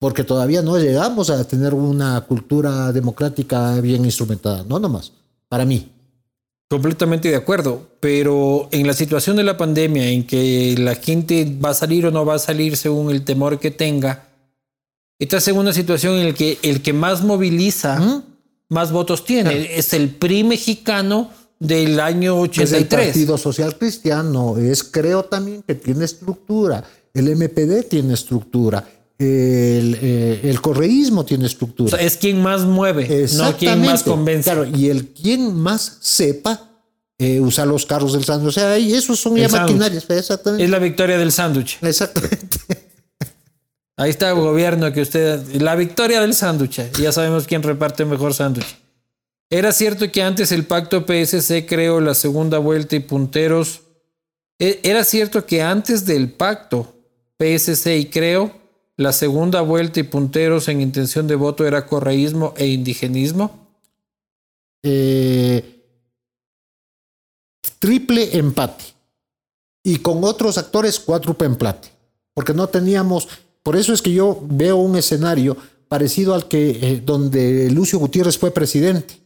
[0.02, 5.12] porque todavía no llegamos a tener una cultura democrática bien instrumentada, no nomás,
[5.48, 5.91] para mí.
[6.72, 11.68] Completamente de acuerdo, pero en la situación de la pandemia, en que la gente va
[11.68, 14.30] a salir o no va a salir según el temor que tenga,
[15.18, 18.24] estás en una situación en la que el que más moviliza,
[18.70, 19.76] más votos tiene.
[19.76, 21.28] Es el PRI mexicano
[21.58, 22.72] del año 83.
[22.72, 26.82] Es el Partido Social Cristiano, es creo también que tiene estructura.
[27.12, 28.82] El MPD tiene estructura
[29.22, 31.98] el, eh, el, correísmo tiene estructura.
[31.98, 34.50] es quien más mueve, no quien más convence.
[34.50, 36.68] Claro, y el quien más sepa
[37.18, 38.48] eh, usar los carros del sándwich.
[38.48, 40.08] O sea, esos son ya maquinarias.
[40.08, 40.64] Exactamente.
[40.64, 41.78] Es la victoria del sándwich.
[41.82, 42.58] Exactamente.
[43.96, 45.40] Ahí está el gobierno que usted.
[45.60, 46.80] La victoria del sándwich.
[47.00, 48.76] Ya sabemos quién reparte mejor sándwich.
[49.50, 53.82] Era cierto que antes el pacto PSC creó la segunda vuelta y punteros.
[54.58, 56.96] E, era cierto que antes del pacto
[57.38, 58.61] PSC y creo
[58.96, 63.66] la segunda vuelta y punteros en intención de voto era correísmo e indigenismo.
[64.82, 65.80] Eh,
[67.78, 68.84] triple empate.
[69.82, 71.88] Y con otros actores cuádruple empate.
[72.34, 73.28] Porque no teníamos.
[73.62, 75.56] Por eso es que yo veo un escenario
[75.88, 79.21] parecido al que eh, donde Lucio Gutiérrez fue presidente.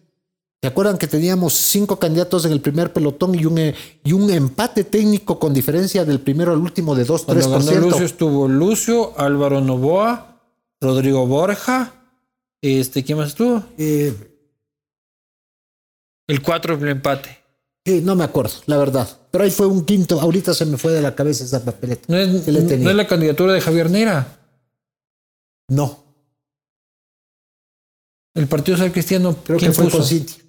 [0.62, 4.30] ¿Se acuerdan que teníamos cinco candidatos en el primer pelotón y un, eh, y un
[4.30, 7.48] empate técnico con diferencia del primero al último de 2-3%?
[7.48, 10.40] Cuando Lucio estuvo Lucio, Álvaro Novoa,
[10.80, 11.92] Rodrigo Borja,
[12.62, 13.62] este, ¿quién más estuvo?
[13.76, 14.14] Eh,
[16.26, 17.38] el cuatro el empate.
[17.84, 19.08] Sí, no me acuerdo, la verdad.
[19.30, 20.20] Pero ahí fue un quinto.
[20.20, 22.02] Ahorita se me fue de la cabeza esa papeleta.
[22.08, 24.38] ¿No es, ¿no es la candidatura de Javier Neira?
[25.68, 26.02] No.
[28.34, 29.36] El Partido Social Cristiano.
[29.44, 30.45] Creo que fue con Cintia.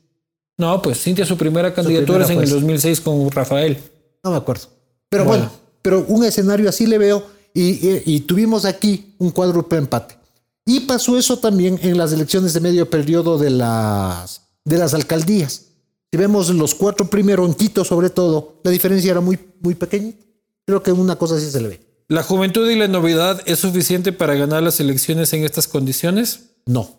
[0.58, 3.78] No, pues Cintia su primera candidatura es en el 2006 con Rafael.
[4.24, 4.68] No me acuerdo.
[5.10, 5.50] Pero bueno,
[5.82, 7.24] pero un escenario así le veo
[7.54, 10.18] y, tuvimos aquí un cuádruple empate.
[10.66, 15.68] Y pasó eso también en las elecciones de medio periodo de las, de las alcaldías.
[16.12, 20.14] Si vemos los cuatro primeros en Quito sobre todo, la diferencia era muy, muy pequeña.
[20.66, 21.82] Creo que una cosa sí se le ve.
[22.10, 26.52] ¿La juventud y la novedad es suficiente para ganar las elecciones en estas condiciones?
[26.66, 26.96] No.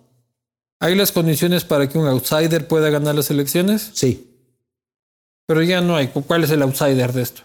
[0.80, 3.90] ¿Hay las condiciones para que un outsider pueda ganar las elecciones?
[3.94, 4.28] Sí.
[5.46, 6.08] Pero ya no hay.
[6.08, 7.42] ¿Cuál es el outsider de esto?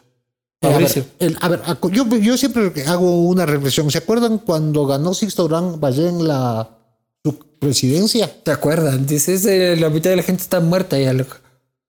[0.61, 1.05] Fabricio.
[1.41, 1.61] a ver,
[1.91, 3.89] yo, siempre hago una reflexión.
[3.91, 6.69] ¿Se acuerdan cuando ganó Sixto Durán Valle en la
[7.23, 8.31] su presidencia?
[8.45, 9.05] ¿Se acuerdan?
[9.05, 9.45] Dices,
[9.80, 11.35] la mitad de la gente está muerta ya, loco.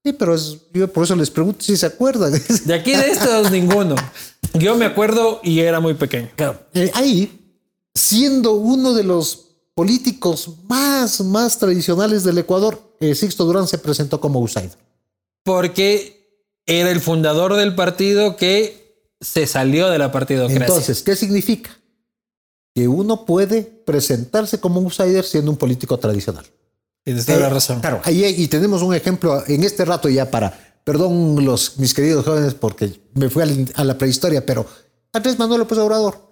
[0.04, 0.36] Sí, pero
[0.72, 2.32] yo por eso les pregunto si se acuerdan.
[2.64, 3.94] De aquí de estos, ninguno.
[4.54, 6.30] Yo me acuerdo y era muy pequeño.
[6.36, 6.60] Claro.
[6.74, 7.58] Eh, ahí,
[7.94, 9.43] siendo uno de los
[9.74, 14.78] políticos más, más tradicionales del Ecuador, eh, Sixto Durán se presentó como outsider.
[15.42, 20.66] Porque era el fundador del partido que se salió de la partidocracia.
[20.66, 21.70] Entonces, ¿qué significa?
[22.74, 26.46] Que uno puede presentarse como un outsider siendo un político tradicional.
[27.02, 27.80] Tienes toda la eh, razón.
[27.80, 32.24] Claro, ahí y tenemos un ejemplo en este rato ya para, perdón los mis queridos
[32.24, 34.66] jóvenes porque me fui a la, a la prehistoria, pero
[35.12, 36.23] Andrés Manuel López Obrador.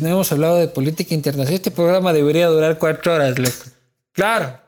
[0.00, 1.54] No hemos hablado de política internacional.
[1.54, 3.52] Este programa debería durar cuatro horas, loco.
[4.12, 4.58] Claro.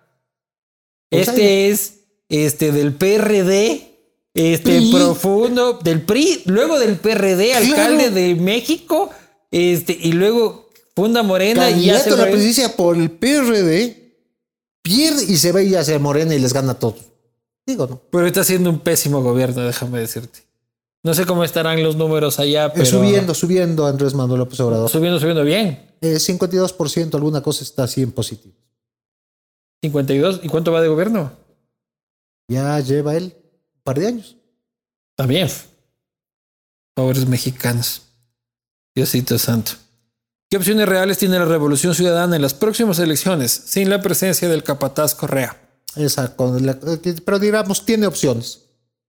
[1.11, 1.71] Pues Este ahí.
[1.71, 1.93] es
[2.29, 3.93] este del PRD,
[4.35, 9.11] este profundo, del PRI, luego del PRD, alcalde de México,
[9.51, 14.13] este, y luego funda Morena y Candidato se a la re- presidencia por el PRD,
[14.83, 16.97] pierde y se ve y hace Morena y les gana a todos.
[17.65, 18.01] Digo, ¿no?
[18.11, 20.41] Pero está haciendo un pésimo gobierno, déjame decirte.
[21.07, 24.91] No sé cómo estarán los números allá, Eh, pero Subiendo, subiendo Andrés Manuel López Obrador.
[24.91, 25.95] subiendo, subiendo bien.
[26.01, 28.57] Eh, 52%, alguna cosa está así en positivo.
[29.83, 30.41] 52.
[30.43, 31.31] ¿Y cuánto va de gobierno?
[32.49, 34.37] Ya lleva él un par de años.
[35.13, 35.49] Está bien.
[36.97, 38.03] Pobres mexicanos.
[38.93, 39.73] Diosito santo.
[40.51, 44.65] ¿Qué opciones reales tiene la revolución ciudadana en las próximas elecciones sin la presencia del
[44.65, 45.57] capataz Correa?
[45.95, 48.63] La- eh, pero digamos, tiene opciones.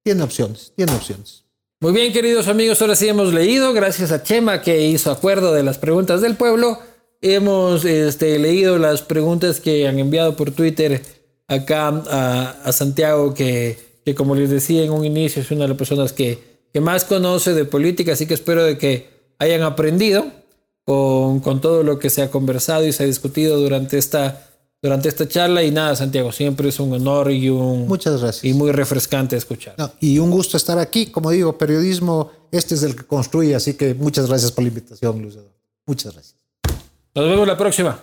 [0.04, 1.44] Tiene opciones, tiene opciones.
[1.80, 5.62] Muy bien, queridos amigos, ahora sí hemos leído, gracias a Chema que hizo acuerdo de
[5.62, 6.80] las preguntas del pueblo.
[7.22, 11.04] Hemos este, leído las preguntas que han enviado por Twitter
[11.48, 15.68] acá a, a Santiago, que, que como les decía en un inicio, es una de
[15.68, 16.40] las personas que,
[16.74, 20.26] que más conoce de política, así que espero de que hayan aprendido
[20.84, 24.50] con, con todo lo que se ha conversado y se ha discutido durante esta,
[24.88, 25.64] durante esta charla.
[25.64, 28.46] Y nada, Santiago, siempre es un honor y, un, Muchas gracias.
[28.46, 29.76] y muy refrescante escuchar.
[29.78, 31.08] No, y un gusto estar aquí.
[31.08, 35.22] Como digo, periodismo, este es el que construye, así que muchas gracias por la invitación,
[35.22, 35.54] Luis Eduardo.
[35.86, 36.36] Muchas gracias.
[37.14, 38.00] Nos vemos la próxima.